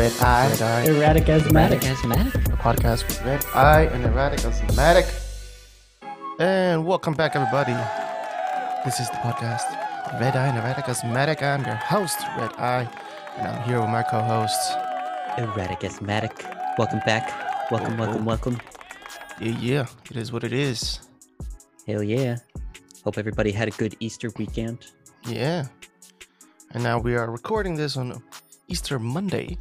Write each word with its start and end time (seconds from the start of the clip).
Red 0.00 0.12
Eye. 0.22 0.48
Red 0.48 0.62
Eye. 0.62 0.84
Erratic 0.86 1.28
asthmatic. 1.28 1.84
asthmatic. 1.84 2.34
A 2.34 2.56
podcast 2.56 3.06
with 3.06 3.22
Red 3.22 3.44
Eye 3.54 3.82
and 3.82 4.02
Erratic 4.06 4.42
Asthmatic. 4.46 5.04
And 6.38 6.86
welcome 6.86 7.12
back, 7.12 7.36
everybody. 7.36 7.74
This 8.82 8.98
is 8.98 9.10
the 9.10 9.16
podcast, 9.16 9.70
Red 10.18 10.36
Eye 10.36 10.46
and 10.46 10.56
Erratic 10.56 10.88
Asthmatic. 10.88 11.42
I'm 11.42 11.66
your 11.66 11.74
host, 11.74 12.18
Red 12.38 12.50
Eye, 12.54 12.88
and 13.36 13.46
I'm 13.48 13.62
here 13.68 13.78
with 13.78 13.90
my 13.90 14.02
co-hosts. 14.02 14.72
Erratic 15.36 15.84
asthmatic. 15.84 16.46
Welcome 16.78 17.00
back. 17.04 17.70
Welcome, 17.70 18.00
Oh, 18.00 18.04
welcome, 18.06 18.22
oh. 18.22 18.24
welcome. 18.24 18.60
Yeah, 19.38 19.58
yeah, 19.60 19.86
it 20.10 20.16
is 20.16 20.32
what 20.32 20.44
it 20.44 20.54
is. 20.54 21.00
Hell 21.86 22.02
yeah. 22.02 22.38
Hope 23.04 23.18
everybody 23.18 23.52
had 23.52 23.68
a 23.68 23.72
good 23.72 23.94
Easter 24.00 24.30
weekend. 24.38 24.86
Yeah. 25.26 25.66
And 26.70 26.82
now 26.82 26.98
we 26.98 27.16
are 27.16 27.30
recording 27.30 27.74
this 27.74 27.98
on 27.98 28.22
Easter 28.66 28.98
Monday, 28.98 29.58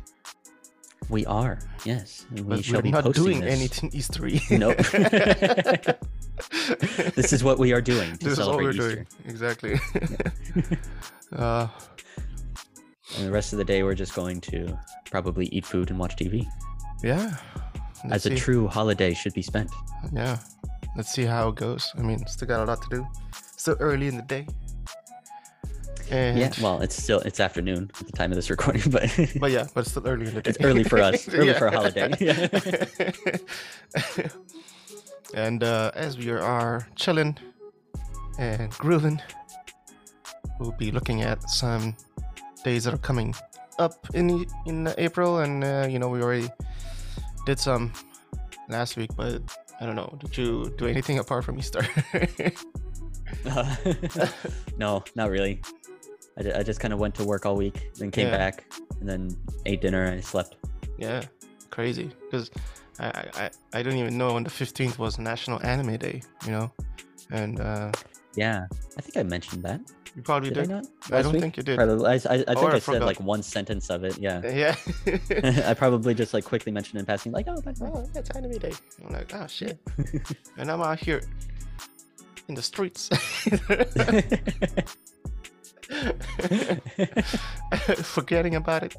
We 1.08 1.26
are, 1.26 1.60
yes. 1.86 2.26
We 2.32 2.42
but 2.42 2.64
shall 2.66 2.78
we're 2.78 2.82
be 2.84 2.92
not 2.92 3.14
doing 3.14 3.40
this. 3.42 3.56
anything 3.56 3.92
Eastery. 3.92 4.42
Nope. 4.60 4.78
this 7.16 7.34
is 7.34 7.44
what 7.44 7.60
we 7.60 7.74
are 7.74 7.82
doing 7.82 8.18
to 8.18 8.26
this 8.30 8.34
is 8.34 8.40
all 8.40 8.58
we're 8.58 8.72
Easter. 8.72 8.96
doing. 8.96 9.08
Exactly. 9.26 9.74
uh, 11.36 11.68
And 13.18 13.28
the 13.28 13.32
rest 13.32 13.54
of 13.54 13.58
the 13.58 13.66
day, 13.66 13.84
we're 13.84 13.96
just 13.96 14.14
going 14.14 14.40
to 14.42 14.78
probably 15.10 15.48
eat 15.48 15.66
food 15.66 15.90
and 15.90 16.00
watch 16.00 16.16
TV, 16.16 16.46
yeah. 17.04 17.38
As 18.12 18.26
a 18.26 18.36
true 18.36 18.68
holiday 18.68 19.14
should 19.14 19.34
be 19.34 19.42
spent. 19.42 19.70
Yeah. 20.14 20.38
Let's 20.96 21.12
see 21.12 21.26
how 21.26 21.50
it 21.50 21.56
goes. 21.56 21.92
I 21.98 22.02
mean, 22.02 22.26
still 22.28 22.48
got 22.48 22.62
a 22.62 22.66
lot 22.66 22.82
to 22.84 22.90
do. 22.90 23.08
Still 23.58 23.76
early 23.80 24.08
in 24.08 24.16
the 24.16 24.22
day. 24.24 24.48
And 26.12 26.40
Yeah, 26.40 26.52
well, 26.62 26.82
it's 26.82 26.96
still 27.02 27.20
it's 27.22 27.40
afternoon 27.40 27.92
at 28.00 28.06
the 28.08 28.12
time 28.14 28.32
of 28.32 28.36
this 28.36 28.50
recording, 28.50 28.84
but 28.92 29.10
but 29.40 29.52
yeah, 29.52 29.68
but 29.74 29.82
it's 29.82 29.92
still 29.92 30.08
early 30.08 30.28
in 30.28 30.34
the 30.36 30.42
day. 30.42 30.50
It's 30.50 30.60
early 30.64 30.84
for 30.84 31.00
us, 31.00 31.28
early 31.34 31.54
for 31.54 31.68
a 31.68 31.72
Yeah. 31.74 31.78
holiday. 31.78 33.42
and 35.34 35.64
uh, 35.64 35.92
as 35.96 36.18
we 36.18 36.32
are 36.32 36.88
chilling 36.96 37.38
and 38.38 38.72
grooving, 38.72 39.22
we'll 40.60 40.72
be 40.74 40.92
looking 40.92 41.22
at 41.22 41.48
some 41.50 41.96
days 42.64 42.84
that 42.86 42.94
are 42.94 42.98
coming 42.98 43.36
up 43.78 44.08
in 44.14 44.46
in 44.66 44.94
April, 44.98 45.40
and 45.40 45.64
uh, 45.64 45.88
you 45.90 46.00
know 46.00 46.10
we 46.10 46.22
already 46.22 46.50
did 47.46 47.60
some 47.60 47.92
last 48.68 48.98
week, 48.98 49.12
but 49.16 49.42
I 49.80 49.86
don't 49.86 49.96
know. 49.96 50.18
Did 50.20 50.38
you 50.38 50.74
do 50.78 50.88
anything 50.88 51.20
apart 51.20 51.46
from 51.46 51.58
Easter? 51.60 51.86
Uh, 53.46 53.76
no, 54.78 55.04
not 55.16 55.30
really. 55.30 55.62
I, 56.40 56.60
I 56.60 56.64
just 56.64 56.80
kind 56.80 56.94
of 56.94 57.00
went 57.00 57.16
to 57.16 57.24
work 57.24 57.46
all 57.46 57.56
week, 57.56 57.92
then 57.96 58.12
came 58.12 58.28
Yeah. 58.28 58.38
back, 58.38 58.72
and 59.00 59.08
then 59.10 59.36
ate 59.66 59.82
dinner 59.82 60.04
and 60.06 60.18
I 60.18 60.22
slept. 60.22 60.56
Yeah, 60.98 61.24
crazy. 61.70 62.12
Because 62.26 62.50
I, 63.00 63.08
I, 63.08 63.30
I- 63.46 63.50
I 63.74 63.84
didn't 63.84 64.00
even 64.00 64.18
know 64.18 64.32
on 64.36 64.44
the 64.44 64.50
15th 64.50 64.98
was 64.98 65.20
National 65.20 65.62
Anime 65.66 65.98
Day, 65.98 66.22
you 66.46 66.52
know? 66.52 66.72
And 67.32 67.60
uh, 67.60 67.92
Yeah, 68.36 68.66
I 68.98 69.02
think 69.02 69.18
I 69.18 69.24
mentioned 69.24 69.64
that. 69.64 69.80
you 70.16 70.22
probably 70.24 70.50
Did 70.50 70.58
I 70.58 70.62
did. 70.62 70.70
not? 70.70 70.86
I 71.12 71.22
don't 71.22 71.32
week? 71.34 71.42
think 71.42 71.58
you 71.58 71.64
did. 71.64 71.78
Probably. 71.78 72.06
I, 72.08 72.14
I, 72.14 72.16
I 72.16 72.18
think 72.18 72.58
Or 72.64 72.72
I 72.72 72.76
I 72.76 72.80
said 72.80 73.04
like 73.04 73.20
one 73.22 73.44
sentence 73.44 73.90
of 73.90 74.04
it. 74.04 74.18
Yeah. 74.18 74.42
Yeah. 74.46 74.76
I 75.70 75.74
probably 75.76 76.14
just 76.16 76.34
like 76.34 76.44
quickly 76.46 76.72
mentioned 76.72 77.00
in 77.00 77.06
passing, 77.06 77.32
like, 77.32 77.48
oh, 77.48 77.62
way. 77.66 77.74
oh, 77.94 78.10
it's 78.16 78.30
Anime 78.32 78.58
Day. 78.58 78.74
I'm 79.06 79.14
like, 79.14 79.32
oh, 79.36 79.48
shit. 79.48 79.78
and 80.58 80.72
I'm 80.72 80.82
out 80.82 81.00
here 81.00 81.22
in 82.48 82.56
the 82.56 82.62
streets. 82.64 83.10
Forgetting 88.04 88.56
about 88.56 88.84
it. 88.84 88.96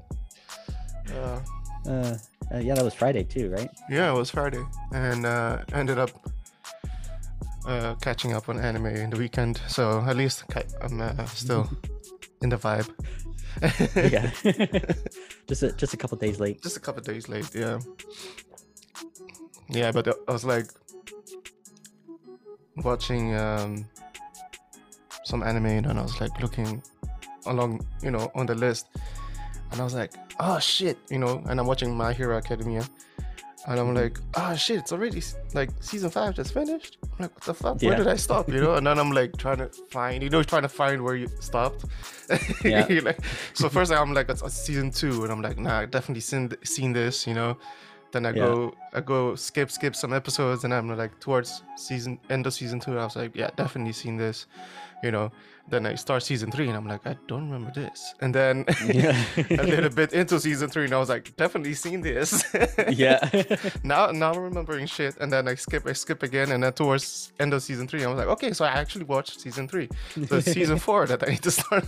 Uh, 1.12 1.40
uh, 1.86 2.16
uh, 2.52 2.58
yeah, 2.58 2.74
that 2.74 2.84
was 2.84 2.94
Friday 2.94 3.24
too, 3.24 3.50
right? 3.50 3.70
yeah, 3.88 4.12
it 4.12 4.16
was 4.16 4.30
Friday. 4.30 4.62
And 4.92 5.24
uh, 5.24 5.58
ended 5.72 5.98
up 5.98 6.10
uh, 7.66 7.94
catching 7.96 8.32
up 8.32 8.48
on 8.48 8.58
anime 8.58 8.86
in 8.86 9.10
the 9.10 9.18
weekend. 9.18 9.60
So 9.68 10.00
at 10.06 10.16
least 10.16 10.44
I'm 10.82 11.00
uh, 11.00 11.24
still 11.26 11.68
in 12.42 12.48
the 12.48 12.56
vibe. 12.56 12.88
yeah. 14.10 14.30
just 15.46 15.62
a, 15.62 15.72
just 15.72 15.94
a 15.94 15.96
couple 15.96 16.16
days 16.16 16.40
late. 16.40 16.62
just 16.62 16.76
a 16.76 16.80
couple 16.80 17.02
days 17.02 17.28
late 17.28 17.52
yeah 17.54 17.78
yeah 19.68 19.90
but 19.90 20.06
i 20.28 20.32
was 20.32 20.44
like 20.44 20.66
watching 22.76 23.34
um 23.34 23.84
some 25.30 25.42
anime 25.42 25.66
and 25.88 25.98
i 25.98 26.02
was 26.02 26.20
like 26.20 26.34
looking 26.42 26.82
along 27.46 27.80
you 28.02 28.10
know 28.10 28.30
on 28.34 28.46
the 28.46 28.54
list. 28.54 28.86
And 29.72 29.80
i 29.80 29.84
was 29.84 29.94
like 29.94 30.12
oh 30.40 30.58
shit 30.58 30.98
you 31.10 31.18
know 31.18 31.42
and 31.48 31.60
i'm 31.60 31.66
watching 31.66 31.96
my 31.96 32.12
hero 32.12 32.36
academia. 32.36 32.84
And 33.68 33.78
i'm 33.78 33.94
like 33.94 34.18
oh 34.34 34.54
shit 34.56 34.78
it's 34.78 34.92
already 34.92 35.22
like 35.54 35.70
season 35.80 36.10
five 36.10 36.34
just 36.34 36.52
finished? 36.54 36.98
I'm 37.02 37.08
like 37.24 37.34
what 37.36 37.44
the 37.44 37.54
fuck? 37.54 37.80
Where 37.82 37.92
Yeah. 37.92 37.98
did 37.98 38.08
i 38.08 38.16
stop? 38.16 38.48
You 38.48 38.60
know 38.64 38.74
and 38.74 38.86
then 38.86 38.98
i'm 38.98 39.12
like 39.12 39.36
trying 39.36 39.58
to 39.58 39.68
find 39.90 40.22
you 40.24 40.30
know 40.30 40.42
trying 40.42 40.62
to 40.62 40.68
find 40.82 41.02
where 41.04 41.14
you 41.14 41.28
stopped. 41.40 41.84
Yeah. 42.64 42.86
Like 43.08 43.20
so 43.54 43.68
first 43.68 43.92
i'm 43.92 44.12
like 44.12 44.28
it's, 44.28 44.42
it's 44.42 44.54
season 44.66 44.90
two 44.90 45.22
and 45.24 45.30
i'm 45.32 45.42
like 45.42 45.58
nah 45.58 45.80
i 45.80 45.86
definitely 45.86 46.20
seen 46.22 46.50
seen 46.64 46.92
this 46.92 47.26
you 47.28 47.34
know 47.34 47.56
then 48.12 48.26
i 48.26 48.30
Yeah. 48.30 48.44
go 48.46 48.74
i 48.92 49.00
go 49.00 49.34
skip 49.34 49.70
skip 49.70 49.94
some 49.96 50.12
episodes 50.12 50.64
and 50.64 50.72
i'm 50.74 50.88
like 50.96 51.18
towards 51.20 51.62
season 51.76 52.18
end 52.28 52.46
of 52.46 52.52
season 52.54 52.80
two 52.80 52.98
i 52.98 53.04
was 53.04 53.16
like 53.16 53.34
yeah 53.36 53.50
definitely 53.56 53.92
seen 53.92 54.16
this 54.16 54.46
you 55.02 55.10
know 55.10 55.30
then 55.68 55.86
i 55.86 55.94
start 55.94 56.22
season 56.22 56.50
three 56.50 56.66
and 56.68 56.76
i'm 56.76 56.86
like 56.86 57.06
i 57.06 57.16
don't 57.28 57.44
remember 57.50 57.70
this 57.72 58.14
and 58.20 58.34
then 58.34 58.64
Yeah. 58.86 59.16
a 59.36 59.62
little 59.62 59.90
bit 60.00 60.12
into 60.12 60.40
season 60.40 60.68
three 60.68 60.84
and 60.84 60.92
i 60.94 60.98
was 60.98 61.08
like 61.08 61.34
definitely 61.36 61.74
seen 61.74 62.00
this 62.00 62.44
yeah. 62.90 63.18
now 63.84 64.10
now 64.10 64.32
i'm 64.32 64.40
remembering 64.40 64.86
shit 64.86 65.16
and 65.20 65.32
then 65.32 65.46
i 65.48 65.54
skip 65.54 65.86
i 65.86 65.92
skip 65.92 66.22
again 66.22 66.50
and 66.52 66.62
then 66.64 66.72
towards 66.72 67.32
end 67.38 67.54
of 67.54 67.62
season 67.62 67.86
three 67.86 68.04
i 68.04 68.08
was 68.08 68.18
like 68.18 68.28
okay 68.28 68.52
so 68.52 68.64
i 68.64 68.68
actually 68.68 69.04
watched 69.04 69.40
season 69.40 69.68
three 69.68 69.88
so 70.28 70.36
it's 70.38 70.50
season 70.52 70.78
four 70.78 71.06
that 71.06 71.22
i 71.22 71.30
need 71.30 71.42
to 71.42 71.50
start 71.50 71.84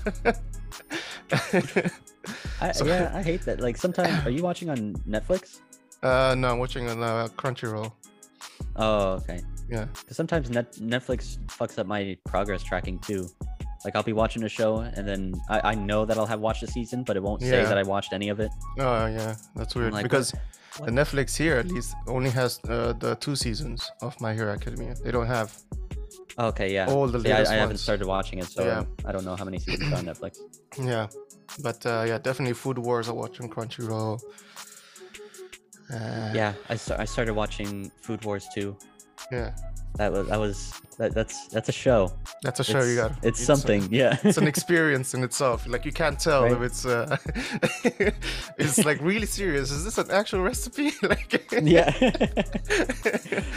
I, 2.61 2.73
So- 2.73 2.87
yeah, 2.87 3.11
I 3.15 3.23
hate 3.23 3.43
that. 3.47 3.61
Like 3.61 3.77
sometimes, 3.77 4.25
are 4.27 4.31
you 4.31 4.43
watching 4.43 4.71
on 4.71 4.95
Netflix? 5.09 5.59
Uh 6.03 6.35
no 6.37 6.49
i'm 6.53 6.59
watching 6.59 6.89
on 6.89 7.03
uh, 7.03 7.29
crunchyroll 7.37 7.93
Oh, 8.77 9.13
okay. 9.21 9.41
yeah 9.69 9.85
Because 10.01 10.17
sometimes 10.17 10.49
Net- 10.49 10.73
Netflix 10.81 11.37
fucks 11.49 11.79
up 11.79 11.87
my 11.87 12.17
progress 12.25 12.63
tracking 12.63 12.99
too. 13.01 13.29
Like 13.85 13.95
I'll 13.97 14.03
be 14.03 14.15
watching 14.15 14.45
a 14.45 14.49
show 14.49 14.79
and 14.79 15.07
then 15.07 15.35
I, 15.51 15.73
I 15.73 15.75
know 15.75 16.07
that 16.07 16.17
I'll 16.17 16.27
have 16.35 16.41
watched 16.41 16.63
a 16.63 16.67
season, 16.69 17.03
but 17.03 17.17
it 17.19 17.23
won't 17.23 17.43
say 17.43 17.61
Yeah. 17.63 17.69
that 17.69 17.77
I 17.77 17.83
watched 17.83 18.13
any 18.15 18.29
of 18.31 18.41
it. 18.41 18.51
oh 18.79 19.07
yeah 19.07 19.35
that's 19.57 19.75
weird 19.75 19.93
like, 19.93 20.05
because 20.05 20.33
what? 20.79 20.87
the 20.87 20.93
netflix 20.93 21.37
here 21.37 21.57
at 21.57 21.67
least 21.69 21.95
only 22.07 22.31
has 22.31 22.61
uh, 22.69 22.95
the 23.05 23.15
two 23.17 23.37
seasons 23.37 23.91
of 24.01 24.19
my 24.21 24.33
hero 24.33 24.53
academia 24.53 24.95
they 25.05 25.11
don't 25.11 25.27
have 25.27 25.49
okay, 26.39 26.73
yeah. 26.73 26.87
all 26.89 27.07
the 27.09 27.21
See, 27.21 27.31
I, 27.33 27.41
I 27.43 27.55
haven't 27.55 27.69
ones. 27.71 27.81
started 27.83 28.07
watching 28.07 28.39
it, 28.39 28.47
so 28.47 28.65
Yeah. 28.65 28.85
I 29.05 29.13
don't 29.13 29.25
know 29.27 29.37
how 29.37 29.45
many 29.45 29.59
seasons 29.59 29.93
are 29.93 29.97
on 29.99 30.07
Netflix. 30.07 30.39
yeah 30.93 31.09
but 31.63 31.85
uh 31.85 32.05
yeah 32.09 32.17
definitely 32.17 32.55
food 32.55 32.79
wars 32.79 33.09
i 33.11 33.13
watch 33.13 33.39
on 33.43 33.49
crunchyroll 33.51 34.19
uh, 35.93 36.33
Yeah, 36.35 36.53
I, 36.69 36.75
I 36.75 37.05
started 37.07 37.35
watching 37.35 37.91
Food 38.01 38.25
Wars 38.25 38.47
too. 38.55 38.77
yeah 39.31 39.51
That 39.99 40.11
was 40.13 40.27
that 40.29 40.41
was 40.41 40.57
that, 40.99 41.11
that's 41.15 41.37
that's 41.55 41.69
a 41.69 41.73
show. 41.85 42.01
that's 42.45 42.61
a 42.61 42.65
show 42.73 42.83
you 42.83 42.97
It's- 42.99 43.13
got 43.15 43.25
It's 43.29 43.43
something, 43.53 43.83
yeah. 43.91 44.17
it's 44.25 44.39
an 44.39 44.47
experience 44.55 45.09
in 45.17 45.23
itself. 45.29 45.59
Like 45.67 45.85
you 45.89 45.93
can't 46.03 46.19
tell 46.29 46.43
Right. 46.45 46.53
if 46.57 46.61
it's 46.69 46.83
uh, 46.87 47.17
it's 48.65 48.79
like 48.89 48.99
really 49.11 49.27
serious. 49.41 49.71
Is 49.71 49.83
this 49.85 49.99
an 49.99 50.11
actual 50.11 50.41
recipe? 50.51 50.89
like 51.13 51.29
yeah. 51.63 51.93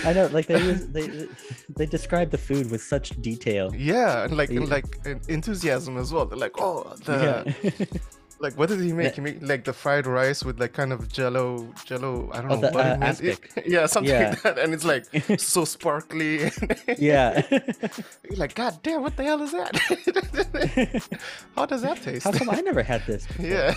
I 0.08 0.14
know, 0.14 0.28
like 0.38 0.48
they 0.48 0.60
use, 0.72 0.82
they 0.98 1.06
they 1.78 1.86
describe 1.98 2.30
the 2.36 2.38
food 2.50 2.66
with 2.72 2.82
such 2.94 3.08
detail. 3.22 3.66
yeah, 3.92 4.24
and 4.26 4.36
like 4.38 4.50
and 4.50 4.68
Yeah. 4.68 4.76
like 4.78 4.90
en- 5.06 5.22
enthusiasm 5.28 5.98
as 5.98 6.12
well. 6.14 6.26
They're 6.30 6.44
like, 6.48 6.58
oh, 6.60 6.96
the 7.08 7.16
yeah. 7.26 7.86
Like 8.40 8.58
what 8.58 8.70
did 8.70 8.80
he 8.82 8.92
make? 8.94 9.16
He 9.16 9.22
made 9.22 9.42
like 9.44 9.64
the 9.64 9.74
fried 9.74 10.06
rice 10.08 10.44
with 10.44 10.60
like 10.60 10.74
kind 10.74 10.92
of 10.94 11.08
jello, 11.12 11.68
jello. 11.86 12.30
I 12.34 12.42
don't 12.42 12.52
Oh, 12.52 12.56
know 12.56 12.62
the, 12.62 12.72
what 12.72 12.86
uh, 12.86 12.90
it 12.90 13.00
meant. 13.00 13.04
aspic. 13.04 13.64
yeah, 13.66 13.86
something 13.86 14.12
Yeah. 14.14 14.30
like 14.30 14.42
that. 14.44 14.60
And 14.60 14.74
it's 14.74 14.84
like 14.86 15.06
so 15.40 15.64
sparkly. 15.66 16.52
yeah. 16.98 17.42
You're 17.50 18.38
like, 18.38 18.56
God 18.56 18.80
damn, 18.84 19.02
what 19.02 19.16
the 19.16 19.24
hell 19.24 19.42
is 19.42 19.52
that? 19.54 19.76
How 21.56 21.66
does 21.66 21.82
that 21.82 22.02
taste? 22.02 22.24
How 22.26 22.32
come 22.32 22.50
I 22.50 22.62
never 22.62 22.84
had 22.84 23.06
this? 23.06 23.26
before? 23.28 23.46
yeah, 23.46 23.74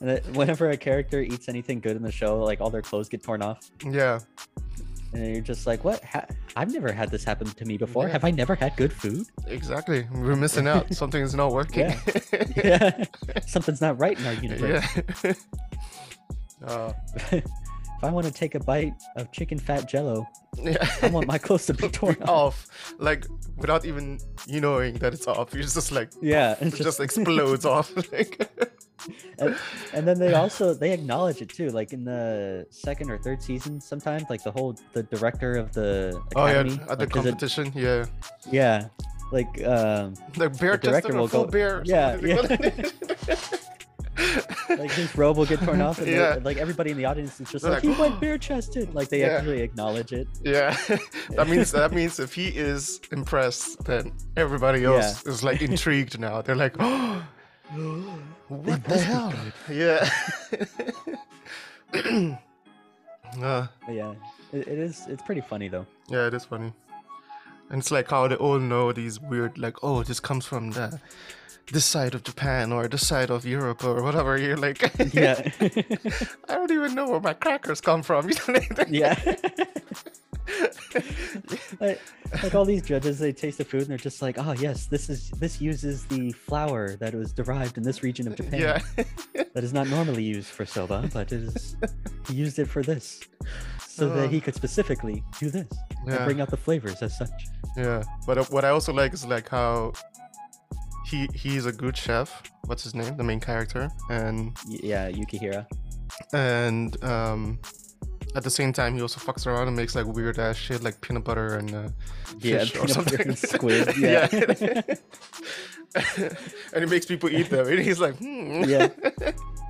And 0.00 0.36
whenever 0.36 0.70
a 0.70 0.76
character 0.76 1.20
eats 1.20 1.48
anything 1.48 1.80
good 1.80 1.96
in 1.96 2.02
the 2.02 2.12
show, 2.12 2.40
like 2.42 2.60
all 2.60 2.70
their 2.70 2.82
clothes 2.82 3.08
get 3.08 3.22
torn 3.22 3.42
off, 3.42 3.70
yeah. 3.84 4.20
And 5.14 5.32
you're 5.32 5.40
just 5.42 5.66
like, 5.66 5.84
"What? 5.84 6.02
Ha- 6.04 6.26
I've 6.56 6.72
never 6.72 6.92
had 6.92 7.10
this 7.10 7.24
happen 7.24 7.46
to 7.46 7.64
me 7.64 7.76
before. 7.76 8.06
Yeah. 8.06 8.12
Have 8.12 8.24
I 8.24 8.30
never 8.30 8.54
had 8.54 8.76
good 8.76 8.92
food? 8.92 9.26
Exactly. 9.46 10.06
We're 10.12 10.36
missing 10.36 10.66
out. 10.68 10.92
Something 11.02 11.22
is 11.22 11.34
not 11.34 11.52
working. 11.52 11.92
Yeah. 12.56 13.04
Something's 13.46 13.80
not 13.80 13.98
right 13.98 14.18
in 14.18 14.26
our 14.26 14.32
universe." 14.34 14.84
yeah. 15.24 15.32
uh, 16.66 16.92
if 18.04 18.10
I 18.10 18.12
want 18.12 18.26
to 18.26 18.32
take 18.32 18.54
a 18.54 18.60
bite 18.60 18.94
of 19.16 19.32
chicken 19.32 19.58
fat 19.58 19.88
jello, 19.88 20.26
Yeah. 20.62 20.76
I 21.02 21.08
want 21.08 21.26
my 21.26 21.38
clothes 21.38 21.66
to 21.66 21.74
be 21.74 21.88
torn 22.00 22.16
off. 22.22 22.28
off, 22.28 22.94
like 22.98 23.26
without 23.56 23.84
even 23.84 24.18
you 24.46 24.60
knowing 24.60 24.94
that 24.96 25.14
it's 25.14 25.26
off. 25.26 25.52
You're 25.54 25.62
just 25.62 25.90
like 25.92 26.10
Yeah, 26.20 26.52
it 26.52 26.58
it's 26.68 26.78
just, 26.78 27.00
explodes 27.06 27.64
off. 27.64 27.92
Like, 28.12 28.48
and, 29.38 29.54
and 29.92 30.08
then 30.08 30.18
they 30.18 30.32
also 30.32 30.72
they 30.72 30.92
acknowledge 30.92 31.42
it 31.42 31.50
too 31.50 31.68
like 31.70 31.92
in 31.92 32.04
the 32.04 32.66
second 32.70 33.10
or 33.10 33.18
third 33.18 33.42
season 33.42 33.78
sometimes 33.78 34.24
like 34.30 34.42
the 34.42 34.50
whole 34.50 34.74
the 34.94 35.02
director 35.02 35.56
of 35.56 35.72
the 35.72 36.18
oh 36.36 36.46
yeah, 36.46 36.52
academy 36.52 36.80
at 36.88 36.88
the 36.88 37.04
like, 37.04 37.10
'cause 37.10 37.26
it- 37.26 37.28
competition, 37.30 37.72
yeah, 37.74 38.06
yeah 38.50 38.88
like 39.30 39.62
um 39.66 40.14
like 40.36 40.56
bear 40.58 40.76
the 40.78 40.88
director 40.88 41.12
will 41.14 41.28
full 41.28 41.44
go- 41.44 41.50
bear. 41.50 41.82
yeah. 41.84 42.16
Like 44.78 44.90
his 44.92 45.14
robe 45.16 45.36
will 45.36 45.46
get 45.46 45.60
torn 45.60 45.80
off 45.80 45.98
and 45.98 46.08
Yeah. 46.20 46.38
like 46.42 46.56
everybody 46.56 46.90
in 46.90 46.96
the 46.96 47.04
audience 47.04 47.40
is 47.40 47.50
just 47.50 47.64
like, 47.64 47.74
like, 47.74 47.82
he 47.82 48.00
went 48.00 48.20
bare 48.20 48.38
chested 48.38 48.94
like 48.94 49.08
they 49.08 49.20
Yeah. 49.20 49.28
actually 49.38 49.60
acknowledge 49.62 50.12
it 50.12 50.28
yeah, 50.42 50.76
that 51.36 51.48
means 51.48 51.70
that 51.72 51.92
means 51.92 52.18
if 52.20 52.34
he 52.34 52.48
is 52.48 53.00
impressed, 53.12 53.84
then 53.84 54.12
everybody 54.36 54.84
else 54.84 55.24
is 55.26 55.42
like 55.42 55.62
intrigued 55.62 56.18
now. 56.18 56.42
They're 56.42 56.56
like, 56.56 56.74
oh, 56.80 57.22
what 58.48 58.84
the 58.84 58.98
hell? 58.98 59.32
Yeah. 59.70 60.08
uh, 63.42 63.66
yeah 63.88 64.14
it, 64.52 64.68
it 64.68 64.78
is 64.78 65.06
it's 65.08 65.22
pretty 65.22 65.40
funny 65.40 65.68
though 65.68 65.86
Yeah, 66.08 66.26
it 66.26 66.34
is 66.34 66.44
funny. 66.44 66.72
And 67.70 67.80
it's 67.80 67.90
like 67.90 68.10
how 68.10 68.28
they 68.28 68.36
all 68.36 68.58
know 68.60 68.92
these 68.92 69.18
weird, 69.18 69.56
like, 69.56 69.82
oh, 69.82 70.02
this 70.02 70.20
comes 70.20 70.44
from 70.44 70.70
the 70.72 71.00
this 71.72 71.84
side 71.84 72.14
of 72.14 72.22
Japan 72.22 72.72
or 72.72 72.86
this 72.88 73.06
side 73.06 73.30
of 73.30 73.44
Europe 73.44 73.84
or 73.84 74.02
whatever. 74.02 74.36
You're 74.38 74.56
like, 74.56 74.80
yeah 75.14 75.40
I 76.48 76.54
don't 76.54 76.70
even 76.70 76.94
know 76.94 77.08
where 77.08 77.20
my 77.20 77.34
crackers 77.34 77.80
come 77.80 78.02
from. 78.02 78.28
You 78.30 78.34
know, 78.48 78.60
like, 78.76 78.88
yeah 78.90 79.14
like, 81.80 82.00
like 82.42 82.54
all 82.54 82.64
these 82.64 82.82
judges 82.82 83.18
they 83.18 83.32
taste 83.32 83.58
the 83.58 83.64
food 83.64 83.82
and 83.82 83.90
they're 83.90 83.96
just 83.98 84.20
like 84.20 84.36
oh 84.38 84.52
yes 84.52 84.86
this 84.86 85.08
is 85.08 85.30
this 85.30 85.60
uses 85.60 86.04
the 86.04 86.32
flour 86.32 86.96
that 86.96 87.14
was 87.14 87.32
derived 87.32 87.78
in 87.78 87.82
this 87.82 88.02
region 88.02 88.26
of 88.28 88.36
japan 88.36 88.60
yeah, 88.60 88.78
that 89.54 89.64
is 89.64 89.72
not 89.72 89.88
normally 89.88 90.22
used 90.22 90.48
for 90.48 90.66
soba 90.66 91.08
but 91.14 91.32
it 91.32 91.42
is 91.42 91.76
he 92.28 92.34
used 92.34 92.58
it 92.58 92.66
for 92.68 92.82
this 92.82 93.20
so 93.88 94.10
Uh. 94.10 94.14
that 94.16 94.30
he 94.30 94.38
could 94.40 94.54
specifically 94.54 95.22
do 95.40 95.48
this 95.50 95.66
Yeah. 96.06 96.16
and 96.16 96.24
bring 96.26 96.40
out 96.42 96.50
the 96.50 96.56
flavors 96.58 97.00
as 97.02 97.16
such 97.16 97.46
yeah. 97.76 98.02
But 98.26 98.38
uh, 98.38 98.44
what 98.50 98.64
I 98.64 98.68
also 98.68 98.92
like 98.92 99.12
is 99.14 99.24
like 99.26 99.48
how 99.48 99.94
he 101.06 101.28
he's 101.34 101.66
a 101.66 101.72
good 101.72 101.96
chef. 101.96 102.42
What's 102.66 102.82
his 102.82 102.94
name? 102.94 103.16
The 103.16 103.24
main 103.24 103.40
character, 103.40 103.90
and 104.10 104.56
yeah 104.66 105.10
yukihira 105.10 105.66
and 106.32 107.02
um. 107.04 107.58
At 108.36 108.42
the 108.42 108.50
same 108.50 108.72
time, 108.72 108.96
he 108.96 109.00
also 109.00 109.20
fucks 109.20 109.46
around 109.46 109.68
and 109.68 109.76
makes 109.76 109.94
like 109.94 110.06
weird 110.06 110.40
ass 110.40 110.56
shit 110.56 110.82
like 110.82 111.00
peanut 111.00 111.22
butter 111.22 111.54
and 111.54 111.72
uh, 111.72 111.88
yeah 112.40 112.64
fish 112.64 112.76
or 112.76 112.88
something. 112.88 113.20
and 113.28 113.38
squid 113.38 113.96
yeah 113.98 114.26
and 116.74 116.84
he 116.84 116.86
makes 116.86 117.06
people 117.06 117.30
eat 117.30 117.48
them, 117.48 117.68
and 117.68 117.78
he's 117.78 118.00
like, 118.00 118.16
hmm. 118.16 118.64
yeah 118.66 118.88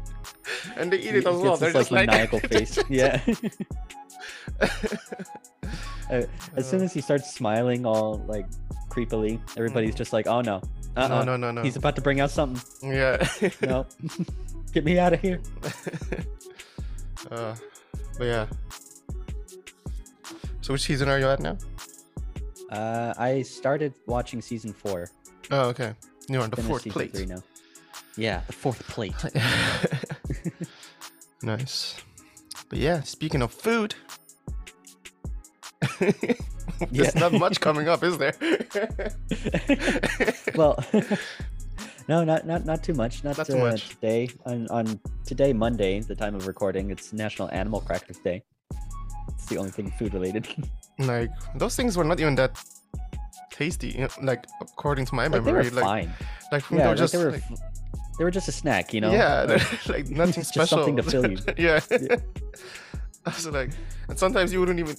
and 0.77 0.91
they 0.91 0.99
eat 0.99 1.15
it 1.15 1.27
as 1.27 1.37
well. 1.37 1.59
They're 1.59 1.75
just 1.75 1.91
like, 1.91 2.07
maniacal 2.07 2.41
face 2.41 2.79
yeah 2.89 3.21
Uh, 6.11 6.23
as 6.57 6.69
soon 6.69 6.83
as 6.83 6.93
he 6.93 7.01
starts 7.01 7.33
smiling 7.35 7.85
all 7.87 8.19
like 8.27 8.47
creepily 8.91 9.41
everybody's 9.57 9.95
just 9.95 10.13
like 10.13 10.27
oh 10.27 10.43
no 10.43 10.61
uh-uh. 10.97 11.09
no, 11.09 11.23
no, 11.25 11.37
no, 11.37 11.51
no. 11.51 11.63
he's 11.63 11.77
about 11.77 11.97
to 11.97 12.03
bring 12.03 12.21
out 12.21 12.31
something 12.31 12.93
yeah. 12.93 13.27
no 13.63 13.87
get 14.73 14.85
me 14.85 14.99
out 14.99 15.13
of 15.13 15.21
here 15.21 15.41
uh, 17.31 17.55
but 18.19 18.25
yeah. 18.25 18.47
So 20.61 20.73
which 20.73 20.83
season 20.83 21.09
are 21.09 21.19
you 21.19 21.27
at 21.27 21.41
now? 21.41 21.59
uh 22.71 23.13
i 23.19 23.43
started 23.43 23.93
watching 24.07 24.41
season 24.41 24.73
four 24.73 25.11
Oh, 25.51 25.69
okay. 25.69 25.95
You're 26.29 26.43
on 26.43 26.51
the 26.51 26.57
finished 26.57 26.71
fourth 26.71 26.89
plate. 26.89 27.13
three 27.15 27.27
now 27.27 27.43
yeah 28.17 28.41
the 28.47 28.53
fourth 28.53 28.87
plate 28.89 29.15
nice. 31.43 31.97
But 32.71 32.79
yeah, 32.79 33.03
speaking 33.03 33.43
of 33.43 33.53
food, 33.53 33.95
there's 36.91 37.15
Yeah. 37.15 37.21
not 37.21 37.33
much 37.33 37.61
coming 37.61 37.89
up, 37.89 38.03
is 38.03 38.19
there? 38.19 38.35
well 40.55 40.83
no 42.09 42.25
not 42.25 42.47
not 42.47 42.65
not 42.65 42.83
too 42.83 42.95
much 42.95 43.25
not, 43.25 43.39
Not 43.39 43.47
too 43.47 43.57
uh, 43.57 43.71
much. 43.71 43.89
today 43.91 44.29
on 44.47 44.69
on 44.69 45.01
today 45.25 45.53
monday 45.53 46.01
the 46.01 46.15
time 46.15 46.35
of 46.35 46.47
recording 46.47 46.91
it's 46.91 47.13
national 47.13 47.51
animal 47.51 47.81
crackers 47.81 48.19
day 48.19 48.43
it's 49.31 49.47
the 49.47 49.57
only 49.57 49.71
thing 49.71 49.91
food 49.99 50.15
related 50.15 50.47
like 50.99 51.31
those 51.57 51.77
things 51.77 51.97
were 51.97 52.05
not 52.05 52.21
even 52.21 52.35
that 52.37 52.59
tasty. 53.51 53.89
You 53.89 54.01
know, 54.01 54.09
like 54.23 54.47
according 54.61 55.07
to 55.07 55.15
my 55.15 55.27
like 55.29 55.45
they 55.45 55.53
were 55.53 55.63
memory, 55.63 55.71
like 55.71 55.85
fine 55.85 56.11
like 56.53 56.65
yeah 56.71 56.77
they 56.79 56.83
were 56.85 56.89
like, 56.89 56.97
just 56.99 57.13
they 57.15 57.25
were 57.25 57.31
like, 57.33 57.43
they 58.19 58.25
were 58.25 58.31
just 58.31 58.49
a 58.49 58.53
snack 58.53 58.93
you 58.93 59.01
know 59.01 59.13
yeah, 59.13 59.59
Like, 59.89 60.09
nothing 60.11 60.35
Just 60.43 60.51
special. 60.55 60.79
something 60.79 60.97
to 60.97 61.03
fill 61.03 61.31
you. 61.31 61.39
yeah. 61.57 61.81
Yeah. 61.91 62.17
I 63.27 63.31
was 63.31 63.47
like, 63.49 63.71
and 64.09 64.19
sometimes 64.19 64.53
you 64.53 64.61
wouldn't 64.61 64.79
even, 64.79 64.95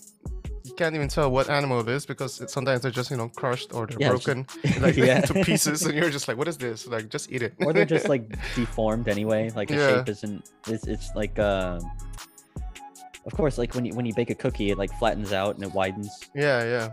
can't 0.78 0.96
even 0.96 1.08
tell 1.08 1.32
what 1.32 1.50
animal 1.50 1.80
it 1.82 1.88
is 1.90 2.06
because 2.06 2.42
it, 2.42 2.50
sometimes 2.50 2.82
they're 2.82 2.92
just 2.92 3.10
you 3.12 3.18
know 3.18 3.30
crushed 3.30 3.74
or 3.74 3.88
they're 3.88 3.98
Yeah, 4.00 4.10
broken 4.10 4.46
like 4.80 4.96
Yeah. 4.98 5.18
into 5.18 5.34
pieces, 5.44 5.86
and 5.86 5.96
you're 5.98 6.10
just 6.10 6.28
like, 6.28 6.38
what 6.38 6.48
is 6.48 6.58
this? 6.58 6.86
Like, 6.88 7.10
just 7.10 7.32
eat 7.32 7.42
it. 7.42 7.54
or 7.60 7.72
they're 7.74 7.86
just 7.86 8.10
like 8.10 8.24
deformed 8.56 9.08
anyway 9.08 9.52
like 9.56 9.70
the 9.70 9.76
Yeah. 9.76 9.88
shape 9.88 10.10
isn't 10.10 10.44
it's, 10.68 10.88
it's 10.88 11.12
like 11.16 11.38
um 11.40 11.80
of 13.26 13.34
course 13.34 13.58
like 13.58 13.74
when 13.76 13.86
you 13.86 13.94
when 13.96 14.06
you 14.06 14.14
bake 14.14 14.30
a 14.30 14.36
cookie 14.36 14.70
it 14.72 14.78
like 14.78 14.92
flattens 15.00 15.32
out 15.34 15.56
and 15.56 15.64
it 15.64 15.74
widens 15.74 16.20
yeah, 16.36 16.64
yeah, 16.64 16.90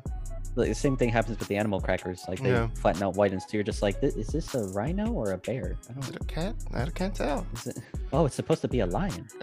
like, 0.57 0.69
the 0.69 0.75
same 0.75 0.97
thing 0.97 1.09
happens 1.11 1.39
with 1.39 1.49
the 1.49 1.57
animal 1.57 1.81
crackers 1.81 2.25
like 2.29 2.41
they 2.43 2.51
Yeah. 2.51 2.69
flatten 2.75 3.03
out 3.03 3.17
widens 3.17 3.43
so 3.45 3.51
you're 3.53 3.63
just 3.65 3.83
like 3.83 3.97
is 4.03 4.29
this 4.29 4.55
a 4.55 4.65
rhino 4.69 5.11
or 5.13 5.33
a 5.33 5.39
bear 5.39 5.77
i 5.89 5.93
Is 5.93 6.07
don't 6.07 6.09
it 6.17 6.23
a 6.23 6.25
cat? 6.25 6.55
I 6.73 6.87
can't 6.91 7.15
tell. 7.15 7.47
is 7.55 7.67
it 7.67 7.79
oh 8.13 8.25
it's 8.27 8.35
supposed 8.37 8.63
to 8.63 8.69
be 8.69 8.81
a 8.81 8.87
lion 8.87 9.27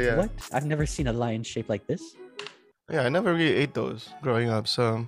yeah, 0.00 0.16
what 0.16 0.30
i've 0.52 0.66
never 0.66 0.86
seen 0.86 1.06
a 1.06 1.12
lion 1.12 1.42
shaped 1.42 1.68
like 1.68 1.86
this 1.86 2.02
yeah, 2.90 3.02
I 3.02 3.08
never 3.08 3.32
really 3.32 3.54
ate 3.54 3.72
those 3.74 4.10
growing 4.22 4.50
up, 4.50 4.66
so 4.68 5.06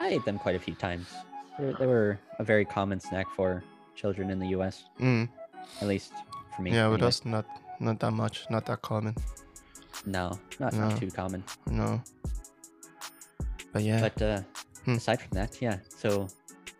i 0.00 0.08
ate 0.08 0.24
them 0.24 0.38
quite 0.38 0.54
a 0.54 0.58
few 0.60 0.74
times 0.74 1.08
they 1.58 1.64
were, 1.66 1.72
they 1.74 1.86
were 1.86 2.18
a 2.38 2.44
very 2.44 2.64
common 2.64 3.00
snack 3.00 3.26
for 3.34 3.62
children 3.96 4.30
in 4.30 4.38
the 4.38 4.46
us 4.54 4.84
mm, 5.00 5.28
at 5.80 5.88
least 5.88 6.12
for 6.54 6.62
me 6.62 6.70
yeah, 6.72 6.86
with 6.88 6.94
anyway. 7.02 7.08
us, 7.08 7.24
not 7.24 7.46
not 7.80 8.00
that 8.00 8.10
much, 8.12 8.46
not 8.50 8.66
that 8.66 8.82
common. 8.82 9.14
no 10.06 10.38
not, 10.58 10.72
No. 10.74 10.88
not 10.88 10.98
too 10.98 11.10
common 11.10 11.42
No. 11.66 12.00
But 13.72 13.82
yeah, 13.82 14.00
But 14.00 14.22
uh, 14.22 14.40
Hmm. 14.84 14.94
aside 14.94 15.20
from 15.20 15.30
that, 15.36 15.60
yeah. 15.60 15.78
So 15.94 16.26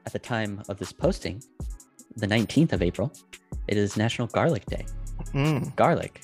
at 0.07 0.13
the 0.13 0.19
time 0.19 0.63
of 0.69 0.79
this 0.79 0.93
posting, 0.93 1.43
the 2.17 2.27
19th 2.27 2.73
of 2.73 2.81
April, 2.83 3.13
it 3.69 3.77
is 3.77 3.97
National 3.97 4.27
Garlic 4.29 4.65
Day. 4.67 4.87
mm, 5.35 5.75
Garlic 5.77 6.23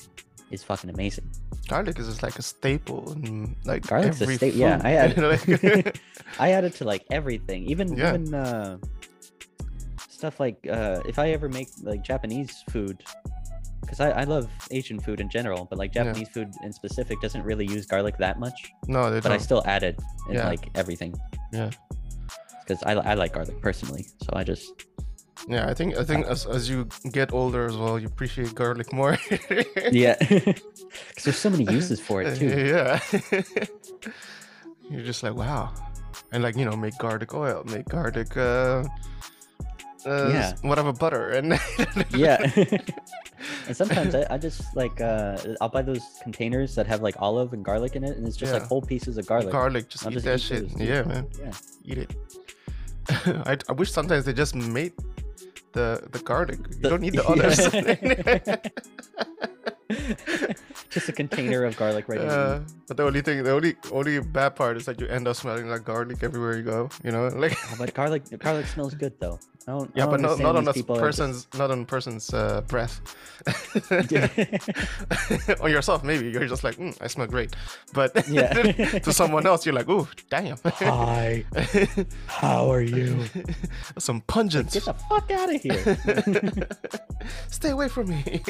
is 0.55 0.63
fucking 0.63 0.89
amazing. 0.89 1.27
garlic 1.67 1.97
is 1.99 2.07
just 2.07 2.23
like 2.23 2.37
a 2.39 2.41
staple 2.53 3.11
in 3.13 3.55
like 3.65 3.81
Garlic's 3.87 4.19
a 4.21 4.23
every 4.23 4.37
sta- 4.37 4.53
yeah, 4.63 4.81
I 4.83 4.91
add- 5.01 5.17
like- 5.31 5.99
I 6.39 6.47
add 6.57 6.63
it 6.69 6.73
to 6.79 6.83
like 6.83 7.03
everything, 7.11 7.61
even 7.73 7.87
Yeah. 7.95 8.09
even 8.09 8.33
uh, 8.33 8.77
stuff 10.09 10.39
like 10.39 10.57
uh, 10.77 11.01
if 11.05 11.17
I 11.19 11.29
ever 11.37 11.49
make 11.49 11.69
like 11.83 12.01
Japanese 12.03 12.63
food, 12.69 13.03
because 13.81 13.99
I, 13.99 14.09
I 14.21 14.23
love 14.23 14.49
Asian 14.71 14.99
food 14.99 15.19
in 15.21 15.29
general, 15.29 15.65
but 15.69 15.77
like 15.77 15.93
Yeah. 15.95 16.03
Japanese 16.05 16.29
food 16.29 16.49
in 16.63 16.71
specific 16.73 17.19
doesn't 17.21 17.43
really 17.43 17.65
use 17.67 17.85
garlic 17.85 18.17
that 18.19 18.39
much. 18.39 18.71
no, 18.87 19.09
they 19.11 19.19
But 19.19 19.31
I 19.31 19.35
don't. 19.35 19.43
still 19.49 19.63
add 19.65 19.83
it 19.83 19.99
in 20.29 20.35
Yeah. 20.35 20.47
like 20.47 20.69
everything 20.75 21.13
Yeah. 21.53 21.69
because 22.61 22.81
I, 22.83 22.93
I 22.93 23.13
like 23.15 23.33
garlic 23.33 23.59
personally. 23.61 24.05
So 24.23 24.29
I 24.33 24.43
just 24.43 24.71
Yeah, 25.47 25.69
I 25.69 25.73
think 25.75 25.95
I 25.97 26.03
think 26.03 26.25
as 26.25 26.45
as 26.47 26.67
you 26.69 26.87
get 27.11 27.31
older 27.31 27.65
as 27.67 27.77
well, 27.77 27.99
you 27.99 28.07
appreciate 28.07 28.55
garlic 28.55 28.91
more. 28.91 29.17
yeah, 29.91 30.15
because 30.19 31.23
there's 31.23 31.37
so 31.37 31.49
many 31.49 31.65
uses 31.71 31.99
for 31.99 32.21
it 32.23 32.37
too. 32.37 32.49
Yeah. 32.73 32.99
You're 34.89 35.03
just 35.03 35.23
like, 35.23 35.33
wow. 35.35 35.73
And 36.31 36.43
like, 36.43 36.55
you 36.55 36.65
know, 36.65 36.75
make 36.75 36.97
garlic 36.97 37.33
oil, 37.33 37.63
make 37.65 37.85
garlic 37.89 38.35
uh 38.37 38.83
uh, 40.05 40.29
Yeah. 40.29 40.53
whatever 40.61 40.93
butter 40.93 41.29
and 41.29 41.57
yeah 42.11 42.37
and 43.67 43.75
sometimes 43.75 44.13
I, 44.13 44.27
I 44.29 44.37
just 44.37 44.61
like 44.75 45.01
uh 45.01 45.35
i'll 45.61 45.69
buy 45.69 45.81
those 45.81 46.03
containers 46.21 46.75
that 46.75 46.85
have 46.85 47.01
like 47.01 47.15
olive 47.17 47.53
and 47.53 47.65
garlic 47.65 47.95
in 47.95 48.03
it 48.03 48.15
and 48.15 48.27
it's 48.27 48.37
just 48.37 48.53
like 48.53 48.61
whole 48.67 48.83
pieces 48.83 49.17
of 49.17 49.25
garlic 49.25 49.49
garlic, 49.51 49.89
just 49.89 50.05
I'll 50.05 50.11
eat 50.11 50.21
just 50.21 50.25
that 50.25 50.37
eat 50.37 50.41
shit. 50.43 50.77
those. 50.77 50.87
Yeah, 50.87 51.01
man. 51.09 51.27
yeah 51.41 51.51
Eat 51.85 51.97
it. 52.05 52.15
I, 53.49 53.57
I 53.67 53.73
wish 53.73 53.91
sometimes 53.91 54.25
they 54.25 54.33
just 54.33 54.53
made 54.53 54.93
the 55.75 56.01
the 56.11 56.19
garlic. 56.19 56.59
You 56.81 56.89
don't 56.89 57.01
need 57.01 57.13
the 57.13 57.27
others. 57.33 57.59
just 60.89 61.09
a 61.09 61.13
container 61.13 61.63
of 61.63 61.77
garlic 61.77 62.07
right 62.09 62.19
Uh, 62.21 62.59
but 62.87 62.97
the 62.97 63.03
only 63.03 63.21
thing, 63.21 63.43
the 63.43 63.51
only 63.51 63.75
only 63.91 64.19
bad 64.19 64.55
part 64.55 64.77
is 64.77 64.85
that 64.85 64.99
you 64.99 65.07
end 65.07 65.27
up 65.27 65.35
smelling 65.35 65.69
like 65.69 65.83
garlic 65.83 66.23
everywhere 66.23 66.57
you 66.57 66.63
go. 66.63 66.89
You 67.03 67.11
know, 67.11 67.27
like. 67.35 67.53
Oh, 67.71 67.75
but 67.77 67.93
garlic 67.93 68.23
garlic 68.39 68.65
smells 68.67 68.93
good 68.95 69.13
though 69.19 69.39
I 69.67 69.71
don't, 69.71 69.91
Yeah, 69.95 70.05
I 70.05 70.09
but 70.09 70.21
don't 70.21 70.39
not, 70.39 70.39
not 70.39 70.55
on 70.57 70.67
a 70.67 70.69
are 70.69 70.73
just- 70.73 70.87
person's 70.87 71.47
not 71.57 71.71
on 71.71 71.85
person's 71.85 72.33
uh, 72.33 72.61
breath. 72.67 73.01
on 75.61 75.71
yourself, 75.71 76.03
maybe 76.03 76.29
you're 76.29 76.47
just 76.47 76.63
like, 76.63 76.75
mm, 76.77 76.95
I 77.01 77.07
smell 77.07 77.27
great, 77.27 77.55
but 77.93 78.27
Yeah. 78.29 78.53
to 78.99 79.13
someone 79.13 79.45
else, 79.47 79.65
you're 79.65 79.75
like, 79.75 79.89
ooh, 79.89 80.07
damn, 80.29 80.57
Hi, 80.65 81.43
how 82.27 82.71
are 82.71 82.81
you? 82.81 83.25
some 83.97 84.21
pungent. 84.21 84.71
Get 84.73 84.85
the 84.85 84.93
fuck 84.93 85.31
out 85.31 85.53
of 85.53 85.61
here. 85.61 86.67
Stay 87.49 87.69
away 87.69 87.87
from 87.89 88.09
me. 88.09 88.41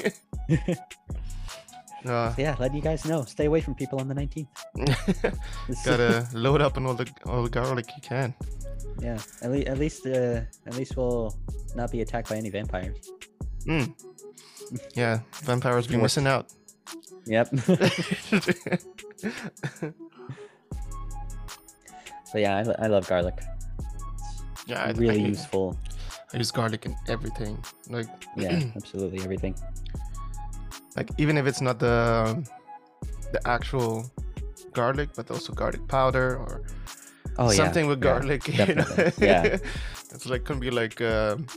Uh, 2.06 2.34
yeah, 2.38 2.56
letting 2.60 2.76
you 2.78 2.82
guys 2.84 3.06
know. 3.06 3.24
Stay 3.24 3.46
away 3.46 3.62
from 3.62 3.76
people 3.76 4.00
on 4.00 4.08
the 4.08 4.16
19th. 4.16 4.48
Gotta 5.86 6.28
load 6.34 6.62
up 6.62 6.78
on 6.78 6.86
all 6.86 6.94
the 6.94 7.10
all 7.26 7.44
the 7.44 7.50
garlic 7.50 7.88
you 7.96 8.02
can. 8.02 8.34
yeah, 9.02 9.18
at, 9.42 9.52
le- 9.52 9.66
at 9.66 9.78
least 9.80 10.06
uh, 10.06 10.42
at 10.68 10.76
least 10.76 10.96
we'll 10.98 11.36
not 11.76 11.92
be 11.92 12.02
attacked 12.02 12.30
by 12.30 12.36
any 12.38 12.50
vampires. 12.50 13.12
Mm. 13.68 13.94
Yeah, 14.96 15.20
vampires 15.44 15.88
be 15.88 15.98
missing 15.98 16.28
out. 16.28 16.54
Yep. 17.26 17.48
so 22.26 22.38
yeah, 22.38 22.58
I, 22.80 22.86
I 22.86 22.88
love 22.88 23.08
garlic. 23.08 23.40
yeah, 24.68 24.92
really 24.96 25.24
I, 25.24 25.28
useful. 25.28 25.78
I 26.34 26.38
use 26.38 26.52
garlic 26.52 26.86
in 26.86 26.96
everything. 27.08 27.58
Like, 27.90 28.08
Yeah, 28.36 28.62
absolutely 28.76 29.22
everything. 29.24 29.56
Like 30.96 31.10
even 31.18 31.38
if 31.38 31.46
it's 31.48 31.62
not 31.62 31.80
the 31.80 32.44
the 33.32 33.48
actual 33.48 34.10
garlic, 34.74 35.10
but 35.16 35.30
also 35.32 35.54
garlic 35.54 35.88
powder 35.88 36.38
or 36.38 36.62
Oh 37.38 37.52
yeah. 37.52 37.56
something 37.56 37.88
with 37.88 38.00
yeah, 38.04 38.14
garlic. 38.14 38.48
you 38.68 38.76
know? 38.76 38.86
Yeah. 39.20 39.44
it's 40.14 40.26
like 40.26 40.44
can 40.46 40.60
be 40.60 40.72
like 40.72 41.02
um 41.02 41.48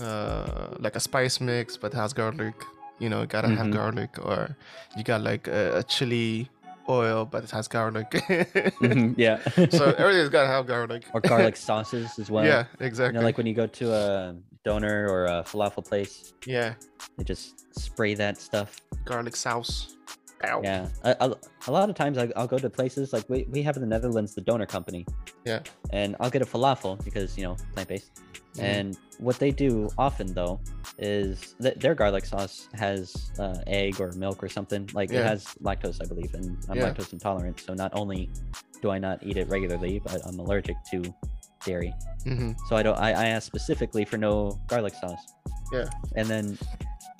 uh, 0.00 0.68
like 0.78 0.96
a 0.96 1.00
spice 1.00 1.40
mix, 1.40 1.76
but 1.76 1.92
has 1.92 2.12
garlic. 2.12 2.54
You 2.98 3.08
know, 3.08 3.26
gotta 3.26 3.48
have 3.48 3.66
Mhm. 3.66 3.72
garlic, 3.72 4.10
or 4.24 4.56
you 4.96 5.02
got 5.02 5.22
like 5.22 5.48
a, 5.48 5.78
a 5.78 5.82
chili 5.82 6.48
oil, 6.88 7.24
but 7.24 7.42
it 7.44 7.50
has 7.50 7.66
garlic. 7.68 8.10
Mhm, 8.80 9.14
yeah. 9.16 9.38
so 9.70 9.92
everything's 9.98 10.28
gotta 10.28 10.46
have 10.48 10.66
garlic. 10.66 11.04
or 11.12 11.20
garlic 11.20 11.56
sauces 11.56 12.18
as 12.18 12.30
well. 12.30 12.44
yeah, 12.44 12.64
You 12.80 12.86
exactly. 12.86 13.18
know, 13.18 13.24
like 13.24 13.36
when 13.38 13.46
you 13.46 13.54
go 13.54 13.66
to 13.66 13.92
a 13.92 14.34
döner 14.64 15.08
or 15.08 15.26
a 15.26 15.42
falafel 15.42 15.86
place, 15.86 16.32
yeah, 16.46 16.74
they 17.18 17.24
just 17.24 17.74
spray 17.78 18.14
that 18.14 18.38
stuff. 18.40 18.76
garlic 19.04 19.36
sauce. 19.36 19.96
Ow. 20.44 20.60
Yeah. 20.64 20.88
A, 21.04 21.16
a, 21.20 21.36
a 21.68 21.70
lot 21.70 21.88
of 21.88 21.94
times 21.94 22.18
I, 22.18 22.28
I'll 22.34 22.48
go 22.48 22.58
to 22.58 22.68
places 22.68 23.12
like 23.12 23.28
we, 23.30 23.44
we 23.48 23.62
have 23.62 23.76
in 23.76 23.80
the 23.80 23.86
Netherlands 23.86 24.34
the 24.34 24.40
Döner 24.42 24.66
Company. 24.66 25.06
Yeah. 25.44 25.60
And 25.92 26.16
I'll 26.18 26.30
get 26.30 26.42
a 26.42 26.44
falafel 26.44 27.02
because, 27.04 27.38
you 27.38 27.44
know, 27.44 27.56
plant 27.74 27.88
based. 27.88 28.20
Mhm. 28.56 28.60
And 28.62 28.98
what 29.18 29.38
they 29.38 29.52
do 29.52 29.88
often 29.98 30.34
though 30.34 30.60
is 30.98 31.54
th- 31.62 31.76
their 31.76 31.94
garlic 31.94 32.24
sauce 32.24 32.68
has 32.74 33.30
uh, 33.38 33.58
egg 33.68 34.00
or 34.00 34.10
milk 34.12 34.42
or 34.42 34.48
something. 34.48 34.90
Like 34.92 35.12
it 35.12 35.24
has 35.24 35.44
lactose, 35.62 36.02
I 36.04 36.08
believe, 36.08 36.34
and 36.34 36.58
I'm 36.68 36.76
Yeah. 36.76 36.90
lactose 36.90 37.12
intolerant. 37.12 37.60
So 37.60 37.72
not 37.74 37.92
only 37.94 38.28
do 38.82 38.90
I 38.90 38.98
not 38.98 39.22
eat 39.22 39.36
it 39.36 39.48
regularly, 39.48 40.00
but 40.04 40.26
I'm 40.26 40.40
allergic 40.40 40.74
to 40.90 41.02
dairy. 41.64 41.94
Mhm. 42.26 42.56
So 42.68 42.76
I 42.76 42.82
don't. 42.82 42.98
I, 42.98 43.08
I 43.10 43.24
asked 43.26 43.46
specifically 43.46 44.04
for 44.04 44.16
no 44.16 44.60
garlic 44.68 44.94
sauce. 44.94 45.32
Yeah. 45.72 45.86
And 46.16 46.28
then 46.28 46.58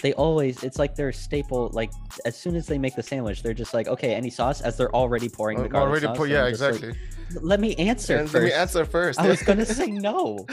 they 0.02 0.12
always. 0.14 0.62
It's 0.62 0.78
like 0.78 0.94
their 0.94 1.10
staple. 1.12 1.70
Like 1.72 1.90
as 2.24 2.36
soon 2.36 2.54
as 2.56 2.66
they 2.66 2.78
make 2.78 2.94
the 2.96 3.02
sandwich, 3.02 3.42
they're 3.42 3.54
just 3.54 3.74
like, 3.74 3.88
okay, 3.88 4.14
any 4.14 4.30
sauce? 4.30 4.60
As 4.60 4.76
they're 4.76 4.94
already 4.94 5.28
pouring 5.28 5.62
the 5.62 5.68
garlic 5.68 6.04
already 6.04 6.06
sauce. 6.06 6.18
and 6.18 6.30
yeah, 6.30 6.38
I'm 6.38 6.44
like, 6.44 6.50
exactly. 6.50 6.92
Let 7.40 7.60
me 7.60 7.74
answer 7.76 8.16
And 8.16 8.28
first. 8.28 8.34
let 8.34 8.42
me 8.44 8.52
answer 8.52 8.84
first. 8.84 9.18
I 9.18 9.26
was 9.28 9.42
gonna 9.42 9.64
say 9.66 9.86
no. 10.08 10.44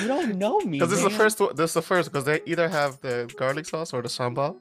You 0.00 0.08
don't 0.08 0.36
know 0.36 0.58
me. 0.60 0.78
Because 0.78 0.90
this 0.90 0.98
is 0.98 1.04
the 1.04 1.10
first. 1.10 1.38
This 1.56 1.70
is 1.70 1.74
the 1.74 1.82
first 1.82 2.10
because 2.12 2.24
they 2.24 2.40
either 2.46 2.68
have 2.68 3.00
the 3.00 3.32
garlic 3.38 3.66
sauce 3.66 3.92
or 3.92 4.02
the 4.02 4.08
sambal, 4.08 4.56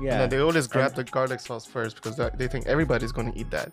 Yeah. 0.00 0.12
and 0.12 0.20
then 0.22 0.28
they 0.30 0.38
always 0.38 0.66
grab 0.66 0.92
And- 0.96 0.96
the 0.96 1.04
garlic 1.04 1.40
sauce 1.40 1.66
first 1.66 1.96
because 1.96 2.16
they, 2.16 2.30
they 2.36 2.48
think 2.48 2.66
everybody's 2.66 3.12
going 3.12 3.30
to 3.32 3.38
eat 3.38 3.50
that, 3.50 3.72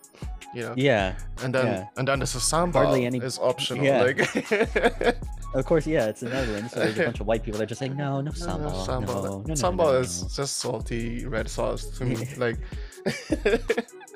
you 0.53 0.63
know. 0.63 0.73
Yeah. 0.77 1.15
And 1.43 1.53
then 1.53 1.65
yeah. 1.65 1.85
and 1.97 2.07
then 2.07 2.19
there's 2.19 2.35
a 2.35 2.39
sambal 2.39 2.73
Hardly 2.73 3.05
any- 3.05 3.19
is 3.19 3.37
optional. 3.39 3.83
Yeah. 3.85 4.03
Like 4.03 5.17
Of 5.55 5.65
course. 5.65 5.87
Yeah. 5.87 6.05
It's 6.07 6.19
the 6.21 6.29
Netherlands, 6.29 6.73
so 6.73 6.79
there's 6.79 6.99
a 6.99 7.03
bunch 7.05 7.19
of 7.21 7.25
white 7.27 7.41
people 7.43 7.57
that 7.57 7.63
are 7.63 7.67
just 7.67 7.81
like 7.81 7.95
no, 8.03 8.21
no 8.21 8.31
No, 8.31 8.31
sambal. 8.31 8.59
no, 8.61 8.69
sambal. 8.87 9.07
No, 9.07 9.23
no, 9.23 9.43
no, 9.47 9.53
sambal 9.53 9.77
no, 9.93 9.99
is 9.99 10.23
no." 10.23 10.29
just 10.29 10.57
salty 10.57 11.25
red 11.25 11.49
sauce 11.49 11.85
to 11.97 12.05
me. 12.05 12.17
Like 12.37 12.57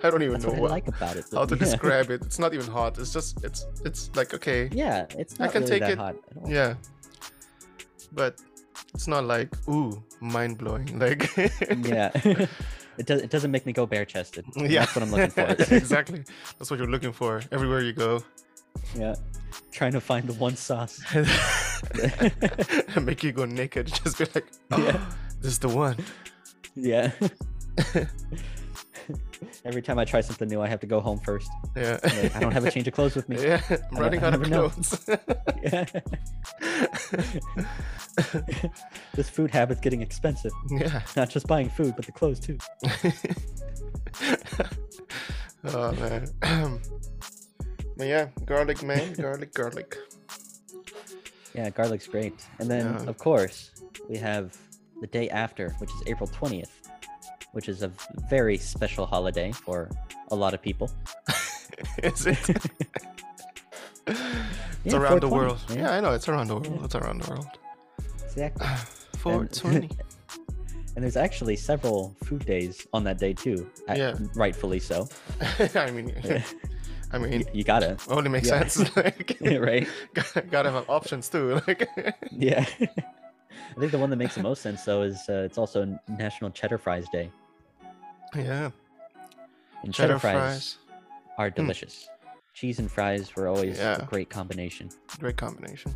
I 0.04 0.10
don't 0.10 0.22
even 0.22 0.34
That's 0.34 0.46
know 0.46 0.52
what 0.52 0.62
what 0.62 0.72
I 0.72 0.74
like 0.74 0.88
about 0.90 1.16
it. 1.16 1.26
how 1.34 1.46
to 1.46 1.56
yeah. 1.56 1.60
describe 1.64 2.10
it. 2.12 2.22
It's 2.24 2.38
not 2.40 2.54
even 2.54 2.68
hot. 2.68 2.98
It's 3.00 3.14
just 3.14 3.44
it's 3.44 3.66
it's 3.86 4.12
like 4.16 4.34
okay, 4.34 4.70
Yeah, 4.74 5.06
it's 5.18 5.40
I 5.40 5.48
can 5.48 5.62
really 5.64 5.72
take 5.72 5.82
that 5.82 5.92
it- 5.92 5.98
hot 5.98 6.16
at 6.30 6.38
all. 6.38 6.50
yeah, 6.50 6.76
but 8.12 8.40
it's 8.94 9.08
not 9.08 9.24
like 9.26 9.50
ooh 9.70 10.04
mind 10.20 10.58
blowing. 10.58 11.00
Like 11.00 11.22
yeah. 11.86 12.12
It 12.98 13.06
does. 13.06 13.22
It 13.22 13.30
doesn't 13.30 13.52
make 13.52 13.66
me 13.66 13.74
go 13.74 13.86
bare 13.86 14.06
chested. 14.06 14.46
yeah, 14.56 14.82
That's 14.82 14.96
what 14.96 15.04
I'm 15.04 15.12
looking 15.12 15.30
for. 15.32 15.42
exactly. 15.76 16.24
That's 16.60 16.70
what 16.72 16.80
you're 16.80 16.90
looking 16.90 17.12
for 17.14 17.42
everywhere 17.52 17.82
you 17.82 17.94
go. 17.94 18.24
yeah. 18.96 19.16
Trying 19.72 19.92
to 19.94 20.02
find 20.02 20.28
the 20.28 20.34
one 20.34 20.56
sauce. 20.56 21.00
Make 23.02 23.24
you 23.24 23.32
go 23.32 23.46
naked. 23.46 23.88
Just 23.88 24.18
be 24.18 24.26
like, 24.34 24.48
Yeah. 24.72 24.78
oh, 24.98 25.16
this 25.42 25.52
is 25.54 25.60
the 25.60 25.70
one. 25.70 25.98
Yeah. 26.76 27.12
Every 29.66 29.82
time 29.82 29.98
I 30.00 30.06
try 30.06 30.22
something 30.22 30.48
new, 30.48 30.62
I 30.62 30.68
have 30.68 30.80
to 30.82 30.88
go 30.88 31.00
home 31.00 31.20
first. 31.20 31.50
Yeah. 31.76 32.00
Like, 32.04 32.36
I 32.36 32.40
don't 32.40 32.52
have 32.52 32.66
a 32.66 32.72
change 32.72 32.88
of 32.88 32.94
clothes 32.94 33.16
with 33.16 33.28
me. 33.30 33.38
Yeah, 33.44 33.62
I'm 33.92 33.98
running 33.98 34.22
out 34.24 34.34
of 34.36 34.44
clothes. 34.44 35.10
Yeah. 35.64 35.86
this 39.16 39.30
food 39.30 39.52
habit's 39.52 39.82
getting 39.82 40.02
expensive. 40.02 40.52
yeah. 40.70 41.02
Not 41.16 41.30
just 41.30 41.48
buying 41.48 41.70
food, 41.70 41.96
but 41.96 42.06
the 42.06 42.12
clothes 42.12 42.40
too. 42.40 42.58
oh 45.66 45.92
man. 45.94 46.28
but 47.98 48.08
yeah, 48.08 48.28
garlic 48.46 48.84
man, 48.84 49.14
garlic, 49.14 49.54
garlic. 49.54 49.98
Yeah, 51.56 51.70
garlic's 51.70 52.08
great. 52.08 52.46
And 52.60 52.70
then, 52.70 52.86
Yeah. 52.86 53.10
of 53.10 53.18
course, 53.18 53.72
we 54.10 54.18
have 54.18 54.58
the 55.02 55.08
day 55.08 55.30
after, 55.30 55.70
which 55.80 55.92
is 55.92 56.04
April 56.08 56.28
20th, 56.30 56.70
which 57.54 57.70
is 57.70 57.82
a 57.84 57.92
very 58.30 58.58
special 58.58 59.06
holiday 59.06 59.52
for 59.52 59.90
a 60.32 60.36
lot 60.36 60.54
of 60.54 60.62
people. 60.62 60.92
Is 62.04 62.28
it? 62.28 62.38
it's 64.08 64.20
Yeah, 64.84 64.98
around 64.98 65.22
the 65.22 65.30
world. 65.30 65.60
man. 65.70 65.80
Yeah, 65.80 65.92
I 65.94 66.02
know. 66.02 66.12
It's 66.12 66.28
around 66.28 66.48
the 66.48 66.56
world. 66.56 66.68
Yeah. 66.78 66.86
It's 66.86 66.96
around 66.96 67.22
the 67.24 67.30
world. 67.32 67.48
Exactly. 68.26 68.68
420. 69.20 69.90
And 70.96 71.02
there's 71.04 71.18
actually 71.18 71.56
several 71.56 72.16
food 72.24 72.46
days 72.46 72.86
on 72.94 73.04
that 73.06 73.18
day 73.18 73.34
too. 73.34 73.68
Yeah. 73.88 74.14
Rightfully 74.36 74.80
so. 74.80 75.08
I 75.74 75.90
mean, 75.90 76.14
I 77.12 77.18
mean, 77.18 77.32
you, 77.40 77.46
you 77.52 77.64
gotta, 77.64 77.98
only 78.10 78.30
makes 78.30 78.48
Yeah. 78.48 78.68
sense. 78.68 78.96
Like, 78.96 79.36
right? 79.42 79.88
gotta, 80.14 80.42
gotta 80.44 80.70
have 80.70 80.88
options 80.88 81.30
too. 81.30 81.60
Like, 81.68 81.90
Yeah. 82.32 82.64
I 82.80 83.80
think 83.80 83.92
the 83.92 83.98
one 83.98 84.12
that 84.12 84.18
makes 84.18 84.36
the 84.36 84.44
most 84.44 84.62
sense 84.62 84.84
though 84.86 85.02
is 85.02 85.18
uh, 85.28 85.48
it's 85.50 85.58
also 85.58 85.98
National 86.08 86.52
Cheddar 86.52 86.78
Fries 86.78 87.08
Day. 87.12 87.32
Yeah, 88.36 88.72
And 89.84 89.94
cheddar 89.94 90.14
cheddar, 90.14 90.20
fries, 90.20 90.34
fries, 90.34 90.78
are 91.38 91.50
delicious. 91.50 92.10
Cheese 92.54 92.80
and 92.80 92.90
fries 92.92 93.36
were 93.36 93.48
always 93.48 93.78
Yeah. 93.80 94.02
a 94.02 94.06
great 94.06 94.30
combination. 94.30 94.90
great 95.20 95.38
combination. 95.38 95.94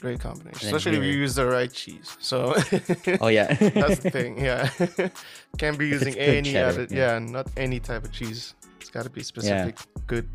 Great 0.00 0.18
combination, 0.18 0.66
especially 0.66 0.96
if 0.96 1.04
you 1.04 1.10
use 1.12 1.34
the 1.34 1.44
right 1.44 1.70
cheese. 1.70 2.16
So 2.20 2.54
Oh 3.20 3.28
yeah. 3.28 3.52
that's 3.52 4.00
the 4.00 4.10
thing. 4.18 4.38
Yeah, 4.42 4.70
can't 5.58 5.78
be 5.78 5.88
using 5.88 6.16
any 6.16 6.52
cheddar, 6.52 6.82
other. 6.82 6.86
yeah. 6.94 7.12
Yeah, 7.12 7.18
not 7.18 7.48
any 7.58 7.80
type 7.80 8.04
of 8.04 8.10
cheese. 8.12 8.54
It's 8.80 8.88
got 8.88 9.02
to 9.02 9.10
be 9.10 9.22
specific, 9.22 9.76
good. 10.06 10.26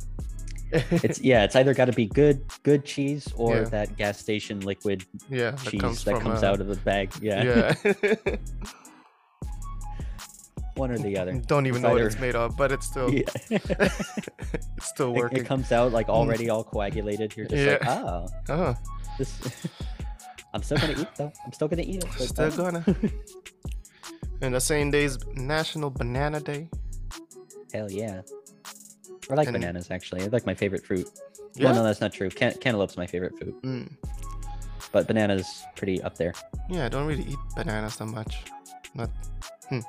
it's 0.71 1.19
yeah, 1.19 1.43
it's 1.45 1.55
either 1.55 1.73
got 1.73 1.85
to 1.85 1.93
be 1.93 2.05
good 2.05 2.43
good 2.61 2.85
cheese 2.85 3.27
or 3.35 3.55
Yeah. 3.55 3.63
that 3.69 3.97
gas 3.97 4.19
station 4.19 4.59
liquid 4.61 5.03
yeah, 5.29 5.51
that 5.51 5.59
cheese 5.71 5.81
comes 5.81 6.03
that 6.05 6.21
comes 6.21 6.43
uh, 6.43 6.47
out 6.51 6.61
of 6.61 6.67
the 6.67 6.75
bag. 6.77 7.11
Yeah. 7.21 7.73
Yeah, 7.83 8.35
One 10.75 10.91
or 10.91 10.97
the 10.97 11.17
other. 11.17 11.33
don't 11.47 11.65
even 11.67 11.77
It's 11.77 11.83
know 11.83 11.93
what 11.93 12.01
it's 12.01 12.19
made 12.19 12.35
of, 12.35 12.55
but 12.57 12.71
it's 12.71 12.85
still 12.85 13.13
Yeah. 13.13 13.23
it's 13.49 14.87
still 14.87 15.13
it, 15.13 15.17
working. 15.17 15.39
it 15.39 15.45
comes 15.45 15.71
out 15.71 15.91
like 15.91 16.09
already 16.09 16.49
all 16.49 16.63
coagulated. 16.63 17.35
You're 17.35 17.47
just 17.47 17.65
like, 17.65 17.81
Yeah. 17.83 18.03
oh, 18.03 18.27
oh, 18.49 18.75
this. 19.17 19.67
I'm 20.53 20.63
still 20.63 20.77
gonna 20.77 20.99
eat 20.99 21.07
though. 21.15 21.31
I'm 21.45 21.51
still 21.53 21.67
gonna 21.67 21.81
eat 21.83 22.03
it. 22.03 22.09
but, 22.17 22.27
still 22.27 22.65
oh. 22.65 22.71
gonna. 22.71 22.83
and 24.41 24.53
the 24.53 24.59
same 24.61 24.91
day 24.91 25.03
is 25.05 25.17
National 25.33 25.89
Banana 25.89 26.39
Day. 26.39 26.69
Hell 27.73 27.89
yeah. 27.91 28.21
I 29.29 29.33
like 29.33 29.47
And- 29.47 29.55
bananas 29.55 29.89
actually. 29.91 30.21
They're 30.21 30.29
like 30.29 30.45
my 30.45 30.53
favorite 30.55 30.85
fruit. 30.85 31.09
Yeah. 31.55 31.65
Well, 31.67 31.75
no, 31.75 31.83
that's 31.83 32.01
not 32.01 32.11
true. 32.13 32.29
Can- 32.29 32.53
cantaloupe's 32.59 32.97
my 32.97 33.07
favorite 33.07 33.37
fruit, 33.37 33.55
Mm. 33.63 33.89
but 34.91 35.07
bananas 35.07 35.63
pretty 35.77 36.01
up 36.03 36.17
there. 36.17 36.33
Yeah, 36.69 36.85
I 36.85 36.89
don't 36.89 37.07
really 37.07 37.23
eat 37.23 37.37
bananas 37.55 37.95
that 37.97 38.07
much. 38.07 38.43
Not. 38.93 39.09
Hmm. 39.69 39.79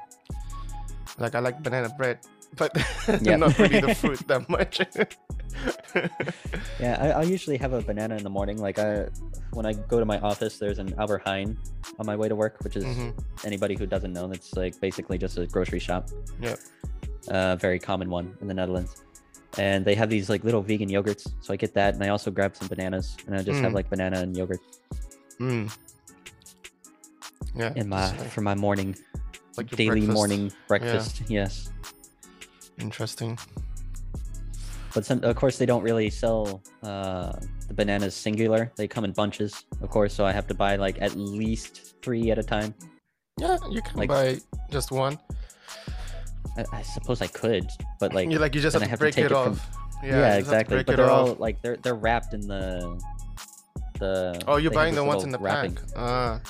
Like 1.19 1.35
I 1.35 1.41
like 1.41 1.63
banana 1.63 1.89
bread, 1.97 2.19
but 2.57 2.71
Yep. 3.23 3.39
not 3.41 3.59
really 3.59 3.81
the 3.81 3.95
fruit 3.95 4.21
that 4.29 4.49
much. 4.49 4.81
Yeah, 6.79 6.99
I, 7.01 7.07
I'll 7.13 7.25
usually 7.29 7.57
have 7.57 7.73
a 7.73 7.81
banana 7.81 8.17
in 8.17 8.23
the 8.23 8.29
morning. 8.29 8.59
Like 8.59 8.79
I, 8.79 9.07
when 9.53 9.65
I 9.65 9.73
go 9.73 9.99
to 9.99 10.05
my 10.05 10.19
office, 10.21 10.59
there's 10.59 10.79
an 10.79 10.93
Albert 10.99 11.25
Heijn 11.25 11.57
on 11.99 12.05
my 12.05 12.15
way 12.15 12.29
to 12.29 12.37
work, 12.37 12.59
which 12.63 12.77
is 12.77 12.85
Mhm. 12.85 13.15
anybody 13.45 13.75
who 13.75 13.87
doesn't 13.87 14.13
know, 14.13 14.27
that's 14.29 14.55
like 14.55 14.79
basically 14.81 15.17
just 15.17 15.39
a 15.39 15.47
grocery 15.47 15.79
shop. 15.79 16.11
Yep. 16.43 16.59
A 17.29 17.57
very 17.57 17.79
common 17.79 18.11
one 18.11 18.37
in 18.43 18.47
the 18.49 18.53
Netherlands. 18.55 19.03
And 19.57 19.87
they 19.87 19.95
have 19.95 20.11
these 20.11 20.29
like 20.29 20.45
little 20.45 20.61
vegan 20.61 20.91
yogurts, 20.91 21.33
so 21.41 21.55
I 21.55 21.57
get 21.57 21.73
that, 21.75 21.95
and 21.95 22.05
I 22.05 22.09
also 22.11 22.31
grab 22.31 22.55
some 22.55 22.69
bananas, 22.69 23.17
and 23.27 23.35
I 23.35 23.43
just 23.43 23.61
have 23.63 23.73
Mm. 23.73 23.77
like 23.77 23.89
banana 23.89 24.19
and 24.21 24.37
yogurt 24.37 24.61
Mm. 25.41 25.75
Yeah. 27.55 27.73
in 27.75 27.89
my 27.89 28.13
for 28.29 28.43
my 28.43 28.55
morning 28.55 28.95
like 29.57 29.71
daily 29.71 30.01
breakfast. 30.01 30.13
morning 30.15 30.53
breakfast. 30.69 31.23
Yes, 31.29 31.71
Interesting. 32.79 33.39
but 34.95 35.05
some, 35.05 35.23
of 35.25 35.37
course 35.37 35.59
they 35.59 35.67
don't 35.67 35.83
really 35.83 36.11
sell 36.11 36.63
uh, 36.83 37.33
the 37.69 37.75
bananas 37.75 38.15
singular. 38.15 38.71
They 38.77 38.87
come 38.89 39.05
in 39.05 39.13
bunches, 39.13 39.65
of 39.81 39.91
course, 39.91 40.13
so 40.15 40.25
I 40.25 40.33
have 40.33 40.47
to 40.49 40.55
buy 40.55 40.77
like 40.77 41.01
at 41.01 41.15
least 41.17 41.95
three 42.03 42.31
at 42.31 42.39
a 42.39 42.43
time. 42.43 42.75
Yeah, 43.39 43.59
you 43.71 43.83
can 43.83 43.97
Like- 43.99 44.09
buy 44.09 44.39
just 44.71 44.91
one. 44.93 45.19
I, 46.57 46.65
I 46.73 46.83
suppose 46.83 47.21
I 47.21 47.27
could, 47.27 47.69
but 48.01 48.15
like 48.15 48.31
you 48.31 48.39
like 48.39 48.55
you 48.55 48.61
just 48.63 48.73
have 48.75 48.83
to 48.83 48.89
have 48.89 48.99
to 48.99 49.05
break 49.05 49.15
take 49.15 49.27
it 49.27 49.33
it 49.33 49.35
from- 49.35 49.53
off. 49.53 49.71
yeah, 50.03 50.11
just 50.11 50.15
have 50.15 50.33
to 50.33 50.39
exactly. 50.39 50.85
But 50.85 50.97
they're 50.97 51.11
off. 51.11 51.29
all 51.29 51.35
like 51.35 51.61
they're 51.61 51.77
they're 51.77 51.95
wrapped 51.95 52.33
in 52.33 52.41
the 52.47 52.99
the. 53.99 54.43
Oh, 54.47 54.57
you're 54.57 54.71
buying 54.73 54.95
the 54.95 55.05
ones 55.05 55.23
in 55.25 55.31
the 55.31 55.39
wrapping. 55.39 55.75
pack. 55.75 55.85
Ah. 55.97 56.41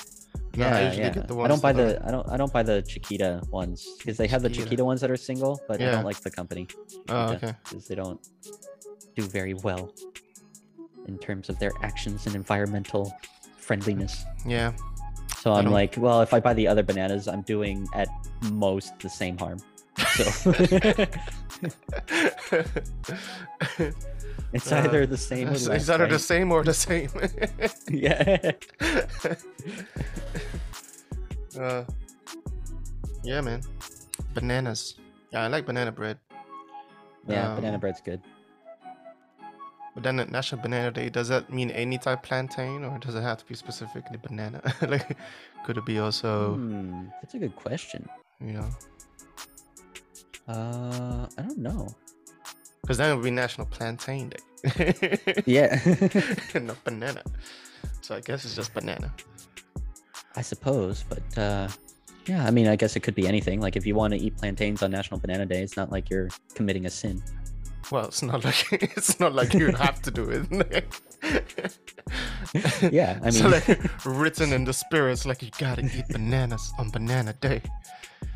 No, 0.57 0.65
I 0.65 0.69
Yeah, 0.69 0.85
usually 0.87 1.03
yeah. 1.03 1.09
get 1.13 1.27
the 1.27 1.37
I 1.39 1.47
don't 1.47 1.61
buy 1.61 1.71
that 1.73 1.85
are- 1.85 1.93
the 1.99 2.07
I 2.07 2.11
don't 2.11 2.29
I 2.33 2.37
don't 2.37 2.51
buy 2.51 2.63
the 2.63 2.81
Chiquita 2.81 3.41
ones 3.51 3.87
because 3.97 4.17
they 4.17 4.27
have 4.27 4.41
the 4.41 4.49
Chiquita. 4.49 4.65
Chiquita 4.65 4.85
ones 4.85 5.01
that 5.01 5.11
are 5.11 5.17
single, 5.17 5.61
but 5.67 5.79
I 5.81 5.91
don't 5.91 6.05
like 6.05 6.19
the 6.21 6.31
company. 6.31 6.67
Oh, 7.09 7.33
okay. 7.33 7.53
Because 7.63 7.87
they 7.87 7.95
don't 7.95 8.19
do 9.15 9.23
very 9.23 9.53
well 9.53 9.91
in 11.07 11.17
terms 11.19 11.49
of 11.49 11.57
their 11.59 11.71
actions 11.83 12.25
and 12.27 12.35
environmental 12.35 13.13
friendliness. 13.57 14.25
Yeah. 14.45 14.73
So 15.37 15.53
I'm 15.53 15.71
like, 15.71 15.95
well, 15.97 16.21
if 16.21 16.33
I 16.33 16.39
buy 16.39 16.53
the 16.53 16.67
other 16.67 16.83
bananas, 16.83 17.27
I'm 17.27 17.41
doing 17.43 17.87
at 17.93 18.07
most 18.51 18.97
the 18.99 19.09
same 19.09 19.37
harm. 19.37 19.59
So 20.15 20.51
it's 24.53 24.71
Uh, 24.71 24.77
either 24.77 25.05
the 25.05 25.17
same 25.17 25.49
or 25.49 25.53
it's, 25.53 25.67
less. 25.67 25.81
it's 25.81 25.89
either 25.89 26.07
the 26.07 26.19
same 26.19 26.51
or 26.51 26.63
the 26.63 26.73
same. 26.73 27.09
yeah. 27.89 28.51
uh, 31.59 31.83
yeah, 33.23 33.41
man. 33.41 33.61
Bananas. 34.33 34.95
Yeah, 35.31 35.43
I 35.43 35.47
like 35.47 35.65
banana 35.65 35.91
bread. 35.91 36.17
Yeah, 37.27 37.55
banana 37.55 37.75
Um, 37.75 37.79
bread's 37.81 38.01
good. 38.01 38.21
But 39.93 40.03
then 40.03 40.19
at 40.19 40.29
National 40.29 40.61
Banana 40.61 40.91
Day, 40.91 41.09
does 41.09 41.27
that 41.29 41.51
mean 41.51 41.71
any 41.71 41.97
type 41.97 42.21
plantain 42.21 42.83
or 42.85 42.99
does 42.99 43.15
it 43.15 43.21
have 43.21 43.39
to 43.39 43.45
be 43.45 43.55
specifically 43.55 44.17
banana? 44.21 44.61
like, 44.87 45.17
could 45.65 45.77
it 45.77 45.85
be 45.85 45.97
also, 45.99 46.53
Hmm, 46.53 47.07
that's 47.19 47.33
a 47.33 47.39
good 47.39 47.55
question. 47.55 48.07
you 48.39 48.53
know, 48.53 48.69
Uh, 50.47 51.27
I 51.37 51.41
don't 51.41 51.57
know. 51.57 51.87
Because 52.87 52.97
then 52.99 53.11
it 53.11 53.15
would 53.15 53.23
be 53.25 53.31
National 53.31 53.67
Plantain 53.67 54.29
Day. 54.29 54.39
Yeah, 55.45 55.77
and 56.53 56.67
Not 56.67 56.81
banana. 56.85 57.21
So 58.01 58.15
I 58.15 58.21
guess 58.21 58.45
it's 58.45 58.55
just 58.55 58.73
banana. 58.73 59.13
I 60.37 60.41
suppose, 60.41 61.03
but 61.09 61.37
uh, 61.37 61.67
yeah, 62.27 62.45
I 62.45 62.51
mean, 62.51 62.67
I 62.69 62.77
guess 62.77 62.95
it 62.95 63.01
could 63.01 63.13
be 63.15 63.27
anything. 63.27 63.59
Like 63.59 63.75
if 63.75 63.85
you 63.85 63.93
want 63.93 64.13
to 64.13 64.19
eat 64.19 64.37
plantains 64.37 64.81
on 64.83 64.91
National 64.91 65.19
Banana 65.19 65.45
Day, 65.45 65.61
it's 65.61 65.75
not 65.75 65.91
like 65.91 66.09
you're 66.09 66.29
committing 66.55 66.85
a 66.85 66.89
sin. 66.89 67.21
Well, 67.91 68.05
it's 68.05 68.21
not 68.23 68.45
like 68.45 68.65
it's 68.71 69.19
not 69.19 69.33
like 69.35 69.53
you 69.53 69.67
have 69.73 70.01
to 70.03 70.11
do 70.11 70.29
it. 70.29 70.85
Yeah, 72.91 73.19
I 73.21 73.27
It's 73.27 73.41
mean- 73.41 73.51
like 73.51 74.05
written 74.05 74.53
in 74.53 74.63
the 74.63 74.73
spirits, 74.73 75.25
like 75.25 75.41
you 75.43 75.49
gotta 75.59 75.83
eat 75.85 76.07
bananas 76.09 76.71
on 76.79 76.89
Banana 76.89 77.33
Day. 77.33 77.61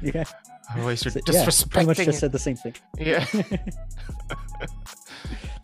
Yeah, 0.01 0.25
Otherwise, 0.73 1.03
you're 1.05 1.11
So- 1.11 1.19
yeah, 1.31 1.45
pretty 1.69 1.87
much 1.87 1.97
just 1.97 2.19
said 2.19 2.31
the 2.31 2.39
same 2.39 2.55
thing. 2.55 2.75
Yeah. 2.97 3.25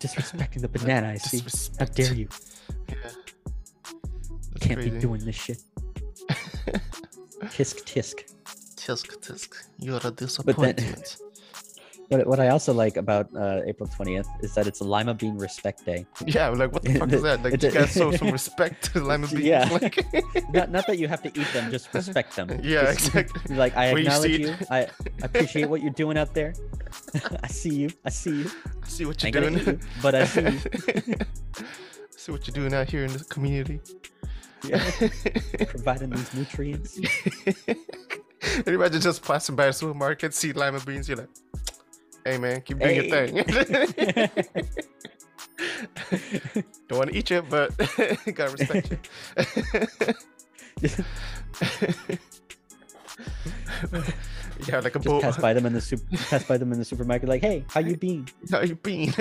Disrespecting 0.00 0.60
the 0.60 0.68
banana. 0.68 1.08
I 1.08 1.16
see. 1.16 1.42
How 1.78 1.86
dare 1.86 2.14
you? 2.14 2.28
Yeah. 2.88 2.94
That's 3.02 3.16
Can't 4.60 4.80
be 4.80 4.90
doing 4.90 5.24
this 5.24 5.34
shit. 5.36 5.62
Tisk 7.54 7.84
tisk. 7.84 8.16
Tisk 8.76 9.06
tisk. 9.20 9.54
You're 9.78 10.00
a 10.04 10.10
disappointment. 10.10 11.16
What, 12.08 12.26
what 12.26 12.40
I 12.40 12.48
also 12.48 12.72
like 12.72 12.96
about 12.96 13.28
uh, 13.36 13.60
April 13.66 13.86
20th 13.88 14.26
is 14.42 14.54
that 14.54 14.66
it's 14.66 14.80
Lima 14.80 15.12
Bean 15.12 15.36
Respect 15.36 15.84
Day. 15.84 16.06
yeah, 16.26 16.48
like 16.48 16.72
what 16.72 16.82
the 16.82 16.94
fuck 16.98 17.12
is 17.12 17.22
that? 17.22 17.42
Like 17.44 17.62
you 17.62 17.70
guys 17.70 17.92
show 17.92 18.10
some 18.12 18.30
respect 18.40 18.92
to 18.92 19.00
lima 19.04 19.26
beans. 19.26 19.42
Yeah. 19.42 19.68
Like, 19.70 19.98
Not, 20.50 20.70
not 20.70 20.86
that 20.86 20.98
you 20.98 21.06
have 21.06 21.22
to 21.22 21.28
eat 21.28 21.46
them, 21.52 21.70
just 21.70 21.92
respect 21.92 22.34
them. 22.36 22.48
Yeah, 22.62 22.92
Just- 22.94 23.08
exactly. 23.14 23.56
Like 23.56 23.76
I 23.76 23.92
Where 23.92 24.00
acknowledge 24.02 24.38
you. 24.38 24.48
it. 24.48 24.66
I 24.70 24.86
appreciate 25.22 25.68
what 25.68 25.82
you're 25.82 25.92
doing 25.92 26.16
out 26.16 26.32
there. 26.32 26.54
I 27.42 27.48
see 27.48 27.74
you. 27.74 27.90
I 28.04 28.08
see 28.10 28.42
you. 28.42 28.50
I 28.82 28.88
see 28.88 29.04
what 29.04 29.22
you're 29.22 29.32
doing. 29.32 29.58
you, 29.58 29.78
but 30.00 30.14
I 30.14 30.24
see 30.24 30.40
you. 30.42 30.58
see 32.16 32.32
what 32.32 32.46
you're 32.46 32.54
doing 32.54 32.72
out 32.72 32.88
here 32.88 33.04
in 33.04 33.12
the 33.12 33.24
community. 33.24 33.80
Yeah. 34.64 34.82
Providing 35.66 36.10
these 36.10 36.32
nutrients. 36.34 36.98
Imagine 38.66 39.00
just 39.00 39.22
passing 39.22 39.54
by 39.56 39.66
a 39.66 39.72
supermarket, 39.72 40.32
see 40.32 40.52
lima 40.52 40.80
beans, 40.80 41.08
you're 41.08 41.18
like, 41.18 41.28
hey 42.28 42.38
man, 42.38 42.60
keep 42.62 42.78
doing 42.78 42.96
your 42.96 43.04
thing. 43.04 43.36
Don't 46.88 46.98
want 46.98 47.10
to 47.10 47.16
eat 47.16 47.30
you, 47.30 47.42
but 47.42 47.76
gotta 48.34 48.52
respect 48.52 48.90
you. 48.90 48.98
yeah, 54.66 54.80
like 54.80 54.94
a 54.94 54.98
Just 54.98 55.04
bull. 55.06 55.20
pass 55.20 55.36
by 55.38 55.52
them 55.52 55.66
in 55.66 55.72
the 55.72 55.80
super, 55.80 56.04
pass 56.16 56.44
by 56.44 56.56
them 56.56 56.72
in 56.72 56.78
the 56.78 56.84
supermarket, 56.84 57.28
like, 57.28 57.42
"Hey, 57.42 57.64
how 57.68 57.80
you 57.80 57.96
been?" 57.96 58.26
How 58.50 58.60
you 58.62 58.74
been? 58.76 59.12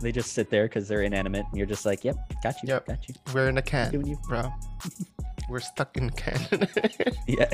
They 0.00 0.12
just 0.12 0.32
sit 0.32 0.50
there 0.50 0.64
because 0.64 0.88
they're 0.88 1.02
inanimate, 1.02 1.46
and 1.48 1.56
you're 1.56 1.66
just 1.66 1.86
like, 1.86 2.04
"Yep, 2.04 2.16
got 2.42 2.62
you, 2.62 2.68
Yep. 2.68 2.86
got 2.86 3.08
you." 3.08 3.14
We're 3.32 3.48
in 3.48 3.58
a 3.58 3.62
can, 3.62 3.92
Doing 3.92 4.06
you. 4.06 4.18
bro. 4.28 4.52
We're 5.48 5.60
stuck 5.60 5.96
in 5.96 6.08
a 6.08 6.12
can. 6.12 6.68
Yeah. 7.26 7.48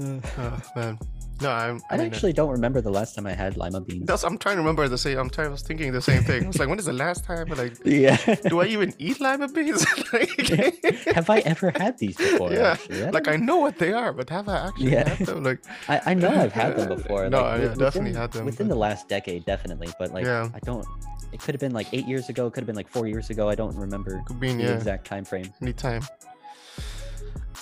Oh 0.00 0.60
man, 0.76 0.98
no, 1.40 1.50
I'm. 1.50 1.80
I 1.90 1.94
I 1.94 1.96
mean, 1.98 2.00
uh, 2.06 2.10
actually 2.10 2.32
don't 2.32 2.50
remember 2.50 2.80
the 2.80 2.90
last 2.90 3.14
time 3.14 3.26
I 3.26 3.32
had 3.32 3.56
lima 3.56 3.80
beans. 3.80 4.06
that's, 4.06 4.22
I'm 4.24 4.38
trying 4.38 4.56
to 4.56 4.62
remember 4.62 4.88
the 4.88 4.98
same. 4.98 5.18
I'm 5.18 5.30
trying. 5.30 5.48
I 5.48 5.50
was 5.50 5.62
thinking 5.62 5.92
the 5.92 6.00
same 6.02 6.22
thing. 6.22 6.44
I 6.44 6.46
was 6.48 6.58
like, 6.58 6.68
when 6.68 6.78
is 6.78 6.84
the 6.86 6.92
last 6.92 7.24
time? 7.24 7.48
Like, 7.48 7.74
Yeah. 7.84 8.16
do 8.48 8.60
I 8.60 8.66
even 8.66 8.94
eat 8.98 9.20
lima 9.20 9.48
beans? 9.48 9.84
like, 10.12 10.30
have 11.14 11.28
I 11.30 11.38
ever 11.40 11.72
had 11.76 11.98
these 11.98 12.16
before? 12.16 12.52
Yeah, 12.52 12.72
actually? 12.72 13.04
I 13.04 13.10
like 13.10 13.24
don't 13.24 13.34
I 13.34 13.36
know 13.36 13.56
what 13.58 13.78
they 13.78 13.92
are, 13.92 14.12
but 14.12 14.28
have 14.30 14.48
I 14.48 14.68
actually 14.68 14.92
Yeah. 14.92 15.08
had 15.08 15.26
them? 15.26 15.42
Like, 15.44 15.60
I, 15.88 16.00
I 16.06 16.14
know 16.14 16.30
I've 16.30 16.52
had 16.52 16.76
them 16.76 16.88
before. 16.88 17.28
No, 17.28 17.42
like, 17.42 17.60
yeah, 17.60 17.68
wi- 17.68 17.74
definitely 17.84 18.10
within- 18.10 18.20
had 18.22 18.32
them, 18.32 18.44
within 18.46 18.68
but- 18.68 18.74
the 18.74 18.78
last 18.80 19.08
decade, 19.08 19.44
definitely. 19.46 19.88
But 19.98 20.12
like, 20.12 20.24
Yeah. 20.24 20.48
I 20.54 20.58
don't. 20.60 20.86
It 21.32 21.40
could 21.40 21.54
have 21.54 21.60
been 21.60 21.72
like 21.72 21.88
eight 21.92 22.06
years 22.06 22.28
ago. 22.28 22.46
It 22.46 22.52
could 22.54 22.60
have 22.62 22.66
been 22.66 22.76
like 22.76 22.88
four 22.88 23.06
years 23.06 23.28
ago. 23.30 23.48
I 23.48 23.54
don't 23.56 23.76
remember 23.76 24.22
could 24.26 24.38
be 24.40 24.48
in 24.50 24.58
the 24.58 24.64
yeah, 24.64 24.74
exact 24.76 25.06
time 25.06 25.24
frame. 25.24 25.52
Any 25.60 25.72
time. 25.72 26.02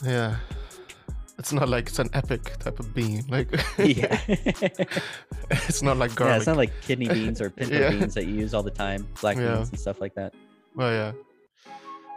Yeah, 0.04 0.36
it's 1.38 1.52
not 1.52 1.68
like 1.68 1.88
it's 1.88 1.98
an 1.98 2.08
epic 2.12 2.58
type 2.58 2.78
of 2.80 2.94
bean. 2.94 3.24
Like, 3.28 3.48
yeah. 3.78 4.20
it's 5.50 5.82
not 5.82 5.96
like 5.96 6.14
garlic. 6.14 6.32
yeah, 6.32 6.36
it's 6.36 6.46
not 6.46 6.56
like 6.56 6.72
kidney 6.82 7.08
beans 7.08 7.40
or 7.40 7.50
pinto 7.56 7.78
Yeah. 7.78 7.90
beans 7.90 8.14
that 8.14 8.26
you 8.26 8.34
use 8.34 8.54
all 8.54 8.62
the 8.62 8.70
time, 8.70 9.06
black 9.20 9.36
Yeah. 9.36 9.56
beans 9.56 9.70
and 9.70 9.78
stuff 9.80 10.00
like 10.00 10.14
that. 10.14 10.32
Well, 10.74 10.90
yeah, 10.92 11.12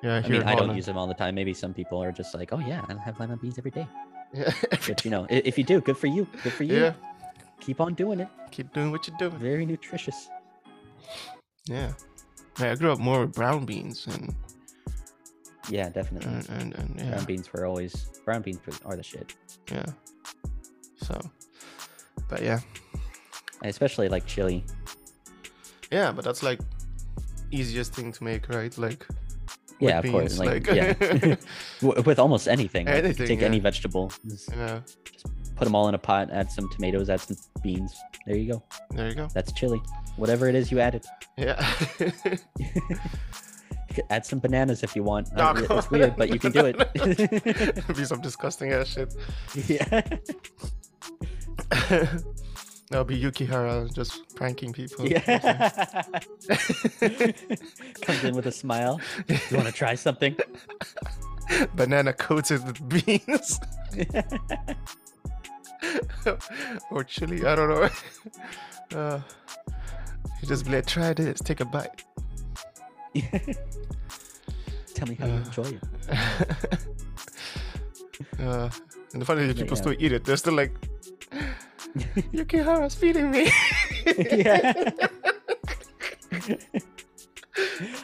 yeah. 0.03 0.21
I 0.23 0.27
mean, 0.29 0.43
I 0.43 0.55
don't 0.55 0.75
use 0.75 0.85
them 0.85 0.97
all 0.97 1.07
the 1.07 1.13
time. 1.13 1.35
Maybe 1.35 1.53
some 1.53 1.73
people 1.73 2.01
are 2.01 2.11
just 2.11 2.33
like, 2.35 2.53
oh 2.53 2.59
yeah, 2.59 2.85
I 2.89 2.93
have 3.03 3.19
lima 3.19 3.37
beans 3.37 3.57
every 3.57 3.71
day. 3.71 3.87
Yeah, 4.33 4.51
But 4.87 5.05
you 5.05 5.11
know, 5.11 5.25
if 5.29 5.57
you 5.57 5.63
do, 5.63 5.79
good 5.81 5.97
for 5.97 6.07
you. 6.07 6.27
Good 6.43 6.53
for 6.53 6.63
you. 6.63 6.75
yeah. 6.81 6.93
Keep 7.59 7.81
on 7.81 7.93
doing 7.95 8.19
it. 8.19 8.27
Keep 8.51 8.73
doing 8.73 8.91
what 8.91 9.07
you're 9.07 9.17
doing. 9.17 9.37
Very 9.39 9.65
nutritious. 9.65 10.29
Yeah. 11.65 11.91
Yeah, 12.59 12.71
I 12.71 12.75
grew 12.75 12.91
up 12.91 12.99
more 12.99 13.21
with 13.21 13.33
brown 13.33 13.65
beans 13.65 14.05
and 14.07 14.33
Yeah, 15.69 15.89
definitely. 15.89 16.31
and 16.33 16.49
and, 16.49 16.75
and 16.75 16.95
yeah, 16.99 17.09
Brown 17.11 17.25
beans 17.25 17.51
were 17.53 17.65
always 17.65 17.93
brown 18.25 18.41
beans 18.41 18.59
are 18.85 18.95
the 18.95 19.03
shit. 19.03 19.33
yeah. 19.71 19.85
So, 21.01 21.19
but 22.29 22.41
yeah, 22.41 22.59
I 23.63 23.67
especially 23.67 24.09
like 24.09 24.25
chili. 24.25 24.63
yeah, 25.91 26.11
but 26.11 26.23
that's 26.25 26.41
like 26.43 26.59
easiest 27.51 27.93
thing 27.93 28.11
to 28.11 28.23
make, 28.23 28.49
right? 28.49 28.75
Like, 28.77 29.05
Yeah, 29.79 29.99
of 29.99 30.05
course. 30.11 30.37
Like, 30.39 30.67
like- 30.67 30.75
yeah. 30.75 31.35
With 32.05 32.19
almost 32.19 32.47
anything. 32.47 32.85
like, 32.87 32.95
Anything, 33.03 33.27
take 33.27 33.39
yeah. 33.41 33.45
any 33.47 33.59
vegetable, 33.59 34.11
just 34.27 34.49
you 34.51 34.57
know, 34.57 34.81
put 35.55 35.65
them 35.65 35.75
all 35.75 35.87
in 35.87 35.93
a 35.95 35.99
pot, 35.99 36.29
add 36.31 36.51
some 36.51 36.67
tomatoes, 36.71 37.09
add 37.09 37.21
some 37.21 37.37
beans. 37.61 37.95
There 38.25 38.35
you 38.35 38.51
go. 38.53 38.63
there 38.91 39.07
you 39.09 39.15
go. 39.15 39.27
That's 39.33 39.51
chili. 39.53 39.81
Whatever 40.17 40.49
it 40.49 40.55
is 40.55 40.71
you 40.71 40.79
added. 40.79 41.05
Yeah. 41.37 41.55
add 44.09 44.25
some 44.25 44.39
bananas 44.39 44.83
if 44.83 44.95
you 44.95 45.03
want. 45.03 45.29
No, 45.35 45.43
Uh, 45.49 45.77
it's 45.77 45.89
weird, 45.91 46.15
but 46.15 46.29
you 46.29 46.39
can 46.39 46.51
do 46.51 46.65
it. 46.65 47.87
Be 47.95 48.05
some 48.05 48.21
disgusting 48.21 48.71
ass 48.73 48.87
shit. 48.87 49.13
yeah. 49.67 50.01
That'll 52.89 53.03
be 53.03 53.19
Yukihira 53.21 53.93
just 53.93 54.33
pranking 54.35 54.71
people. 54.71 55.05
Yeah. 55.05 55.19
Comes 58.01 58.23
in 58.23 58.33
with 58.33 58.45
a 58.47 58.51
smile. 58.51 59.01
You 59.27 59.37
want 59.57 59.67
to 59.67 59.73
try 59.73 59.93
something? 59.95 60.37
Banana 61.75 62.13
coated 62.13 62.65
with 62.65 62.87
beans 62.87 63.59
or 66.91 67.03
chili. 67.03 67.45
I 67.45 67.55
don't 67.55 67.69
know. 67.69 67.89
Uh, 68.97 69.19
you 70.41 70.47
just 70.47 70.65
be 70.65 70.71
like, 70.71 70.85
try 70.85 71.13
this, 71.13 71.39
take 71.41 71.59
a 71.59 71.65
bite. 71.65 72.03
Tell 74.93 75.07
me 75.07 75.15
how 75.15 75.25
you 75.27 75.33
Uh, 75.33 75.37
enjoy 75.37 75.63
it. 75.63 75.83
uh, 78.39 78.69
and 79.13 79.21
the 79.21 79.25
funny 79.25 79.41
thing 79.41 79.49
is, 79.51 79.55
people 79.55 79.77
yeah. 79.77 79.81
still 79.81 79.95
eat 79.99 80.11
it. 80.11 80.23
They're 80.25 80.37
still 80.37 80.53
like, 80.55 80.73
Yukihira's 82.33 82.95
feeding 82.95 83.31
me. 83.31 83.51
yeah. 84.05 84.91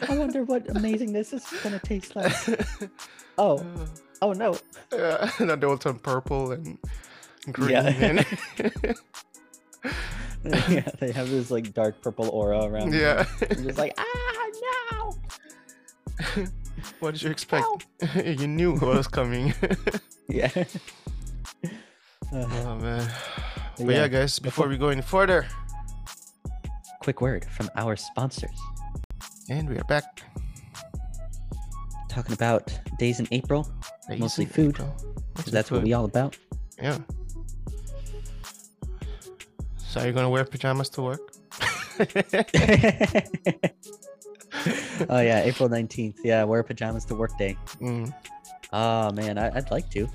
I 0.08 0.16
wonder 0.16 0.44
what 0.44 0.68
amazing 0.76 1.12
this 1.12 1.32
is 1.32 1.44
gonna 1.62 1.78
taste 1.78 2.14
like. 2.16 2.32
Oh, 3.38 3.58
Uh, 3.58 3.86
oh 4.22 4.32
no. 4.32 4.56
yeah, 4.92 5.30
and 5.38 5.50
then 5.50 5.58
they 5.60 5.66
will 5.66 5.78
turn 5.78 5.98
purple 5.98 6.52
and 6.52 6.78
green. 7.50 7.70
Yeah. 7.70 7.88
And 10.44 10.62
yeah, 10.68 10.88
they 11.00 11.10
have 11.12 11.30
this 11.30 11.50
like 11.50 11.72
dark 11.72 12.00
purple 12.02 12.28
aura 12.30 12.64
around. 12.64 12.92
yeah. 12.94 13.24
Just 13.48 13.78
like, 13.78 13.94
ah. 13.98 14.43
what 17.00 17.12
did 17.12 17.22
you 17.22 17.30
expect? 17.30 17.66
you 18.24 18.46
knew 18.46 18.72
what 18.76 18.96
was 18.96 19.08
coming. 19.08 19.54
Yeah. 20.26 20.50
Uh, 20.56 20.64
oh 22.32 22.76
man. 22.80 23.06
But 23.76 23.86
Yeah, 23.86 23.92
yeah, 23.92 24.08
guys, 24.08 24.38
before 24.38 24.68
we 24.68 24.78
go 24.78 24.88
any 24.88 25.02
further, 25.02 25.46
quick 27.02 27.20
word 27.20 27.44
from 27.44 27.68
our 27.76 27.94
sponsors. 27.94 28.58
and 29.50 29.68
we 29.68 29.76
are 29.76 29.84
back. 29.84 30.22
Talking 32.08 32.32
about 32.32 32.72
days 32.98 33.20
in 33.20 33.28
April. 33.32 33.68
Days 34.08 34.18
Mostly 34.18 34.44
in 34.44 34.50
food, 34.50 34.74
April. 34.76 34.88
'cause 34.96 35.36
Mostly 35.36 35.52
That's 35.52 35.70
what 35.70 35.82
we 35.82 35.92
all 35.92 36.06
about. 36.06 36.38
Yeah. 36.82 36.98
So 39.76 40.00
are 40.00 40.06
you 40.06 40.12
gonna 40.14 40.30
wear 40.30 40.44
pajamas 40.46 40.88
to 40.90 41.02
work? 41.02 41.20
oh 45.10 45.20
yeah, 45.20 45.42
April 45.42 45.68
19th. 45.68 46.16
Yeah, 46.24 46.44
wear 46.44 46.62
pajamas 46.62 47.04
to 47.06 47.14
work 47.14 47.36
day. 47.38 47.56
Mm, 47.80 48.12
Oh 48.76 49.12
man, 49.12 49.38
I, 49.38 49.56
I'd 49.56 49.70
like 49.70 49.88
to. 49.90 50.08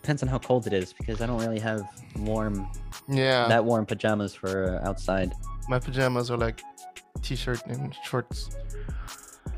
Depends 0.00 0.22
on 0.22 0.28
how 0.28 0.38
cold 0.38 0.66
it 0.66 0.72
is 0.72 0.94
because 0.94 1.20
I 1.20 1.26
don't 1.26 1.38
really 1.38 1.58
have 1.60 1.82
warm 2.16 2.66
yeah. 3.08 3.46
that 3.48 3.62
warm 3.62 3.84
pajamas 3.84 4.34
for 4.34 4.80
uh, 4.82 4.88
outside. 4.88 5.34
My 5.68 5.78
pajamas 5.78 6.30
are 6.30 6.38
like 6.38 6.62
t-shirt 7.20 7.64
and 7.66 7.94
shorts, 8.02 8.56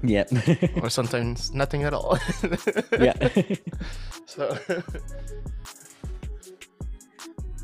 Yeah. 0.03 0.25
or 0.83 0.91
sometimes 0.91 1.53
nothing 1.53 1.85
at 1.85 1.95
all. 1.95 2.19
yeah. 3.01 3.15
So. 4.27 4.59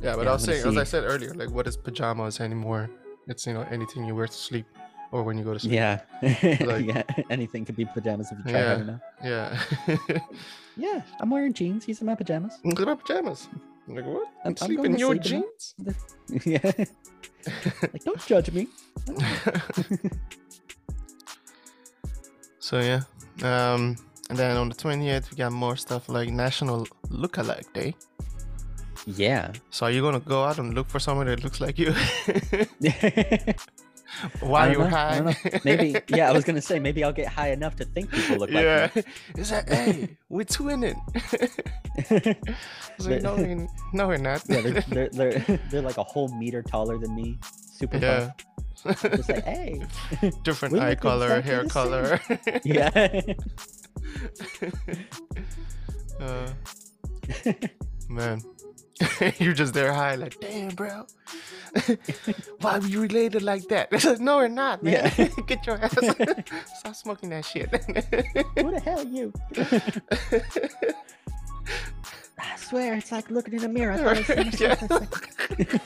yeah, 0.01 0.15
but 0.15 0.25
Yeah, 0.25 0.31
I 0.31 0.33
was 0.33 0.45
saying, 0.45 0.65
as 0.65 0.77
I 0.77 0.85
said 0.85 1.03
earlier, 1.05 1.35
like, 1.35 1.51
what 1.51 1.67
is 1.67 1.77
pajamas 1.77 2.41
anymore? 2.41 2.89
It's 3.27 3.47
you 3.47 3.55
know 3.55 3.63
anything 3.71 4.05
you 4.05 4.15
wear 4.15 4.27
to 4.29 4.33
sleep 4.33 4.67
or 5.13 5.23
when 5.23 5.39
you 5.39 5.45
go 5.45 5.53
to 5.55 5.61
sleep. 5.61 5.75
yeah. 5.75 6.01
Like- 6.67 6.87
yeah. 6.87 7.03
Anything 7.31 7.65
could 7.65 7.77
be 7.77 7.85
pajamas 7.85 8.33
if 8.33 8.39
you 8.39 8.45
try 8.51 8.61
Yeah. 8.61 8.67
hard 8.69 8.81
enough. 8.81 9.01
Yeah. 9.23 10.19
Yeah, 10.75 11.03
I'm 11.21 11.29
wearing 11.31 11.53
jeans. 11.53 11.85
These 11.85 12.01
are 12.01 12.07
my 12.07 12.15
pajamas. 12.15 12.55
Look 12.65 12.81
at 12.81 12.87
my 12.87 12.95
pajamas. 12.95 13.47
I'm 13.87 13.95
like 13.95 14.07
what? 14.07 14.25
I'm- 14.43 14.47
I'm 14.47 14.57
sleep 14.57 14.79
going 14.79 14.93
in 14.93 14.97
to 14.97 15.01
your 15.01 15.15
sleep 15.23 15.25
in 15.27 15.45
jeans? 15.45 15.75
yeah. 16.47 16.73
like, 17.93 18.05
don't 18.05 18.25
judge 18.27 18.51
me. 18.53 18.69
so 22.59 22.81
yeah, 22.81 23.03
um, 23.43 23.97
and 24.31 24.39
then 24.39 24.57
on 24.57 24.69
the 24.71 24.75
twentieth 24.75 25.31
we 25.31 25.37
got 25.37 25.53
more 25.53 25.77
stuff 25.77 26.09
like 26.09 26.31
National 26.31 26.87
Lookalike 27.11 27.71
Day. 27.75 27.95
Yeah. 29.05 29.53
So 29.71 29.85
are 29.87 29.91
you 29.91 30.01
gonna 30.01 30.21
go 30.21 30.45
out 30.45 30.59
and 30.59 30.73
look 30.75 30.89
for 30.89 31.01
someone 31.01 31.27
that 31.27 31.43
looks 31.45 31.61
like 31.61 31.79
you 31.79 31.93
While 34.41 34.71
you're 34.71 34.81
know, 34.81 34.89
high? 34.89 35.37
Maybe. 35.65 35.97
Yeah, 36.09 36.29
I 36.29 36.33
was 36.33 36.45
gonna 36.45 36.63
say 36.63 36.79
maybe 36.79 37.03
I'll 37.03 37.13
get 37.13 37.29
high 37.29 37.51
enough 37.51 37.77
to 37.77 37.85
think 37.85 38.11
people 38.11 38.37
look 38.37 38.51
like 38.51 38.65
yeah. 38.65 38.89
me. 38.95 39.03
Is 39.37 39.51
that 39.51 39.69
hey? 39.69 40.17
We're 40.29 40.45
twinning. 40.45 40.99
Like, 42.99 43.23
no, 43.23 43.35
we, 43.35 43.67
no, 43.93 44.09
we're 44.09 44.17
not. 44.19 44.43
yeah, 44.49 44.61
they're, 44.61 44.83
they're 44.83 45.09
they're 45.13 45.59
they're 45.71 45.83
like 45.83 45.99
a 45.99 46.03
whole 46.05 46.29
meter 46.29 46.63
taller 46.63 46.99
than 46.99 47.15
me. 47.15 47.39
Super 47.73 47.99
yeah. 47.99 48.33
buff. 48.85 49.03
Just 49.03 49.29
like, 49.29 49.45
hey. 49.45 49.81
Different 50.43 50.79
eye 50.79 50.95
color, 50.95 51.39
exactly 51.39 51.51
hair 51.51 51.65
color. 51.67 52.21
Yeah. 52.65 53.23
uh, 56.21 56.49
man, 58.09 58.41
you're 59.39 59.53
just 59.55 59.75
there 59.75 59.93
high, 59.93 60.15
like, 60.17 60.39
damn, 60.41 60.75
bro. 60.75 61.07
Why 62.61 62.77
are 62.77 62.81
we 62.81 62.97
related 62.97 63.43
like 63.43 63.69
that? 63.69 63.89
It's 63.93 64.05
like, 64.05 64.21
no, 64.21 64.37
we're 64.37 64.49
not, 64.49 64.83
man. 64.83 65.11
Yeah. 65.17 65.29
Get 65.47 65.67
your 65.67 65.79
ass. 65.79 65.95
Stop 66.79 66.95
smoking 66.97 67.31
that 67.31 67.45
shit. 67.45 67.69
Who 68.59 68.71
the 68.73 68.81
hell 68.85 69.01
are 69.01 69.05
you? 69.05 69.33
I 72.39 72.57
swear, 72.57 72.95
it's 72.95 73.13
like 73.13 73.31
looking 73.31 73.55
in 73.55 73.65
a 73.65 73.69
mirror. 73.69 73.93
I 73.93 73.97
I 73.99 74.51
Yeah. 74.59 74.69
myself 74.81 74.89
for 74.89 74.97
a 74.97 75.07
second. 75.07 75.81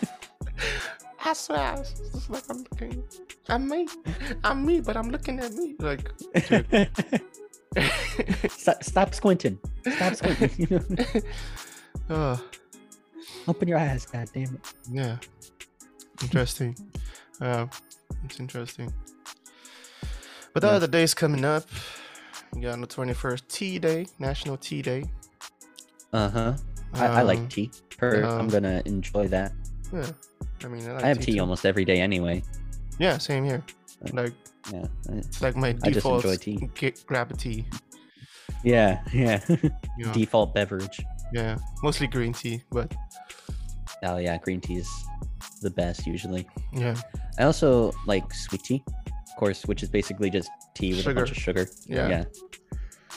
I 1.24 1.32
swear, 1.32 1.58
I 1.58 1.74
was 1.78 1.92
just 2.12 2.30
like 2.30 2.44
I'm 2.50 2.58
looking. 2.70 3.02
I'm 3.48 3.68
me. 3.68 3.88
I'm 4.44 4.64
me, 4.64 4.80
but 4.80 4.96
I'm 4.96 5.10
looking 5.10 5.38
at 5.40 5.52
me. 5.54 5.74
Like, 5.80 6.10
stop, 8.50 8.82
stop 8.84 9.14
squinting. 9.14 9.58
Stop 9.96 10.14
squinting. 10.14 10.98
uh, 12.10 12.36
Open 13.48 13.68
your 13.68 13.78
eyes, 13.78 14.06
god 14.06 14.28
damn 14.34 14.54
it. 14.54 14.74
yeah. 14.90 15.16
Interesting. 16.22 16.76
Uh, 17.40 17.66
it's 18.24 18.40
interesting. 18.40 18.92
But 20.52 20.60
the 20.60 20.68
Yeah. 20.68 20.72
other 20.74 20.86
days 20.86 21.14
coming 21.14 21.44
up, 21.44 21.64
You 22.54 22.62
got 22.62 22.72
on 22.72 22.80
the 22.80 22.86
21st 22.86 23.46
Tea 23.48 23.78
Day, 23.78 24.06
National 24.18 24.56
Tea 24.56 24.80
Day. 24.80 25.04
Uh 26.12 26.30
huh. 26.30 26.56
I, 26.94 27.06
I 27.06 27.20
Um, 27.20 27.26
like 27.26 27.50
tea. 27.50 27.70
Per, 27.98 28.24
um, 28.24 28.40
I'm 28.40 28.48
gonna 28.48 28.80
enjoy 28.86 29.28
that. 29.28 29.52
Yeah. 29.92 30.10
I 30.64 30.68
mean, 30.68 30.88
I, 30.88 30.92
like 30.94 31.04
I 31.04 31.08
have 31.08 31.18
tea 31.20 31.34
too. 31.34 31.40
almost 31.40 31.66
every 31.66 31.84
day 31.84 32.00
anyway. 32.00 32.42
Yeah, 32.98 33.18
same 33.18 33.44
here. 33.44 33.62
Like- 34.00 34.14
Like, 34.14 34.32
Yeah. 34.72 34.86
It's 35.10 35.42
like 35.42 35.54
my 35.56 35.68
I 35.68 35.72
just 35.72 35.94
default. 35.94 36.24
enjoy 36.24 36.36
tea. 36.36 36.68
Get, 36.74 37.04
grab 37.06 37.30
a 37.30 37.36
tea. 37.36 37.66
Yeah. 38.64 39.02
Yeah. 39.12 39.40
You 39.98 40.06
know? 40.06 40.12
Default 40.14 40.54
beverage. 40.54 41.00
Yeah, 41.32 41.56
mostly 41.82 42.06
green 42.06 42.32
tea, 42.32 42.62
but 42.70 42.94
Oh 44.02 44.18
yeah, 44.18 44.36
green 44.38 44.60
tea 44.60 44.76
is 44.76 44.88
the 45.62 45.70
best 45.70 46.06
usually. 46.06 46.46
yeah, 46.72 46.94
I 47.38 47.44
also 47.44 47.92
like 48.06 48.32
sweet 48.34 48.62
tea, 48.62 48.84
of 49.06 49.36
course, 49.38 49.64
which 49.66 49.82
is 49.82 49.88
basically 49.88 50.30
just 50.30 50.50
tea 50.74 50.94
with 50.94 51.06
a 51.06 51.14
bunch 51.14 51.30
of 51.30 51.36
sugar. 51.36 51.66
Yeah. 51.86 52.08
Yeah. 52.08 52.24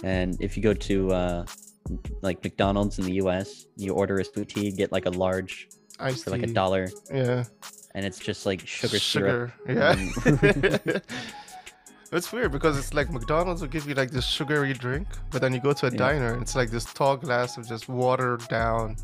And 0.04 0.38
if 0.39 0.56
you 0.56 0.63
go 0.63 0.74
to 0.74 1.12
uh, 1.12 1.45
like 2.22 2.41
McDonald's 2.43 3.00
in 3.00 3.06
the 3.06 3.13
U.S., 3.15 3.65
you 3.76 3.93
order 3.93 4.19
a 4.19 4.24
sweet 4.24 4.48
tea, 4.50 4.72
get 4.72 4.91
like 4.93 5.06
a 5.06 5.10
large 5.12 5.67
iced 6.00 6.24
for 6.24 6.32
like 6.32 6.43
a 6.43 6.48
tea. 6.48 6.54
dollar, 6.54 6.88
Yeah, 7.13 7.43
and 7.95 8.06
it's 8.06 8.17
just 8.19 8.45
like 8.45 8.65
sugar, 8.65 9.00
syrup. 9.00 9.52
Yeah. 9.67 9.95
it's 12.12 12.32
weird 12.32 12.52
because 12.52 12.78
it's 12.78 12.93
like 12.93 13.10
McDonald's 13.12 13.62
will 13.62 13.69
give 13.69 13.88
you 13.88 13.93
like 13.95 14.12
this 14.12 14.26
sugary 14.26 14.74
drink, 14.74 15.08
but 15.32 15.41
then 15.41 15.54
you 15.54 15.60
go 15.62 15.74
to 15.74 15.88
a 15.88 15.91
Yeah. 15.91 15.98
diner 15.98 16.34
and 16.34 16.41
it's 16.41 16.56
like 16.56 16.69
this 16.72 16.86
tall 16.86 17.17
glass 17.17 17.58
of 17.58 17.67
just 17.67 17.88
watered 17.89 18.48
down 18.48 18.95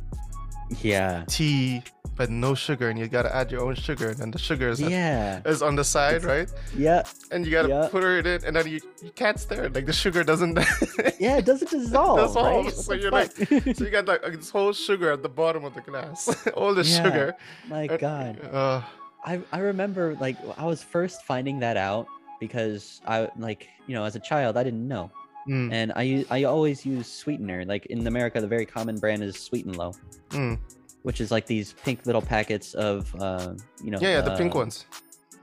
Yeah. 0.82 1.24
tea, 1.28 1.84
but 2.16 2.30
no 2.32 2.56
sugar, 2.56 2.90
and 2.90 2.98
you 2.98 3.08
gotta 3.08 3.34
add 3.36 3.52
your 3.52 3.62
own 3.62 3.76
sugar, 3.76 4.10
and 4.10 4.18
then 4.18 4.32
the 4.32 4.40
sugar 4.40 4.70
is, 4.70 4.80
Yeah. 4.82 5.42
is 5.46 5.62
on 5.62 5.76
the 5.76 5.84
side, 5.84 6.16
It's- 6.16 6.26
right? 6.26 6.50
Yeah. 6.76 7.04
And 7.32 7.46
you 7.46 7.52
gotta 7.52 7.68
Yeah. 7.70 7.88
put 7.92 8.04
it 8.04 8.26
in, 8.26 8.44
and 8.46 8.56
then 8.56 8.68
you, 8.68 8.80
you 9.04 9.12
can't 9.12 9.40
stir 9.40 9.66
it. 9.66 9.76
Like 9.76 9.86
the 9.86 9.94
sugar 9.94 10.24
doesn't. 10.24 10.58
Yeah. 11.20 11.38
It 11.38 11.46
doesn't 11.46 11.70
dissolve. 11.70 12.20
Dissolve, 12.30 12.66
Right? 12.66 12.74
so 12.74 12.94
you're 12.94 13.12
like- 13.12 13.32
so 13.36 13.84
you 13.86 13.90
got 13.92 14.08
like 14.08 14.24
this 14.24 14.50
whole 14.50 14.74
sugar 14.74 15.12
at 15.12 15.22
the 15.22 15.30
bottom 15.30 15.64
of 15.66 15.76
the 15.76 15.82
glass, 15.82 16.20
all 16.56 16.74
the 16.74 16.84
Yeah. 16.84 17.04
sugar. 17.04 17.36
My 17.70 17.84
and- 17.84 18.00
God. 18.00 18.34
Uh, 18.52 18.82
I 19.24 19.42
I 19.52 19.60
remember 19.60 20.16
like 20.20 20.38
I 20.58 20.66
was 20.66 20.82
first 20.84 21.24
finding 21.26 21.60
that 21.60 21.78
out 21.78 22.08
because 22.40 23.02
I 23.08 23.30
like 23.38 23.70
you 23.88 23.94
know 23.96 24.04
as 24.04 24.16
a 24.16 24.20
child 24.20 24.58
I 24.58 24.64
didn't 24.64 24.88
know 24.88 25.12
mm, 25.48 25.72
and 25.72 25.92
I 25.96 26.44
always 26.44 26.86
use 26.86 27.08
sweetener 27.08 27.66
like 27.66 27.86
in 27.88 28.06
America 28.08 28.42
the 28.42 28.48
very 28.48 28.66
common 28.66 28.98
brand 28.98 29.24
is 29.24 29.36
Sweet 29.40 29.66
and 29.66 29.76
Low 29.76 29.94
mm. 30.30 30.58
which 31.04 31.22
is 31.22 31.32
like 31.32 31.46
these 31.46 31.74
pink 31.84 32.06
little 32.06 32.22
packets 32.22 32.74
of 32.74 33.14
uh 33.22 33.54
you 33.84 33.92
know 33.92 34.00
Yeah, 34.00 34.10
yeah, 34.16 34.22
the 34.22 34.36
pink 34.36 34.56
uh, 34.56 34.60
ones. 34.60 34.86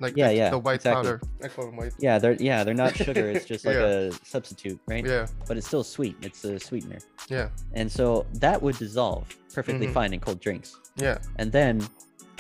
like 0.01 0.15
Yeah, 0.17 0.29
the, 0.29 0.35
yeah, 0.35 0.51
the 0.51 0.59
white 0.59 0.75
exactly. 0.77 1.03
powder. 1.03 1.21
I 1.45 1.49
call 1.49 1.67
them 1.67 1.77
white. 1.77 1.93
Yeah, 1.99 2.19
they're 2.19 2.35
yeah 2.35 2.65
they're 2.65 2.75
not 2.85 2.97
sugar. 2.97 3.31
It's 3.31 3.47
just 3.53 3.65
like 3.65 3.77
Yeah. 3.77 4.11
a 4.11 4.13
substitute, 4.25 4.81
right? 4.89 5.05
Yeah, 5.07 5.27
But 5.47 5.57
it's 5.59 5.67
still 5.67 5.85
sweet. 5.85 6.17
It's 6.23 6.43
a 6.45 6.59
sweetener, 6.59 6.99
yeah, 7.29 7.49
and 7.75 7.91
so 7.91 8.27
that 8.45 8.61
would 8.63 8.77
dissolve 8.79 9.25
perfectly 9.55 9.87
Mhm. 9.87 9.93
fine 9.99 10.13
in 10.15 10.21
cold 10.21 10.41
drinks. 10.41 10.77
yeah, 10.97 11.19
And 11.37 11.53
then 11.53 11.75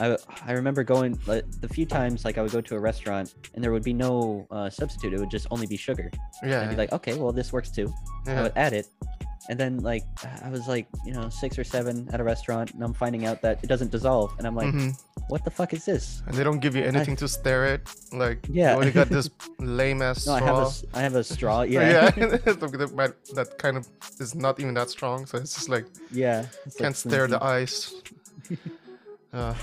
I 0.03 0.17
I 0.51 0.53
remember 0.61 0.83
going 0.95 1.19
like, 1.27 1.45
the 1.61 1.69
few 1.69 1.87
times 1.87 2.25
like 2.27 2.37
I 2.39 2.43
would 2.43 2.53
go 2.59 2.61
to 2.69 2.75
a 2.77 2.81
restaurant 2.91 3.35
and 3.55 3.63
there 3.63 3.73
would 3.73 3.85
be 3.85 3.97
no 4.09 4.47
uh, 4.51 4.69
substitute. 4.71 5.13
It 5.15 5.21
would 5.23 5.31
just 5.39 5.47
only 5.51 5.67
be 5.67 5.77
sugar. 5.89 6.11
And 6.43 6.51
yeah. 6.51 6.61
I'd 6.63 6.71
be 6.71 6.77
like, 6.77 6.93
okay, 6.99 7.15
well 7.21 7.33
this 7.33 7.53
works 7.53 7.71
too. 7.71 7.87
Yeah. 8.27 8.39
I 8.39 8.43
would 8.45 8.57
add 8.57 8.73
it, 8.81 8.87
and 9.49 9.57
then 9.63 9.73
like 9.91 10.05
I 10.47 10.49
was 10.57 10.65
like 10.75 10.87
you 11.07 11.13
know 11.17 11.29
six 11.43 11.59
or 11.59 11.65
seven 11.65 12.09
at 12.13 12.21
a 12.21 12.25
restaurant, 12.33 12.73
and 12.75 12.81
I'm 12.87 12.95
finding 13.05 13.23
out 13.29 13.39
that 13.43 13.57
it 13.65 13.69
doesn't 13.73 13.91
dissolve, 13.97 14.29
and 14.39 14.47
I'm 14.47 14.55
like, 14.63 14.73
Mhm. 14.75 14.91
what 15.33 15.45
the 15.45 15.51
fuck 15.59 15.73
is 15.79 15.85
this? 15.85 16.23
And 16.27 16.35
they 16.37 16.45
don't 16.49 16.61
give 16.61 16.75
you 16.79 16.85
anything 16.93 17.17
to 17.23 17.27
stare 17.29 17.65
at. 17.75 17.81
Like, 18.13 18.41
Yeah. 18.49 18.73
you 18.73 18.79
only 18.81 18.93
got 19.01 19.09
this 19.09 19.29
lame 19.81 20.01
ass 20.03 20.27
No, 20.27 20.37
straw. 20.37 20.37
I 20.37 20.51
have 20.51 20.59
a 20.59 20.99
I 20.99 21.01
have 21.07 21.15
a 21.23 21.25
straw. 21.25 21.63
yeah, 21.75 22.11
Yeah, 22.17 22.27
that, 23.39 23.55
kind 23.65 23.77
of 23.77 23.85
is 24.25 24.35
not 24.35 24.55
even 24.61 24.75
that 24.75 24.91
strong, 24.91 25.27
so 25.27 25.39
it's 25.39 25.55
just 25.59 25.69
like 25.69 25.87
yeah. 26.13 26.47
can't 26.79 26.97
stare 26.97 27.27
the 27.35 27.43
ice. 27.61 27.81
uh, 29.33 29.55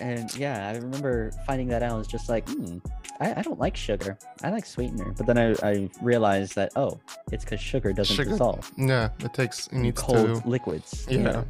And 0.00 0.34
yeah, 0.36 0.68
I 0.68 0.76
remember 0.76 1.30
finding 1.46 1.68
that 1.68 1.82
out. 1.82 1.92
I 1.92 1.98
was 1.98 2.06
just 2.06 2.28
like, 2.28 2.48
hmm, 2.48 2.78
I, 3.20 3.34
I 3.40 3.42
don't 3.42 3.58
like 3.58 3.76
sugar. 3.76 4.18
I 4.42 4.50
like 4.50 4.66
sweetener. 4.66 5.12
But 5.16 5.26
then 5.26 5.38
I, 5.38 5.54
I 5.62 5.90
realized 6.02 6.54
that 6.56 6.72
oh, 6.76 7.00
it's 7.32 7.44
because 7.44 7.60
sugar 7.60 7.92
doesn't 7.92 8.14
Sugar 8.16 8.30
dissolve 8.30 8.70
yeah, 8.76 9.10
it 9.20 9.32
takes 9.34 9.68
it 9.68 9.74
needs 9.74 10.00
cold 10.00 10.42
to. 10.42 10.48
liquids. 10.48 11.06
Yeah, 11.08 11.44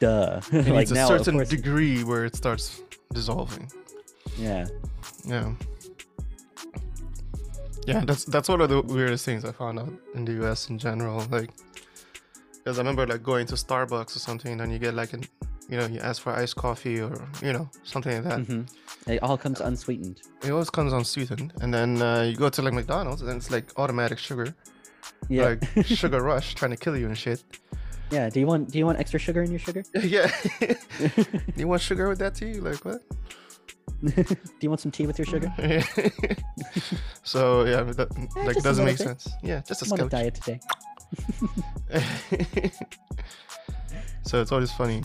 Duh. 0.00 0.40
it 0.52 0.66
like 0.66 0.66
needs 0.66 0.90
a 0.92 0.94
now, 0.94 1.12
of 1.14 1.24
certain 1.24 1.44
degree 1.46 2.02
where 2.04 2.24
it 2.24 2.34
starts 2.36 2.82
dissolving. 3.12 3.70
yeah. 4.38 4.66
Yeah. 5.24 5.52
Yeah, 7.86 8.04
that's 8.04 8.24
that's 8.24 8.48
one 8.48 8.60
of 8.60 8.68
the 8.68 8.80
weirdest 8.80 9.24
things 9.24 9.44
I 9.44 9.52
found 9.52 9.78
out 9.78 9.92
in 10.14 10.24
the 10.24 10.32
US 10.46 10.70
in 10.70 10.78
general. 10.78 11.26
Like, 11.30 11.50
because 12.54 12.78
I 12.78 12.82
remember 12.82 13.06
like 13.06 13.22
going 13.22 13.46
to 13.46 13.54
Starbucks 13.54 14.14
or 14.14 14.20
something, 14.20 14.52
and 14.52 14.60
then 14.60 14.70
you 14.70 14.78
get 14.78 14.94
like 14.94 15.12
an, 15.12 15.24
you 15.68 15.76
know, 15.78 15.86
you 15.86 16.00
ask 16.00 16.20
for 16.22 16.32
iced 16.32 16.56
coffee 16.56 17.00
or 17.00 17.14
you 17.42 17.52
know 17.52 17.68
something 17.84 18.12
like 18.14 18.24
that. 18.24 18.40
hmm 18.46 18.62
It 19.06 19.22
all 19.22 19.36
comes 19.38 19.60
unsweetened. 19.60 20.20
It 20.44 20.50
always 20.50 20.70
comes 20.70 20.92
unsweetened, 20.92 21.52
and 21.60 21.72
then 21.72 22.00
uh, 22.02 22.22
you 22.22 22.36
go 22.36 22.48
to 22.48 22.62
like 22.62 22.74
McDonald's, 22.74 23.22
and 23.22 23.30
it's 23.36 23.50
like 23.50 23.72
automatic 23.78 24.18
sugar, 24.18 24.54
Yeah. 25.28 25.44
like 25.48 25.86
sugar 26.00 26.20
rush, 26.22 26.54
trying 26.54 26.70
to 26.72 26.76
kill 26.76 26.96
you 26.96 27.06
and 27.06 27.16
shit. 27.18 27.42
yeah. 28.10 28.28
Do 28.30 28.40
you 28.40 28.46
want 28.46 28.70
do 28.72 28.78
you 28.78 28.86
want 28.86 28.98
extra 28.98 29.18
sugar 29.18 29.42
in 29.42 29.50
your 29.50 29.60
sugar? 29.60 29.82
yeah. 29.94 30.30
do 30.60 30.76
you 31.56 31.68
want 31.68 31.82
sugar 31.82 32.08
with 32.08 32.18
that 32.18 32.34
tea? 32.34 32.54
Like 32.60 32.84
what? 32.84 33.00
do 34.02 34.24
you 34.60 34.68
want 34.70 34.80
some 34.80 34.90
tea 34.90 35.06
with 35.06 35.16
your 35.18 35.26
sugar? 35.26 35.50
so 37.22 37.64
yeah, 37.64 37.82
that, 37.98 38.08
like 38.36 38.54
just 38.54 38.64
doesn't 38.64 38.84
make 38.84 38.98
bit. 38.98 39.06
sense. 39.06 39.28
Yeah, 39.42 39.62
just 39.66 39.82
a 39.82 39.84
I'm 39.86 39.92
on 39.92 40.06
a 40.06 40.08
diet 40.08 40.34
today. 40.34 40.60
so 44.24 44.40
it's 44.40 44.52
always 44.52 44.72
funny. 44.72 45.02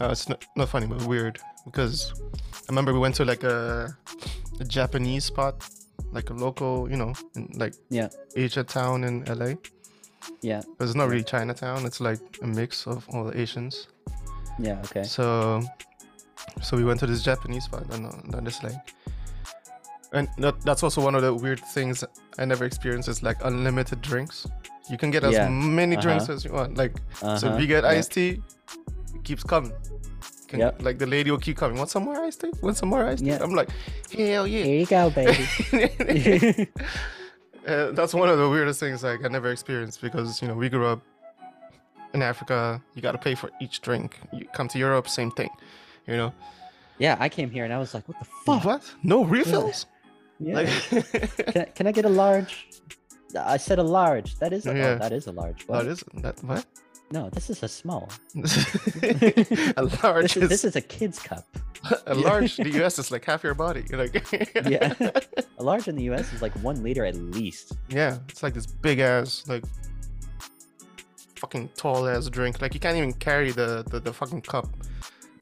Uh, 0.00 0.08
it's 0.10 0.28
not, 0.28 0.44
not 0.56 0.68
funny, 0.68 0.86
but 0.86 1.02
weird 1.06 1.38
because 1.64 2.12
I 2.54 2.66
remember 2.68 2.92
we 2.92 2.98
went 2.98 3.14
to 3.16 3.24
like 3.24 3.42
a, 3.44 3.96
a 4.60 4.64
Japanese 4.64 5.24
spot, 5.24 5.68
like 6.12 6.30
a 6.30 6.34
local, 6.34 6.90
you 6.90 6.96
know, 6.96 7.12
in, 7.36 7.48
like 7.56 7.74
Yeah. 7.90 8.08
Asia 8.36 8.64
town 8.64 9.04
in 9.04 9.24
LA. 9.24 9.54
Yeah. 10.42 10.62
But 10.78 10.84
it's 10.86 10.94
not 10.94 11.08
really 11.08 11.24
Chinatown. 11.24 11.84
It's 11.86 12.00
like 12.00 12.20
a 12.42 12.46
mix 12.46 12.86
of 12.86 13.06
all 13.10 13.24
the 13.24 13.38
Asians. 13.38 13.88
Yeah. 14.58 14.80
Okay. 14.84 15.02
So, 15.04 15.62
so 16.62 16.76
we 16.76 16.84
went 16.84 17.00
to 17.00 17.06
this 17.06 17.22
Japanese 17.22 17.64
spot, 17.64 17.84
and 17.92 18.10
then 18.32 18.46
it's 18.46 18.62
like, 18.62 18.74
and 20.12 20.28
that, 20.38 20.60
that's 20.62 20.82
also 20.82 21.02
one 21.02 21.14
of 21.14 21.22
the 21.22 21.34
weird 21.34 21.60
things 21.74 22.04
I 22.38 22.44
never 22.44 22.64
experienced 22.64 23.08
is 23.08 23.22
like 23.22 23.36
unlimited 23.44 24.00
drinks. 24.00 24.46
You 24.90 24.96
can 24.96 25.10
get 25.10 25.24
as 25.24 25.32
Yeah. 25.34 25.48
many 25.48 25.96
drinks 25.96 26.24
Uh-huh. 26.24 26.34
as 26.34 26.44
you 26.44 26.52
want. 26.52 26.76
Like, 26.76 26.96
so 27.18 27.26
if 27.34 27.44
Uh-huh, 27.44 27.56
you 27.58 27.66
get 27.66 27.84
iced 27.84 28.12
tea, 28.12 28.42
keeps 29.24 29.42
coming. 29.42 29.72
Can, 30.48 30.60
Yep. 30.60 30.82
Like 30.82 30.98
the 30.98 31.06
lady 31.06 31.30
will 31.30 31.38
keep 31.38 31.56
coming. 31.56 31.76
Want 31.78 31.90
some 31.90 32.04
more 32.04 32.16
ice 32.24 32.36
tea? 32.36 32.52
Want 32.62 32.76
some 32.76 32.88
more 32.90 33.04
ice 33.04 33.20
tea? 33.20 33.26
Yeah. 33.28 33.42
I'm 33.42 33.54
like, 33.54 33.70
hell 34.16 34.46
yeah. 34.46 34.64
Here 34.64 34.78
you 34.80 34.86
go, 34.86 35.10
baby. 35.10 35.48
uh, 37.66 37.90
that's 37.92 38.14
one 38.14 38.28
of 38.28 38.38
the 38.38 38.48
weirdest 38.48 38.78
things 38.80 39.02
like 39.02 39.24
I 39.24 39.28
never 39.28 39.50
experienced 39.50 40.00
because 40.00 40.40
you 40.42 40.48
know 40.48 40.54
we 40.54 40.68
grew 40.68 40.86
up 40.86 41.00
in 42.12 42.22
Africa. 42.22 42.80
You 42.94 43.02
got 43.02 43.12
to 43.12 43.18
pay 43.18 43.34
for 43.34 43.50
each 43.60 43.80
drink. 43.80 44.18
You 44.32 44.46
come 44.54 44.68
to 44.68 44.78
Europe, 44.78 45.08
same 45.08 45.30
thing. 45.30 45.50
You 46.06 46.16
know 46.16 46.32
yeah, 46.98 47.16
I 47.18 47.28
came 47.28 47.50
here 47.50 47.64
and 47.64 47.72
I 47.72 47.78
was 47.78 47.92
like, 47.92 48.06
what 48.06 48.18
the 48.20 48.24
fuck? 48.46 48.64
what? 48.64 48.94
No 49.02 49.24
refills? 49.24 49.86
Yeah. 50.38 50.54
Like 50.54 50.68
can, 51.52 51.62
I- 51.62 51.64
can 51.74 51.86
I 51.88 51.92
get 51.92 52.04
a 52.04 52.08
large? 52.08 52.68
I 53.36 53.56
said 53.56 53.80
a 53.80 53.82
large. 53.82 54.36
That 54.38 54.52
is 54.52 54.64
a, 54.66 54.76
Yeah. 54.76 54.86
oh, 54.90 54.98
that 54.98 55.10
is 55.12 55.26
a 55.26 55.32
large. 55.32 55.66
what 55.66 55.78
What? 55.78 55.86
is 55.88 56.04
that? 56.22 56.40
What? 56.44 56.64
No, 57.14 57.30
this 57.30 57.48
is 57.48 57.62
a 57.62 57.68
small. 57.68 58.10
a 58.34 59.88
large 60.02 60.34
This 60.34 60.36
is, 60.36 60.42
is, 60.42 60.48
this 60.48 60.64
is 60.64 60.74
a 60.74 60.80
kid's 60.80 61.20
cup. 61.20 61.46
a 62.08 62.14
large. 62.16 62.56
The 62.56 62.82
US 62.82 62.98
is 63.02 63.12
like 63.12 63.24
half 63.24 63.44
your 63.44 63.54
body. 63.54 63.84
You're 63.88 64.00
like 64.04 64.14
Yeah. 64.66 64.94
A 65.58 65.62
large 65.62 65.86
in 65.86 65.94
the 65.94 66.02
U.S. 66.10 66.32
is 66.32 66.42
like 66.42 66.52
one 66.56 66.82
liter 66.82 67.04
at 67.04 67.14
least. 67.14 67.76
yeah. 67.88 68.18
It's 68.28 68.42
like 68.42 68.52
this 68.52 68.66
big 68.66 68.98
ass 68.98 69.44
like 69.46 69.62
fucking 71.36 71.68
tall 71.76 72.08
ass 72.08 72.28
drink. 72.28 72.60
Like 72.60 72.74
you 72.74 72.80
can't 72.80 72.96
even 72.96 73.12
carry 73.12 73.52
the 73.52 73.84
the, 73.88 74.00
the 74.00 74.12
fucking 74.12 74.42
cup. 74.42 74.66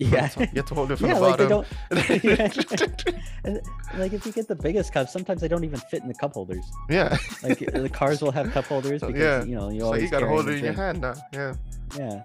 Yeah. 0.05 0.31
You 0.39 0.47
have 0.57 0.67
to 0.67 0.75
hold 0.75 0.93
it 0.93 0.97
from 0.97 1.09
yeah, 1.09 1.15
the 1.15 1.21
like 1.21 1.37
they 1.39 1.47
bottom. 1.49 1.65
don't. 1.91 3.15
And, 3.45 3.61
like 3.99 4.13
if 4.13 4.25
you 4.25 4.33
get 4.33 4.47
the 4.47 4.55
biggest 4.55 4.93
cups, 4.93 5.13
sometimes 5.13 5.41
they 5.41 5.49
don't 5.49 5.65
even 5.65 5.81
fit 5.81 6.03
in 6.03 6.09
the 6.09 6.15
cup 6.15 6.35
holders. 6.35 6.65
yeah. 6.89 7.17
Like 7.43 7.59
the 7.59 7.89
cars 7.89 8.23
will 8.23 8.31
have 8.33 8.53
cup 8.53 8.67
holders 8.67 9.01
because 9.03 9.21
yeah. 9.21 9.43
you 9.45 9.57
know 9.57 9.71
you 9.71 9.81
So 9.81 9.87
always 9.87 10.03
you 10.05 10.09
gotta 10.11 10.29
hold 10.29 10.49
it 10.49 10.59
in 10.59 10.65
your 10.65 10.73
hand 10.75 11.01
now. 11.01 11.15
Yeah. 11.33 11.55
Yeah. 11.99 12.23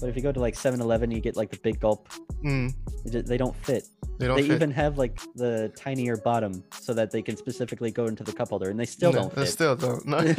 But 0.00 0.08
if 0.08 0.16
you 0.16 0.22
go 0.22 0.32
to 0.32 0.40
like 0.40 0.54
7-Eleven, 0.54 1.10
you 1.10 1.20
get 1.20 1.36
like 1.36 1.50
the 1.50 1.58
big 1.58 1.80
gulp. 1.80 2.08
Mm, 2.44 2.72
They 3.04 3.20
They 3.22 3.36
don't 3.36 3.56
fit. 3.56 3.86
they 4.18 4.26
don't 4.26 4.36
they 4.36 4.42
fit. 4.42 4.54
even 4.54 4.70
have 4.72 4.98
like 4.98 5.20
the 5.34 5.72
tinier 5.76 6.16
bottom 6.16 6.62
so 6.72 6.92
that 6.94 7.10
they 7.10 7.22
can 7.22 7.36
specifically 7.36 7.90
go 7.90 8.06
into 8.06 8.22
the 8.24 8.32
cup 8.32 8.48
holder, 8.50 8.70
and 8.70 8.78
they 8.78 8.86
still 8.86 9.12
No, 9.12 9.20
don't 9.22 9.34
they 9.34 9.42
fit. 9.44 9.50
Still 9.52 9.76
don't. 9.76 10.06
No. 10.06 10.18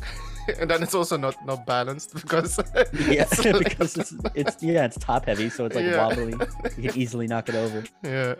and 0.60 0.70
then 0.70 0.82
it's 0.82 0.94
also 0.94 1.16
not 1.16 1.34
not 1.46 1.66
balanced 1.66 2.14
because 2.20 2.58
yeah, 3.08 3.22
it's 3.30 3.44
like- 3.44 3.58
because 3.64 3.96
it's 3.96 4.12
it's 4.34 4.62
yeah, 4.62 4.84
it's 4.86 4.98
top 4.98 5.26
heavy, 5.26 5.48
so 5.50 5.66
it's 5.66 5.76
like 5.76 5.84
Yeah. 5.84 6.06
wobbly. 6.06 6.34
You 6.78 6.90
can 6.90 6.98
easily 7.00 7.26
knock 7.26 7.48
it 7.48 7.54
over. 7.54 7.84
yeah. 8.02 8.34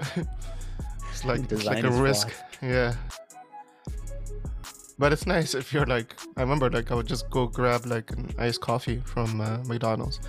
It's 1.11 1.25
like 1.25 1.53
it's 1.53 1.65
like 1.65 1.85
a 1.85 1.91
risk. 1.91 2.29
Yeah. 2.63 2.95
But 4.99 5.13
it's 5.15 5.27
nice 5.27 5.55
if 5.55 5.73
you're 5.73 5.87
like 5.87 6.15
I 6.37 6.43
remember 6.43 6.69
like 6.71 6.91
I 6.93 6.95
would 6.95 7.07
just 7.07 7.31
go 7.31 7.47
grab 7.47 7.87
like 7.87 8.11
an 8.11 8.35
iced 8.39 8.61
coffee 8.61 9.01
from 9.05 9.41
uh, 9.41 9.59
McDonald's 9.65 10.21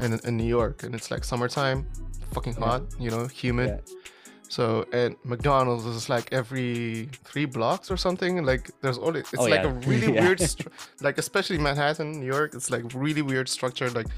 in 0.00 0.18
in 0.24 0.36
New 0.36 0.46
York 0.46 0.84
and 0.84 0.94
it's 0.94 1.10
like 1.10 1.24
summertime, 1.24 1.86
fucking 2.32 2.54
Yeah. 2.58 2.64
hot, 2.64 2.82
you 3.00 3.10
know, 3.10 3.26
humid. 3.26 3.68
Yeah. 3.68 3.80
So 4.56 4.84
at 4.92 5.12
McDonald's 5.24 5.86
it's 5.86 6.08
like 6.10 6.30
every 6.40 7.08
three 7.24 7.46
blocks 7.46 7.90
or 7.90 7.96
something. 7.96 8.44
Like 8.44 8.64
there's 8.82 8.98
only 8.98 9.20
it's 9.20 9.32
Oh, 9.38 9.44
like 9.44 9.62
yeah. 9.64 9.70
a 9.70 9.72
really 9.90 10.12
Yeah. 10.14 10.24
weird, 10.24 10.40
stru- 10.40 10.70
like 11.00 11.16
especially 11.16 11.56
Manhattan, 11.58 12.08
New 12.20 12.26
York. 12.26 12.50
It's 12.54 12.70
like 12.70 12.84
really 12.94 13.22
weird 13.22 13.48
structure. 13.48 13.88
Like 13.98 14.08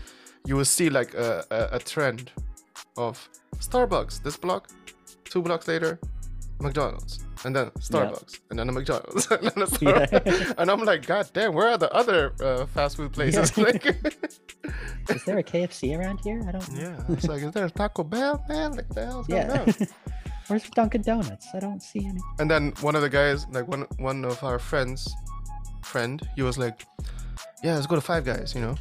you 0.44 0.56
will 0.56 0.64
see 0.76 0.90
like 0.90 1.14
a, 1.14 1.44
a, 1.58 1.76
a 1.76 1.78
trend 1.78 2.32
of 2.96 3.28
Starbucks 3.58 4.22
this 4.24 4.36
block, 4.36 4.62
two 5.24 5.40
blocks 5.40 5.68
later, 5.68 6.00
McDonald's, 6.60 7.24
and 7.44 7.54
then 7.54 7.70
Starbucks, 7.78 8.40
and 8.50 8.58
then 8.58 8.68
a 8.68 8.72
McDonald's, 8.72 9.30
and 9.30 9.42
then 9.50 9.62
a 9.62 9.66
Yeah. 9.80 10.06
Starbucks. 10.06 10.54
And 10.58 10.68
I'm 10.68 10.82
like, 10.84 11.06
God 11.06 11.30
damn, 11.32 11.54
where 11.54 11.68
are 11.68 11.78
the 11.78 11.92
other 11.94 12.32
uh, 12.42 12.66
fast 12.74 12.96
food 12.96 13.12
places? 13.12 13.56
Like, 13.56 13.86
Is 13.86 15.24
there 15.26 15.38
a 15.38 15.44
KFC 15.44 15.96
around 15.96 16.18
here? 16.24 16.42
I 16.48 16.50
don't. 16.52 16.68
Know. 16.72 16.80
Yeah, 16.80 17.14
it's 17.14 17.28
like, 17.28 17.42
is 17.42 17.52
there 17.52 17.66
a 17.66 17.70
Taco 17.70 18.02
Bell, 18.02 18.44
man? 18.48 18.72
Like, 18.72 18.88
the 18.88 19.04
hell's 19.06 19.28
going 19.28 19.46
Yeah. 19.46 19.60
on? 19.62 19.74
Where's 20.48 20.68
Dunkin' 20.70 21.02
Donuts? 21.02 21.48
I 21.54 21.60
don't 21.60 21.82
see 21.82 22.04
any. 22.06 22.20
And 22.38 22.50
then 22.50 22.72
one 22.80 22.94
of 22.94 23.02
the 23.02 23.08
guys, 23.08 23.46
like 23.50 23.66
one 23.68 23.86
one 23.98 24.24
of 24.24 24.42
our 24.44 24.58
friends, 24.58 25.12
friend, 25.82 26.20
he 26.36 26.42
was 26.42 26.58
like, 26.58 26.86
"Yeah, 27.62 27.74
let's 27.74 27.86
go 27.86 27.94
to 27.94 28.00
Five 28.00 28.24
Guys," 28.24 28.54
you 28.54 28.60
know. 28.60 28.74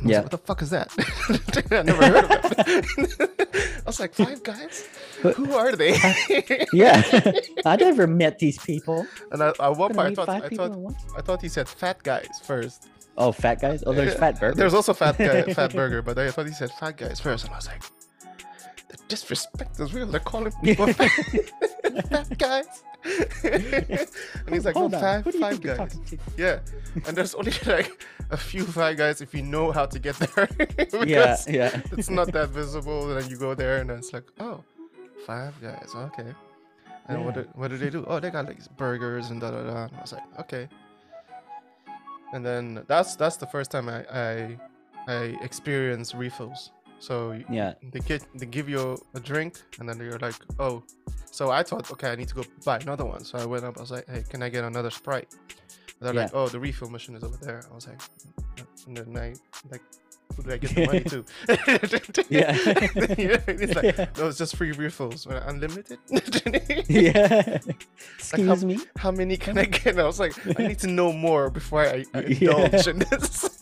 And 0.00 0.06
I 0.06 0.10
Yeah. 0.10 0.16
like, 0.20 0.24
what 0.24 0.30
the 0.30 0.38
fuck 0.38 0.62
is 0.62 0.70
that? 0.70 0.88
I 1.72 1.82
never 1.82 2.06
heard 2.06 2.24
of 2.24 2.30
it. 2.30 3.80
I 3.82 3.82
was 3.86 3.98
like, 4.00 4.14
Five 4.14 4.42
Guys? 4.44 4.88
But- 5.22 5.34
Who 5.34 5.52
are 5.54 5.72
they? 5.74 5.92
Yeah, 6.72 7.02
I 7.66 7.76
never 7.76 8.06
met 8.06 8.38
these 8.38 8.58
people. 8.58 9.06
and 9.32 9.42
I, 9.42 9.48
at 9.48 9.58
one 9.58 9.76
Gonna 9.92 9.94
point, 9.94 10.18
I 10.18 10.24
thought, 10.24 10.28
I 10.28 10.48
thought, 10.48 10.70
at 10.72 10.78
once? 10.78 11.02
I 11.16 11.20
thought 11.20 11.42
he 11.42 11.48
said 11.48 11.68
Fat 11.68 12.02
Guys 12.02 12.28
first. 12.44 12.88
Oh, 13.20 13.32
fat 13.32 13.60
guys. 13.60 13.82
Oh, 13.84 13.92
there's 13.92 14.12
Yeah, 14.14 14.20
fat 14.20 14.38
burger. 14.38 14.54
There's 14.54 14.74
also 14.74 14.94
Fat 14.94 15.18
Guy, 15.18 15.42
Fat 15.52 15.72
Burger, 15.74 16.02
but 16.02 16.16
I 16.20 16.30
thought 16.30 16.46
he 16.46 16.52
said 16.52 16.70
Fat 16.70 16.96
Guys 16.96 17.18
first, 17.18 17.44
and 17.46 17.52
I 17.52 17.56
was 17.56 17.66
like, 17.66 17.82
the 18.88 18.96
disrespect 19.08 19.78
is 19.80 19.92
real. 19.94 20.06
They're 20.06 20.20
calling 20.20 20.52
people 20.62 20.92
fat, 20.92 21.10
fat 22.10 22.38
guys. 22.38 22.82
and 23.44 24.54
he's 24.54 24.64
like, 24.64 24.74
Hold 24.74 24.92
no, 24.92 25.00
five, 25.00 25.24
do 25.24 25.32
five 25.32 25.60
guys. 25.60 25.96
Yeah, 26.36 26.60
and 27.06 27.16
there's 27.16 27.34
only 27.34 27.52
like 27.66 28.04
a 28.30 28.36
few 28.36 28.64
five 28.64 28.96
guys 28.96 29.20
if 29.20 29.32
you 29.34 29.42
know 29.42 29.70
how 29.70 29.86
to 29.86 29.98
get 29.98 30.16
there. 30.16 30.48
Yeah, 31.06 31.36
yeah. 31.48 31.80
it's 31.92 32.10
not 32.10 32.32
that 32.32 32.48
visible. 32.50 33.10
And 33.10 33.22
then 33.22 33.30
you 33.30 33.36
go 33.38 33.54
there, 33.54 33.78
and 33.78 33.88
then 33.90 33.98
it's 33.98 34.12
like, 34.12 34.24
oh, 34.40 34.64
Five 35.26 35.60
Guys. 35.60 35.92
Okay. 35.94 36.34
And 37.06 37.24
what 37.24 37.36
Yeah. 37.36 37.42
did 37.42 37.50
what 37.54 37.68
did 37.70 37.80
they 37.80 37.90
do? 37.90 38.04
Oh, 38.08 38.18
they 38.20 38.30
got 38.30 38.46
like 38.46 38.58
burgers 38.76 39.30
and 39.30 39.40
da 39.40 39.50
da 39.50 39.62
da. 39.62 39.84
And 39.84 39.96
I 39.96 40.00
was 40.00 40.12
like, 40.12 40.22
okay. 40.40 40.68
And 42.32 42.44
then 42.44 42.84
that's 42.86 43.16
that's 43.16 43.36
the 43.36 43.46
first 43.46 43.70
time 43.70 43.88
I 43.88 44.04
I, 44.12 44.58
I 45.06 45.22
experienced 45.42 46.14
refills. 46.14 46.72
So 47.00 47.38
Yeah. 47.50 47.74
they 47.92 48.00
get 48.00 48.22
they 48.34 48.46
give 48.46 48.68
you 48.68 48.98
a 49.14 49.20
drink 49.20 49.60
and 49.78 49.88
then 49.88 49.98
you're 50.00 50.18
like, 50.18 50.34
oh. 50.58 50.82
So 51.30 51.50
I 51.50 51.62
thought, 51.62 51.90
okay, 51.92 52.10
I 52.10 52.16
need 52.16 52.28
to 52.28 52.34
go 52.34 52.44
buy 52.64 52.78
another 52.78 53.04
one. 53.04 53.24
So 53.24 53.38
I 53.38 53.44
went 53.46 53.64
up. 53.64 53.76
I 53.78 53.80
was 53.80 53.90
like, 53.90 54.08
hey, 54.08 54.24
can 54.28 54.42
I 54.42 54.48
get 54.48 54.64
another 54.64 54.90
Sprite? 54.90 55.28
And 56.00 56.06
they're 56.06 56.14
like, 56.14 56.30
oh, 56.34 56.48
the 56.48 56.58
refill 56.58 56.90
machine 56.90 57.14
is 57.16 57.22
over 57.24 57.36
there. 57.36 57.62
I 57.70 57.74
was 57.74 57.86
like, 57.86 57.98
mm, 57.98 58.32
mm, 58.56 58.64
mm, 58.66 58.86
and 58.86 59.14
then 59.14 59.16
I 59.22 59.34
like, 59.70 59.82
who 60.36 60.42
do 60.44 60.52
I 60.52 60.56
get 60.56 60.74
the 60.74 60.86
money 60.86 61.00
to? 61.14 61.24
Yeah. 62.28 62.54
it's 62.56 63.74
like, 63.74 63.84
Yeah. 63.98 64.06
no, 64.16 64.28
it's 64.28 64.38
just 64.38 64.56
free 64.56 64.72
refills. 64.72 65.26
Uh, 65.26 65.42
Unlimited? 65.46 65.98
yeah. 66.88 67.58
Excuse 68.18 68.64
me. 68.64 68.78
How 68.96 69.10
many 69.10 69.36
can 69.36 69.58
I 69.58 69.64
get? 69.66 69.86
And 69.86 70.00
I 70.00 70.04
was 70.06 70.18
like, 70.20 70.34
I 70.58 70.66
need 70.66 70.78
to 70.80 70.86
know 70.88 71.12
more 71.12 71.50
before 71.50 71.82
I, 71.82 72.04
uh, 72.14 72.18
I 72.18 72.20
Yeah. 72.20 72.56
indulge 72.66 72.86
in 72.88 72.98
this. 73.00 73.58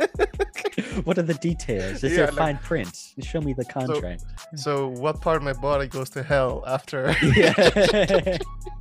What 1.04 1.16
are 1.18 1.22
the 1.22 1.34
details? 1.34 2.04
Is 2.04 2.12
Yeah, 2.12 2.16
there 2.18 2.26
like- 2.26 2.36
fine 2.36 2.58
print? 2.58 3.14
Show 3.22 3.40
me 3.40 3.52
the 3.54 3.64
contract. 3.64 4.24
so, 4.54 4.88
what 4.88 5.20
part 5.20 5.36
of 5.38 5.42
my 5.42 5.52
body 5.54 5.86
goes 5.88 6.10
to 6.10 6.22
hell 6.22 6.62
after? 6.66 7.14
yeah. 7.22 7.54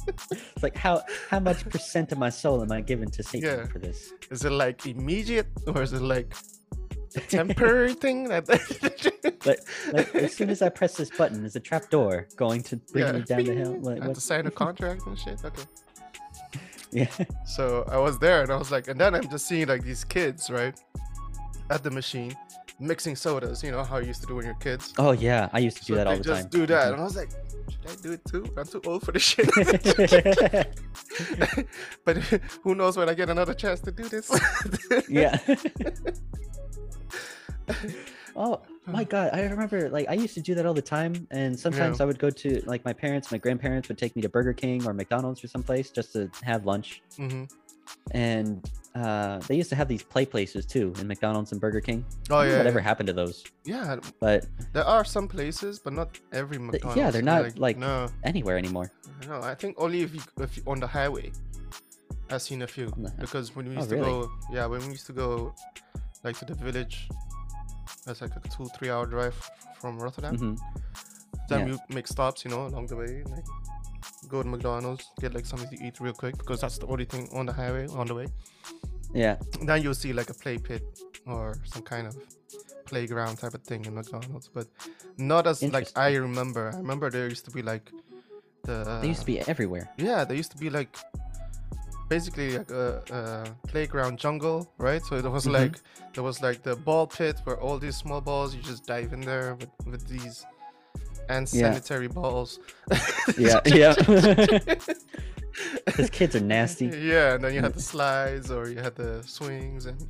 it's 0.08 0.64
like 0.64 0.76
how 0.76 1.02
how 1.30 1.40
much 1.40 1.68
percent 1.70 2.12
of 2.12 2.18
my 2.18 2.30
soul 2.30 2.62
am 2.62 2.72
I 2.72 2.82
given 2.82 3.10
to 3.12 3.24
Satan 3.24 3.60
Yeah. 3.60 3.66
for 3.68 3.80
this? 3.80 4.12
Is 4.32 4.44
it 4.46 4.52
like 4.52 4.86
immediate 4.86 5.48
or 5.68 5.82
is 5.84 5.94
it 5.94 6.02
like 6.02 6.34
a 7.16 7.22
temporary 7.22 7.94
thing? 7.94 8.28
That 8.30 8.48
Like, 9.46 9.60
like 9.94 10.16
as 10.16 10.34
soon 10.36 10.50
as 10.50 10.62
I 10.62 10.70
press 10.70 10.98
this 10.98 11.10
button, 11.12 11.46
is 11.46 11.56
a 11.56 11.60
trap 11.60 11.90
door 11.90 12.28
going 12.36 12.62
to 12.64 12.78
bring 12.92 13.06
Yeah. 13.06 13.12
me 13.14 13.22
down 13.22 13.44
the 13.44 13.54
hill? 13.54 13.74
I 13.76 13.90
Like, 13.92 14.04
what? 14.04 14.16
to 14.16 14.22
sign 14.22 14.48
a 14.48 14.52
contract 14.52 15.06
and 15.08 15.18
shit. 15.18 15.40
Okay. 15.46 15.64
Yeah. 16.92 17.08
So 17.46 17.86
I 17.90 17.98
was 17.98 18.18
there 18.20 18.42
and 18.44 18.52
I 18.52 18.58
was 18.58 18.72
like, 18.72 18.88
and 18.88 19.00
then 19.00 19.14
I'm 19.16 19.30
just 19.30 19.48
seeing 19.48 19.68
like 19.68 19.84
these 19.84 20.04
kids, 20.04 20.50
right, 20.50 20.76
at 21.70 21.84
the 21.84 21.92
machine, 21.92 22.36
mixing 22.80 23.16
sodas. 23.16 23.64
You 23.64 23.72
know 23.72 23.84
how 23.84 23.98
you 23.98 24.08
used 24.08 24.22
to 24.22 24.28
do 24.28 24.36
when 24.36 24.46
you're 24.46 24.54
kids. 24.56 24.94
Oh 24.98 25.12
yeah, 25.12 25.50
I 25.54 25.60
used 25.60 25.78
to 25.78 25.86
do 25.86 25.94
So 25.94 25.98
that 25.98 26.08
all 26.08 26.18
the 26.18 26.24
just 26.24 26.42
time. 26.44 26.50
do 26.50 26.66
that, 26.68 26.92
and 26.94 27.02
I 27.02 27.04
was 27.04 27.16
like, 27.16 27.30
should 27.70 27.92
I 27.92 27.96
do 28.02 28.12
it 28.14 28.26
too? 28.26 28.46
I'm 28.58 28.66
too 28.66 28.82
old 28.86 29.04
for 29.04 29.12
this 29.12 29.24
shit. 29.24 29.50
but 32.06 32.18
who 32.64 32.76
knows 32.76 32.98
when 32.98 33.10
I 33.10 33.14
get 33.14 33.30
another 33.30 33.54
chance 33.54 33.80
to 33.82 33.92
do 33.92 34.08
this? 34.10 34.32
yeah. 35.10 35.38
oh 38.36 38.62
my 38.88 39.04
god, 39.04 39.32
I 39.34 39.44
remember 39.44 39.90
like 39.90 40.08
I 40.10 40.14
used 40.14 40.36
to 40.36 40.42
do 40.42 40.56
that 40.56 40.66
all 40.66 40.74
the 40.74 40.82
time, 40.82 41.28
and 41.32 41.58
sometimes 41.60 42.00
Yeah. 42.00 42.04
I 42.04 42.06
would 42.06 42.20
go 42.20 42.30
to 42.30 42.62
like 42.66 42.86
my 42.86 42.94
parents, 42.94 43.32
my 43.32 43.38
grandparents 43.38 43.88
would 43.88 43.98
take 43.98 44.16
me 44.16 44.22
to 44.22 44.30
Burger 44.30 44.54
King 44.54 44.86
or 44.86 44.94
McDonald's 44.94 45.44
or 45.44 45.48
someplace 45.48 45.90
just 45.90 46.14
to 46.14 46.30
have 46.44 46.66
lunch, 46.66 47.02
hmm 47.18 47.44
and 48.12 48.70
uh, 48.96 49.40
they 49.48 49.56
used 49.56 49.70
to 49.70 49.76
have 49.76 49.88
these 49.88 50.04
play 50.04 50.26
places 50.26 50.66
too 50.66 50.94
in 51.00 51.08
McDonald's 51.08 51.52
and 51.52 51.60
Burger 51.60 51.82
King. 51.82 52.06
Oh 52.30 52.38
I 52.38 52.44
don't 52.44 52.48
know 52.48 52.52
yeah, 52.54 52.58
whatever 52.60 52.80
yeah. 52.80 52.84
happened 52.84 53.08
to 53.08 53.14
those, 53.14 53.44
yeah. 53.66 53.98
but 54.22 54.46
There 54.74 54.86
are 54.86 55.04
some 55.04 55.28
places, 55.28 55.80
but 55.80 55.94
not 55.94 56.18
every 56.32 56.58
McDonald's. 56.58 56.98
yeah, 56.98 57.12
they're 57.12 57.22
not, 57.22 57.58
like- 57.60 57.78
no, 57.78 58.08
anywhere 58.24 58.58
anymore. 58.58 58.92
no. 59.28 59.42
I 59.42 59.54
think 59.56 59.76
only 59.78 60.02
if 60.02 60.16
you 60.16 60.22
if 60.40 60.56
you 60.58 60.64
on 60.68 60.80
the 60.80 60.88
highway. 60.88 61.32
I've 62.32 62.42
seen 62.42 62.62
a 62.64 62.68
few 62.68 62.88
On 62.98 63.04
the 63.04 63.10
hi- 63.12 63.16
because 63.20 63.56
when 63.56 63.68
we 63.70 63.76
Oh, 63.76 63.80
used 63.80 63.92
really? 63.92 64.04
to 64.06 64.10
go, 64.28 64.32
yeah, 64.52 64.66
when 64.66 64.80
we 64.82 64.92
used 64.98 65.06
to 65.08 65.14
go, 65.14 65.54
like 66.24 66.36
to 66.40 66.46
the 66.46 66.56
village, 66.56 67.08
that's 68.06 68.22
like 68.22 68.36
a 68.36 68.40
two 68.50 68.66
three 68.76 68.90
hour 68.90 69.06
drive 69.06 69.36
from 69.80 70.00
Rotterdam. 70.00 70.36
hmm 70.38 70.56
Then 71.50 71.60
Yeah. 71.60 71.68
you 71.74 71.80
make 71.90 72.08
stops, 72.08 72.44
you 72.44 72.50
know, 72.50 72.66
along 72.66 72.88
the 72.88 72.96
way, 72.96 73.22
like 73.36 73.46
go 74.30 74.42
to 74.44 74.48
McDonald's, 74.50 75.06
get 75.22 75.34
like 75.34 75.46
something 75.46 75.70
to 75.78 75.84
eat 75.86 76.00
real 76.00 76.14
quick 76.14 76.38
because 76.38 76.62
that's 76.62 76.78
the 76.78 76.88
only 76.88 77.06
thing 77.06 77.30
on 77.34 77.46
the 77.46 77.54
highway 77.54 77.88
on 77.88 78.08
the 78.08 78.16
way. 78.16 78.28
Yeah, 79.14 79.38
Then 79.62 79.82
you'll 79.82 79.94
see 79.94 80.12
like 80.14 80.30
a 80.30 80.34
play 80.34 80.58
pit 80.58 80.84
or 81.26 81.56
some 81.64 81.82
kind 81.82 82.08
of 82.08 82.16
playground 82.86 83.38
type 83.38 83.54
of 83.54 83.64
thing 83.64 83.86
in 83.86 83.96
McDonald's, 83.96 84.50
but 84.54 84.68
not 85.18 85.48
as 85.48 85.64
like 85.64 85.88
I 85.96 86.16
remember. 86.16 86.72
I 86.74 86.78
remember 86.78 87.10
there 87.10 87.28
used 87.30 87.46
to 87.46 87.52
be 87.52 87.62
like 87.62 87.92
the 88.64 89.00
they 89.02 89.08
used 89.10 89.22
to 89.22 89.26
be 89.26 89.40
everywhere. 89.42 89.90
yeah, 89.98 90.24
there 90.26 90.36
used 90.38 90.52
to 90.52 90.58
be 90.58 90.70
like 90.70 90.98
basically 92.10 92.58
like 92.58 92.72
a, 92.72 93.02
a 93.12 93.68
playground 93.68 94.20
jungle, 94.20 94.72
right? 94.78 95.02
So 95.04 95.16
it 95.16 95.26
was 95.26 95.46
Mhm. 95.46 95.54
like 95.54 95.80
there 96.14 96.24
was 96.24 96.42
like 96.42 96.62
the 96.64 96.76
ball 96.76 97.08
pit 97.08 97.40
where 97.46 97.60
all 97.60 97.78
these 97.80 97.96
small 97.98 98.22
balls 98.22 98.56
you 98.56 98.62
just 98.62 98.86
dive 98.86 99.14
in 99.14 99.22
there 99.22 99.56
with, 99.56 99.70
with 99.86 100.08
these 100.08 100.46
and 101.30 101.52
Yeah. 101.54 101.72
sanitary 101.74 102.08
balls. 102.08 102.60
Yeah, 103.38 103.60
yeah. 103.66 103.96
Because 105.86 106.10
kids 106.10 106.36
are 106.36 106.42
nasty. 106.42 106.88
Yeah, 106.88 107.36
and 107.36 107.44
then 107.44 107.54
you 107.54 107.62
had 107.62 107.74
the 107.74 107.82
slides 107.82 108.52
or 108.52 108.68
you 108.68 108.78
had 108.80 108.94
the 108.96 109.24
swings 109.26 109.86
and 109.86 110.06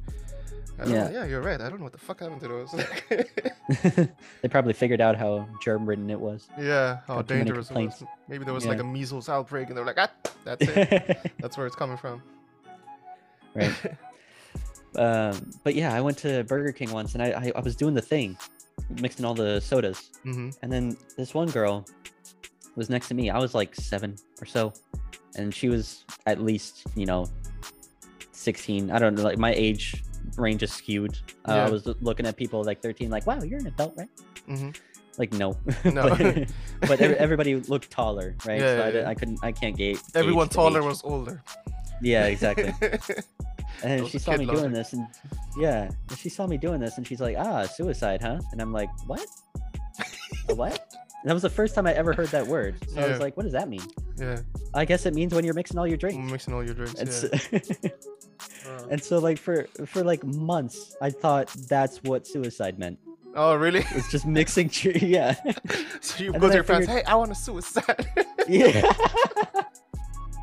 Yeah. 0.80 0.86
know, 1.06 1.12
yeah, 1.12 1.26
you're 1.26 1.42
right. 1.42 1.62
I 1.62 1.70
don't 1.70 1.78
know 1.78 1.84
what 1.84 1.92
the 1.92 2.00
fuck 2.00 2.20
happened 2.20 2.42
to 2.42 2.48
those. 2.48 2.72
they 4.42 4.48
probably 4.50 4.74
figured 4.74 5.02
out 5.02 5.16
how 5.16 5.48
germ-ridden 5.64 6.10
it 6.10 6.20
was. 6.20 6.48
yeah, 6.60 6.98
how 7.08 7.18
Got 7.18 7.28
dangerous 7.28 7.70
it 7.70 7.76
was. 7.78 8.04
Maybe 8.28 8.44
there 8.44 8.56
was 8.56 8.66
like 8.66 8.80
a 8.80 8.84
measles 8.84 9.30
outbreak 9.30 9.68
and 9.68 9.78
they 9.78 9.82
were 9.82 9.86
like, 9.88 10.00
ah, 10.00 10.12
that's 10.44 10.66
it. 10.68 11.32
that's 11.40 11.58
where 11.58 11.68
it's 11.68 11.76
coming 11.76 11.98
from. 11.98 12.24
right. 13.54 13.72
Um, 14.96 15.52
but 15.64 15.76
yeah, 15.76 15.94
I 15.94 16.02
went 16.02 16.18
to 16.20 16.44
Burger 16.46 16.72
King 16.72 16.92
once 16.92 17.14
and 17.14 17.22
I, 17.22 17.28
I, 17.32 17.52
I 17.56 17.60
was 17.60 17.76
doing 17.76 17.94
the 17.94 18.02
thing, 18.02 18.36
mixing 19.02 19.26
all 19.26 19.34
the 19.34 19.60
sodas. 19.62 20.12
hmm 20.24 20.50
And 20.62 20.72
then 20.72 20.98
this 21.18 21.34
one 21.34 21.50
girl 21.50 21.86
was 22.76 22.90
next 22.90 23.08
to 23.10 23.14
me. 23.14 23.30
I 23.30 23.38
was 23.40 23.54
like 23.56 23.76
seven 23.76 24.16
or 24.42 24.46
so. 24.46 24.74
And 25.38 25.54
she 25.54 25.70
was 25.70 26.06
at 26.26 26.42
least, 26.42 26.84
you 26.96 27.06
know, 27.06 27.26
16. 28.32 28.92
I 28.92 29.00
don't 29.00 29.16
know, 29.16 29.24
like 29.24 29.38
my 29.38 29.54
age 29.54 30.04
range 30.38 30.64
is 30.64 30.72
skewed. 30.72 31.18
Uh, 31.48 31.54
Yeah. 31.54 31.66
I 31.66 31.70
was 31.70 31.86
looking 32.02 32.26
at 32.26 32.36
people 32.38 32.64
like 32.64 32.82
13, 32.82 33.10
like, 33.10 33.26
wow, 33.28 33.42
you're 33.42 33.60
an 33.60 33.68
adult, 33.68 33.94
right? 33.98 34.10
hmm 34.48 34.70
Like, 35.18 35.34
no. 35.34 35.58
No. 35.86 36.10
but 36.10 36.50
but 36.82 37.02
everybody 37.02 37.56
looked 37.56 37.90
taller, 37.92 38.36
right? 38.46 38.60
Yeah, 38.60 38.76
so 38.78 38.84
I, 38.84 38.90
yeah, 38.90 39.00
yeah. 39.02 39.10
I 39.10 39.14
couldn't, 39.16 39.40
I 39.44 39.52
can't 39.52 39.76
gauge. 39.78 40.00
Everyone 40.14 40.50
taller 40.50 40.84
was 40.84 41.02
older. 41.04 41.42
Yeah, 42.02 42.26
exactly. 42.28 42.74
And 43.84 44.08
she 44.08 44.20
saw 44.20 44.36
me 44.38 44.46
doing 44.46 44.72
this, 44.72 44.94
and 44.94 45.08
yeah, 45.58 45.90
and 46.10 46.18
she 46.18 46.30
saw 46.30 46.48
me 46.48 46.58
doing 46.58 46.80
this, 46.80 46.98
and 46.98 47.06
she's 47.08 47.20
like, 47.22 47.36
"Ah, 47.38 47.64
suicide, 47.66 48.22
huh?" 48.22 48.40
And 48.52 48.62
I'm 48.62 48.72
like, 48.72 48.90
"What? 49.08 49.26
What?" 50.48 50.94
And 51.22 51.30
that 51.30 51.34
was 51.34 51.42
the 51.44 51.50
first 51.50 51.74
time 51.76 51.88
I 51.88 51.94
ever 51.94 52.14
heard 52.14 52.28
that 52.30 52.46
word. 52.48 52.76
So 52.94 53.02
I 53.02 53.08
was 53.08 53.20
like, 53.20 53.36
"What 53.38 53.44
does 53.44 53.54
that 53.54 53.68
mean?" 53.70 53.82
yeah, 54.18 54.40
I 54.74 54.86
guess 54.86 55.06
it 55.06 55.14
means 55.14 55.34
when 55.34 55.44
you're 55.46 55.54
mixing 55.54 55.78
all 55.78 55.88
your 55.88 55.98
drinks. 55.98 56.32
mixing 56.32 56.54
all 56.54 56.64
your 56.64 56.74
drinks. 56.76 57.00
And, 57.00 57.10
Yeah. 57.52 57.60
so, 57.60 58.88
and 58.92 59.04
so, 59.04 59.20
like 59.20 59.38
for 59.38 59.68
for 59.86 60.04
like 60.04 60.24
months, 60.24 60.96
I 61.02 61.10
thought 61.10 61.48
that's 61.68 62.02
what 62.04 62.26
suicide 62.28 62.80
meant. 62.80 63.00
oh, 63.36 63.56
really? 63.56 63.84
It's 63.92 64.10
just 64.10 64.26
mixing. 64.26 64.70
yeah, 65.02 65.36
so 66.02 66.24
you 66.24 66.32
And 66.32 66.42
go 66.42 66.48
to 66.48 66.54
your 66.56 66.64
friends, 66.64 66.88
hey, 66.88 67.04
I 67.04 67.16
want 67.16 67.32
a 67.32 67.36
suicide. 67.36 68.08
yeah. 68.48 68.92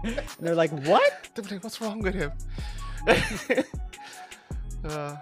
and 0.04 0.14
they're 0.40 0.54
like, 0.54 0.70
"What?" 0.86 1.28
They're 1.34 1.44
like, 1.44 1.62
what's 1.64 1.80
wrong 1.80 2.00
with 2.02 2.14
him? 2.14 2.32
uh, 4.84 5.16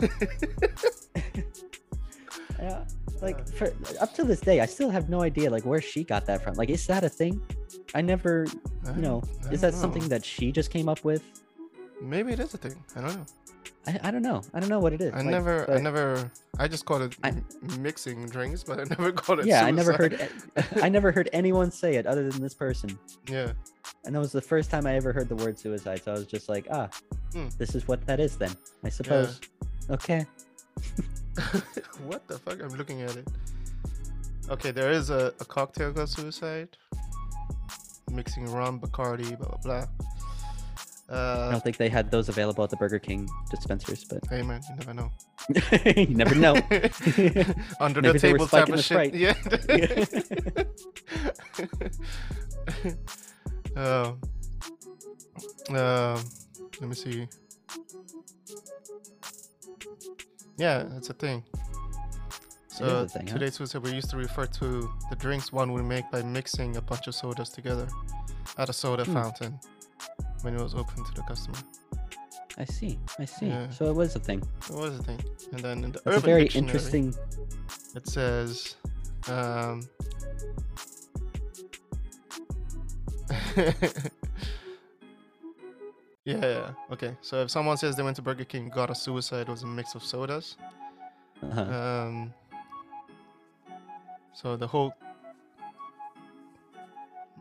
Yeah. 2.58 2.84
Like 3.22 3.48
for 3.54 3.72
up 4.00 4.14
to 4.14 4.24
this 4.24 4.40
day, 4.40 4.60
I 4.60 4.66
still 4.66 4.90
have 4.90 5.08
no 5.08 5.22
idea 5.22 5.50
like 5.50 5.64
where 5.64 5.80
she 5.80 6.04
got 6.04 6.26
that 6.26 6.42
from. 6.42 6.54
Like, 6.54 6.70
is 6.70 6.86
that 6.86 7.04
a 7.04 7.08
thing? 7.08 7.40
I 7.94 8.02
never, 8.02 8.46
you 8.94 9.02
know, 9.02 9.22
I 9.48 9.52
is 9.52 9.60
that 9.62 9.74
something 9.74 10.06
that 10.08 10.24
she 10.24 10.52
just 10.52 10.70
came 10.70 10.88
up 10.88 11.02
with? 11.04 11.22
Maybe 12.00 12.32
it 12.32 12.40
is 12.40 12.54
a 12.54 12.58
thing. 12.58 12.76
I 12.94 13.00
don't 13.00 13.14
know. 13.14 13.26
I, 13.88 14.00
I 14.04 14.10
don't 14.10 14.22
know. 14.22 14.42
I 14.52 14.60
don't 14.60 14.68
know 14.68 14.80
what 14.80 14.92
it 14.92 15.00
is. 15.00 15.12
I 15.14 15.18
Like, 15.18 15.26
never, 15.26 15.70
I 15.70 15.78
never, 15.80 16.30
I 16.58 16.66
just 16.68 16.84
call 16.84 17.02
it 17.02 17.16
I- 17.22 17.34
mixing 17.78 18.26
drinks, 18.26 18.64
but 18.64 18.80
I 18.80 18.84
never 18.90 19.12
called 19.12 19.40
it. 19.40 19.46
Yeah, 19.46 19.64
I 19.64 19.70
never 19.70 19.92
heard. 19.92 20.28
I 20.82 20.88
never 20.88 21.12
heard 21.12 21.28
anyone 21.32 21.70
say 21.70 21.94
it 21.94 22.06
other 22.06 22.28
than 22.28 22.42
this 22.42 22.54
person, 22.54 22.98
Yeah, 23.28 23.52
and 24.04 24.14
that 24.14 24.18
was 24.18 24.32
the 24.32 24.40
first 24.42 24.70
time 24.70 24.86
I 24.86 24.94
ever 24.96 25.12
heard 25.12 25.28
the 25.28 25.36
word 25.36 25.58
suicide. 25.58 26.02
So 26.04 26.10
I 26.12 26.14
was 26.14 26.26
just 26.26 26.48
like, 26.48 26.66
ah, 26.70 26.88
Hmm. 27.32 27.48
this 27.58 27.74
is 27.74 27.86
what 27.88 28.04
that 28.06 28.18
is 28.20 28.36
then. 28.36 28.52
I 28.84 28.88
suppose. 28.88 29.40
Okay. 29.90 30.26
what 32.06 32.26
the 32.28 32.38
fuck? 32.38 32.60
I'm 32.62 32.76
looking 32.76 33.02
at 33.02 33.16
it. 33.16 33.26
Okay, 34.50 34.70
there 34.72 34.90
is 34.90 35.10
a, 35.10 35.32
a 35.40 35.44
cocktail 35.44 35.92
called 35.92 36.08
suicide. 36.08 36.76
Mixing 38.10 38.46
rum, 38.52 38.80
Bacardi, 38.80 39.36
blah 39.38 39.48
blah 39.48 39.58
blah. 39.62 39.86
I 41.08 41.12
Uh, 41.14 41.50
don't 41.52 41.62
think 41.62 41.76
they 41.76 41.88
had 41.88 42.10
those 42.10 42.28
available 42.28 42.64
at 42.64 42.70
the 42.70 42.76
Burger 42.76 42.98
King 42.98 43.28
dispensers, 43.50 44.04
but 44.04 44.18
hey 44.28 44.42
man, 44.42 44.60
you 44.68 44.74
never 44.76 44.92
know. 44.94 45.12
you 45.96 46.06
never 46.16 46.34
know. 46.34 46.54
Under 47.80 48.02
Maybe 48.02 48.18
the 48.18 48.18
table 48.18 48.46
type 48.48 48.68
of 48.68 48.82
shit. 48.82 48.84
Sprite. 48.84 49.14
Yeah. 49.14 49.34
um, 53.76 54.20
um, 55.70 56.24
let 56.80 56.88
me 56.88 56.94
see. 56.94 57.28
Yeah, 60.58 60.84
that's 60.88 61.10
a 61.10 61.14
thing. 61.14 61.44
So 62.68 63.06
thing, 63.06 63.26
huh? 63.26 63.34
today's 63.34 63.54
suicide 63.54 63.82
we 63.82 63.92
used 63.92 64.10
to 64.10 64.16
refer 64.16 64.46
to 64.46 64.90
the 65.08 65.16
drinks 65.16 65.52
one 65.52 65.72
would 65.72 65.84
make 65.84 66.10
by 66.10 66.22
mixing 66.22 66.76
a 66.76 66.82
bunch 66.82 67.06
of 67.06 67.14
sodas 67.14 67.48
together 67.50 67.88
at 68.58 68.68
a 68.68 68.72
soda 68.72 69.04
Hmm. 69.04 69.14
fountain 69.14 69.60
when 70.46 70.54
it 70.54 70.62
was 70.62 70.76
open 70.76 71.04
to 71.04 71.12
the 71.12 71.22
customer. 71.22 71.58
I 72.56 72.64
see. 72.64 73.00
I 73.18 73.24
see. 73.24 73.46
Yeah. 73.46 73.68
So 73.70 73.90
it 73.90 73.96
was 73.96 74.14
a 74.14 74.20
thing. 74.20 74.40
It 74.70 74.76
was 74.76 74.96
a 75.00 75.02
thing. 75.02 75.20
And 75.50 75.60
then 75.60 75.82
in 75.82 75.90
the 75.90 76.00
That's 76.04 76.18
a 76.18 76.20
very 76.20 76.44
dictionary, 76.44 76.68
interesting. 76.68 77.12
It 77.96 78.06
says, 78.06 78.76
um, 79.26 79.82
yeah, 86.24 86.46
yeah, 86.54 86.70
okay. 86.92 87.16
So 87.22 87.42
if 87.42 87.50
someone 87.50 87.76
says 87.76 87.96
they 87.96 88.04
went 88.04 88.14
to 88.16 88.22
Burger 88.22 88.44
King, 88.44 88.68
got 88.68 88.88
a 88.88 88.94
suicide, 88.94 89.48
it 89.48 89.50
was 89.50 89.64
a 89.64 89.66
mix 89.66 89.96
of 89.96 90.04
sodas. 90.04 90.56
Uh-huh. 91.42 91.60
Um, 91.60 92.32
so 94.32 94.56
the 94.56 94.68
whole 94.68 94.94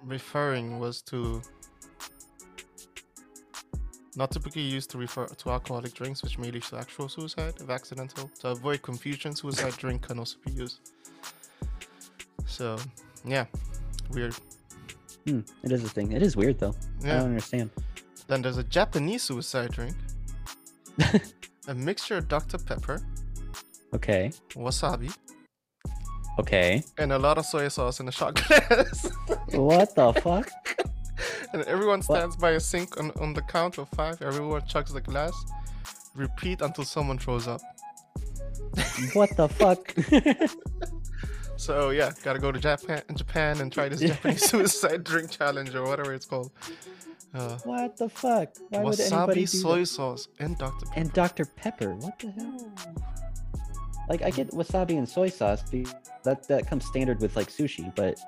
referring 0.04 0.80
was 0.80 1.04
to 1.04 1.44
not 4.16 4.32
typically 4.32 4.62
used 4.62 4.90
to 4.92 4.98
refer 4.98 5.26
to 5.28 5.50
alcoholic 5.50 5.94
drinks, 5.94 6.24
which 6.24 6.38
may 6.38 6.52
lead 6.52 6.64
to 6.64 6.78
actual 6.78 7.10
suicide 7.10 7.54
if 7.60 7.70
accidental. 7.70 8.30
To 8.42 8.50
avoid 8.50 8.82
confusion, 8.82 9.36
suicide 9.36 9.74
drink 9.78 10.04
can 10.04 10.20
also 10.20 10.38
be 10.46 10.52
used. 10.54 10.80
So, 12.46 12.78
yeah, 13.26 13.46
weird. 14.12 14.36
Hmm, 15.28 15.40
it 15.64 15.72
is 15.72 15.84
a 15.84 15.90
thing. 15.90 16.12
It 16.12 16.22
is 16.22 16.36
weird 16.38 16.60
though. 16.60 16.76
Yeah. 17.02 17.16
I 17.16 17.20
don't 17.20 17.30
understand. 17.30 17.70
Then 18.28 18.42
there's 18.42 18.58
a 18.58 18.64
Japanese 18.64 19.24
suicide 19.24 19.72
drink, 19.72 19.96
a 21.68 21.74
mixture 21.76 22.18
of 22.18 22.28
Dr. 22.28 22.58
Pepper, 22.58 23.02
Okay. 23.94 24.32
wasabi, 24.56 25.16
Okay. 26.40 26.84
and 26.98 27.12
a 27.14 27.20
lot 27.20 27.38
of 27.38 27.46
soy 27.46 27.68
sauce 27.68 28.00
in 28.00 28.08
a 28.08 28.12
shot 28.12 28.36
glass. 28.48 29.10
what 29.52 29.94
the 29.96 30.14
fuck? 30.22 30.50
And 31.56 31.64
everyone 31.68 32.02
What? 32.02 32.18
stands 32.18 32.36
by 32.36 32.52
a 32.52 32.60
sink 32.60 33.00
on, 33.00 33.12
on 33.20 33.34
the 33.34 33.42
count 33.42 33.78
of 33.78 33.88
five. 33.90 34.22
Everyone 34.22 34.66
chucks 34.68 34.92
the 34.92 35.02
glass. 35.02 35.34
Repeat 36.16 36.62
until 36.62 36.84
someone 36.86 37.18
throws 37.18 37.48
up. 37.48 37.62
What 39.14 39.36
the 39.38 39.48
fuck? 39.48 39.94
So 41.58 41.92
yeah, 41.92 42.12
gotta 42.22 42.40
go 42.40 42.52
to 42.52 42.60
Japan, 42.60 43.02
and 43.08 43.18
Japan 43.18 43.62
and 43.62 43.72
try 43.72 43.88
this 43.88 44.02
Japanese 44.02 44.44
suicide 44.52 45.06
drink 45.06 45.32
challenge 45.32 45.74
or 45.74 45.84
whatever 45.84 46.14
it's 46.14 46.26
called. 46.26 46.52
Uh, 47.34 47.58
what 47.64 47.96
the 47.96 48.10
fuck? 48.10 48.50
Why 48.70 48.84
would 48.84 49.00
anybody 49.00 49.44
wasabi, 49.44 49.48
soy 49.62 49.80
that? 49.80 49.86
sauce, 49.86 50.28
and 50.40 50.58
Dr. 50.58 50.86
Pepper. 50.86 51.00
and 51.00 51.14
Dr. 51.14 51.46
Pepper. 51.46 51.96
What 51.96 52.20
the 52.20 52.32
hell? 52.32 52.72
Like 54.10 54.22
I 54.22 54.32
get 54.32 54.52
wasabi 54.52 54.98
and 54.98 55.08
soy 55.08 55.30
sauce. 55.30 55.64
That 56.26 56.46
that 56.50 56.68
comes 56.68 56.86
standard 56.86 57.22
with 57.22 57.38
like 57.38 57.48
sushi, 57.50 57.94
but 57.96 58.20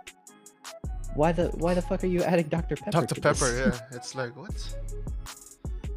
why 1.17 1.31
the 1.31 1.47
why 1.57 1.73
the 1.73 1.81
fuck 1.81 2.03
are 2.03 2.07
you 2.07 2.21
adding 2.23 2.47
Dr. 2.47 2.75
Pepper? 2.75 2.91
Dr. 2.91 3.15
to 3.15 3.21
Pepper, 3.21 3.51
this? 3.51 3.81
yeah. 3.91 3.97
It's 3.97 4.13
like 4.15 4.35
what? 4.37 4.53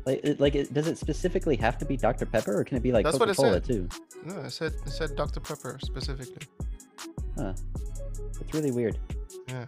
Like 0.06 0.20
it, 0.24 0.40
like 0.40 0.54
it, 0.54 0.72
does 0.72 0.86
it 0.88 0.96
specifically 0.96 1.56
have 1.56 1.76
to 1.78 1.84
be 1.84 1.96
Dr. 1.96 2.24
Pepper 2.24 2.58
or 2.58 2.64
can 2.64 2.78
it 2.78 2.82
be 2.82 2.90
like 2.90 3.04
That's 3.04 3.18
Coca-Cola 3.18 3.60
too? 3.60 3.86
No, 4.24 4.40
it 4.40 4.50
said 4.50 4.72
it 4.86 4.90
said 4.90 5.14
Dr. 5.14 5.40
Pepper 5.40 5.78
specifically. 5.82 6.46
Huh. 7.36 7.52
It's 8.40 8.54
really 8.54 8.70
weird. 8.70 8.98
Yeah. 9.48 9.66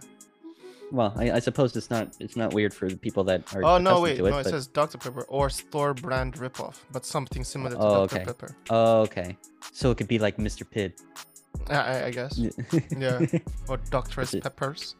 Well, 0.91 1.13
I, 1.15 1.31
I 1.33 1.39
suppose 1.39 1.75
it's 1.75 1.89
not 1.91 2.15
it's 2.19 2.35
not 2.35 2.53
weird 2.53 2.73
for 2.73 2.89
the 2.89 2.97
people 2.97 3.23
that 3.25 3.55
are. 3.55 3.63
Oh 3.63 3.77
no, 3.77 4.01
wait, 4.01 4.17
to 4.17 4.25
it, 4.25 4.31
no, 4.31 4.39
it 4.39 4.43
but- 4.43 4.49
says 4.49 4.65
Dr. 4.67 4.97
Pepper 4.97 5.21
or 5.23 5.51
store 5.51 5.93
brand 5.93 6.33
ripoff, 6.35 6.77
but 6.91 7.05
something 7.05 7.43
similar 7.43 7.71
to 7.71 7.77
Oh, 7.77 7.89
Dr. 8.07 8.15
okay. 8.15 8.25
Pepper. 8.25 8.55
Oh, 8.71 9.01
okay. 9.01 9.37
So 9.71 9.91
it 9.91 9.97
could 9.97 10.07
be 10.07 10.17
like 10.17 10.37
Mr. 10.37 10.63
Pibb. 10.65 10.93
I, 11.69 11.75
I, 11.75 12.05
I 12.07 12.11
guess. 12.11 12.39
Yeah. 12.97 13.19
Or 13.69 13.77
it- 13.77 14.43
Peppers. 14.43 14.95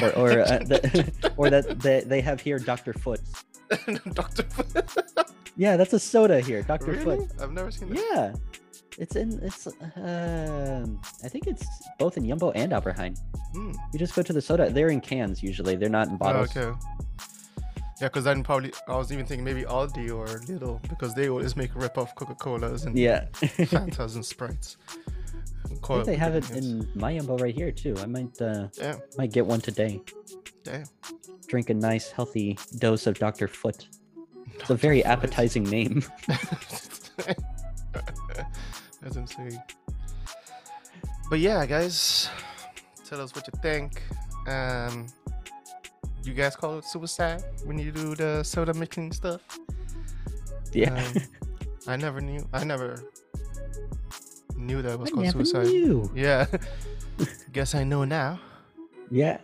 Or 0.00 0.10
or 0.16 0.30
uh, 0.40 0.58
the, 0.70 1.32
or 1.36 1.50
that 1.50 1.80
they, 1.80 2.00
they 2.00 2.20
have 2.20 2.40
here 2.40 2.58
Dr. 2.58 2.92
Foot. 2.92 3.20
Dr. 4.14 4.42
Foot. 4.44 4.90
Yeah, 5.56 5.76
that's 5.76 5.92
a 5.92 5.98
soda 5.98 6.40
here, 6.40 6.62
Dr. 6.62 6.92
really? 6.92 7.18
Foot. 7.26 7.30
I've 7.40 7.52
never 7.52 7.70
seen 7.70 7.90
that. 7.90 7.98
Yeah, 7.98 8.32
it's 8.98 9.16
in 9.16 9.38
it's. 9.42 9.66
Um, 9.96 11.00
I 11.24 11.28
think 11.28 11.46
it's 11.46 11.66
both 11.98 12.16
in 12.16 12.26
Jumbo 12.26 12.50
and 12.52 12.72
Albert 12.72 12.96
Heijn. 12.96 13.18
Hmm. 13.52 13.72
You 13.92 13.98
just 13.98 14.14
go 14.14 14.22
to 14.22 14.32
the 14.32 14.40
soda. 14.40 14.70
They're 14.70 14.88
in 14.88 15.00
cans 15.00 15.42
usually. 15.42 15.76
They're 15.76 15.88
not 15.90 16.08
in 16.08 16.14
Oh, 16.14 16.18
bottles. 16.18 16.56
okay. 16.56 16.76
Yeah, 18.00 18.08
because 18.08 18.24
then 18.24 18.42
probably 18.42 18.72
I 18.88 18.96
was 18.96 19.12
even 19.12 19.26
thinking 19.26 19.44
maybe 19.44 19.62
Aldi 19.62 20.10
or 20.10 20.26
Lidl 20.26 20.80
because 20.88 21.14
they 21.14 21.28
always 21.28 21.54
make 21.54 21.72
rip-off 21.76 22.14
Coca-Colas 22.16 22.84
and 22.84 22.98
Yeah. 22.98 23.26
Fantas 23.34 24.16
and 24.16 24.24
Sprites. 24.24 24.76
Think 25.68 26.04
they 26.04 26.16
have 26.16 26.34
it 26.34 26.50
in 26.50 26.88
my 26.94 27.16
Jumbo 27.16 27.36
right 27.38 27.54
here 27.54 27.70
too. 27.72 27.94
I 27.98 28.06
might 28.06 28.40
uh 28.40 28.68
Yeah, 28.78 28.96
might 29.18 29.32
get 29.32 29.46
one 29.46 29.60
today. 29.60 30.00
damn. 30.64 30.84
Drink 31.46 31.70
a 31.70 31.74
nice 31.74 32.10
healthy 32.10 32.58
dose 32.78 33.06
of 33.06 33.18
Dr. 33.18 33.46
Foot. 33.48 33.88
It's 34.54 34.70
a 34.70 34.74
very 34.74 35.04
appetizing 35.04 35.64
name. 35.64 36.02
That's 39.02 39.16
insane. 39.16 39.60
But 41.28 41.40
yeah, 41.40 41.66
guys, 41.66 42.28
tell 43.04 43.20
us 43.20 43.34
what 43.34 43.46
you 43.46 43.52
think. 43.60 44.02
Um, 44.46 45.06
you 46.24 46.34
guys 46.34 46.54
call 46.56 46.78
it 46.78 46.84
suicide 46.84 47.42
when 47.64 47.78
you 47.78 47.90
do 47.90 48.14
the 48.14 48.42
soda 48.42 48.72
mixing 48.74 49.12
stuff? 49.12 49.40
Yeah. 50.72 50.94
Um, 50.94 51.14
I 51.86 51.96
never 51.96 52.20
knew. 52.20 52.46
I 52.52 52.64
never 52.64 53.02
knew 54.62 54.82
that 54.82 54.98
was 54.98 55.10
I 55.10 55.12
called 55.12 55.30
suicide. 55.30 55.66
knew. 55.66 56.10
Yeah. 56.14 56.46
Guess 57.52 57.74
I 57.74 57.84
know 57.84 58.04
now. 58.04 58.40
Yeah. 59.10 59.38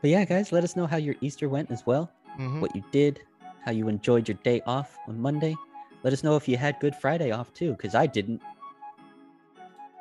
But 0.00 0.10
yeah, 0.10 0.24
guys, 0.24 0.52
let 0.52 0.64
us 0.64 0.76
know 0.76 0.86
how 0.86 0.96
your 0.96 1.14
Easter 1.20 1.48
went 1.48 1.70
as 1.70 1.84
well. 1.86 2.10
hmm 2.36 2.60
What 2.60 2.74
you 2.74 2.82
did, 2.92 3.20
how 3.64 3.72
you 3.72 3.88
enjoyed 3.88 4.28
your 4.28 4.38
day 4.42 4.60
off 4.66 4.96
on 5.08 5.20
Monday. 5.20 5.54
Let 6.02 6.12
us 6.12 6.22
know 6.24 6.36
if 6.36 6.46
you 6.48 6.56
had 6.56 6.78
Good 6.80 6.94
Friday 6.94 7.30
off 7.30 7.52
too, 7.54 7.72
because 7.72 7.94
I 7.94 8.06
didn't. 8.06 8.42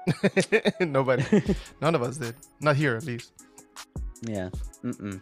Nobody. 0.79 1.23
None 1.81 1.95
of 1.95 2.01
us 2.01 2.17
did. 2.17 2.35
Not 2.59 2.75
here, 2.75 2.95
at 2.95 3.05
least. 3.05 3.31
yeah. 4.27 4.49
Mm-mm. 4.83 5.21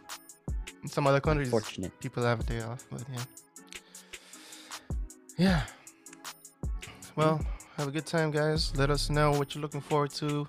In 0.82 0.88
some 0.88 1.06
other 1.06 1.20
countries, 1.20 1.50
Fortunate. 1.50 1.92
people 2.00 2.24
have 2.24 2.40
a 2.40 2.42
day 2.42 2.60
off, 2.62 2.84
but 2.90 3.04
yeah. 3.12 3.24
Yeah. 5.38 5.62
Well, 7.14 7.40
have 7.82 7.88
a 7.88 7.92
good 7.92 8.06
time, 8.06 8.30
guys. 8.30 8.72
Let 8.76 8.90
us 8.90 9.10
know 9.10 9.32
what 9.32 9.54
you're 9.54 9.62
looking 9.62 9.80
forward 9.80 10.10
to. 10.12 10.46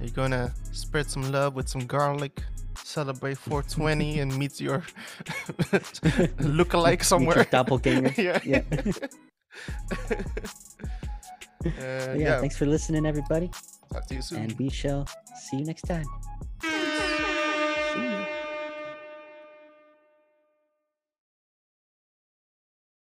Are 0.00 0.04
you 0.04 0.10
gonna 0.10 0.50
spread 0.72 1.10
some 1.10 1.30
love 1.30 1.54
with 1.54 1.68
some 1.68 1.84
garlic? 1.84 2.42
Celebrate 2.82 3.36
420 3.36 4.20
and 4.20 4.36
meet 4.38 4.58
your 4.60 4.82
look-alike 6.40 6.92
Meet 6.92 7.00
your 7.00 7.04
somewhere. 7.04 7.44
doppelganger. 7.44 8.14
yeah. 8.22 8.40
Yeah. 8.44 8.62
Uh, 11.66 11.70
yeah, 11.78 12.14
yeah. 12.14 12.40
thanks 12.40 12.58
for 12.58 12.66
listening, 12.66 13.06
everybody, 13.06 13.50
Talk 13.90 14.04
to 14.08 14.14
you 14.16 14.20
soon. 14.20 14.38
and 14.42 14.52
we 14.58 14.68
shall 14.68 15.08
see 15.48 15.56
you 15.56 15.64
next 15.64 15.82
time. 15.82 16.04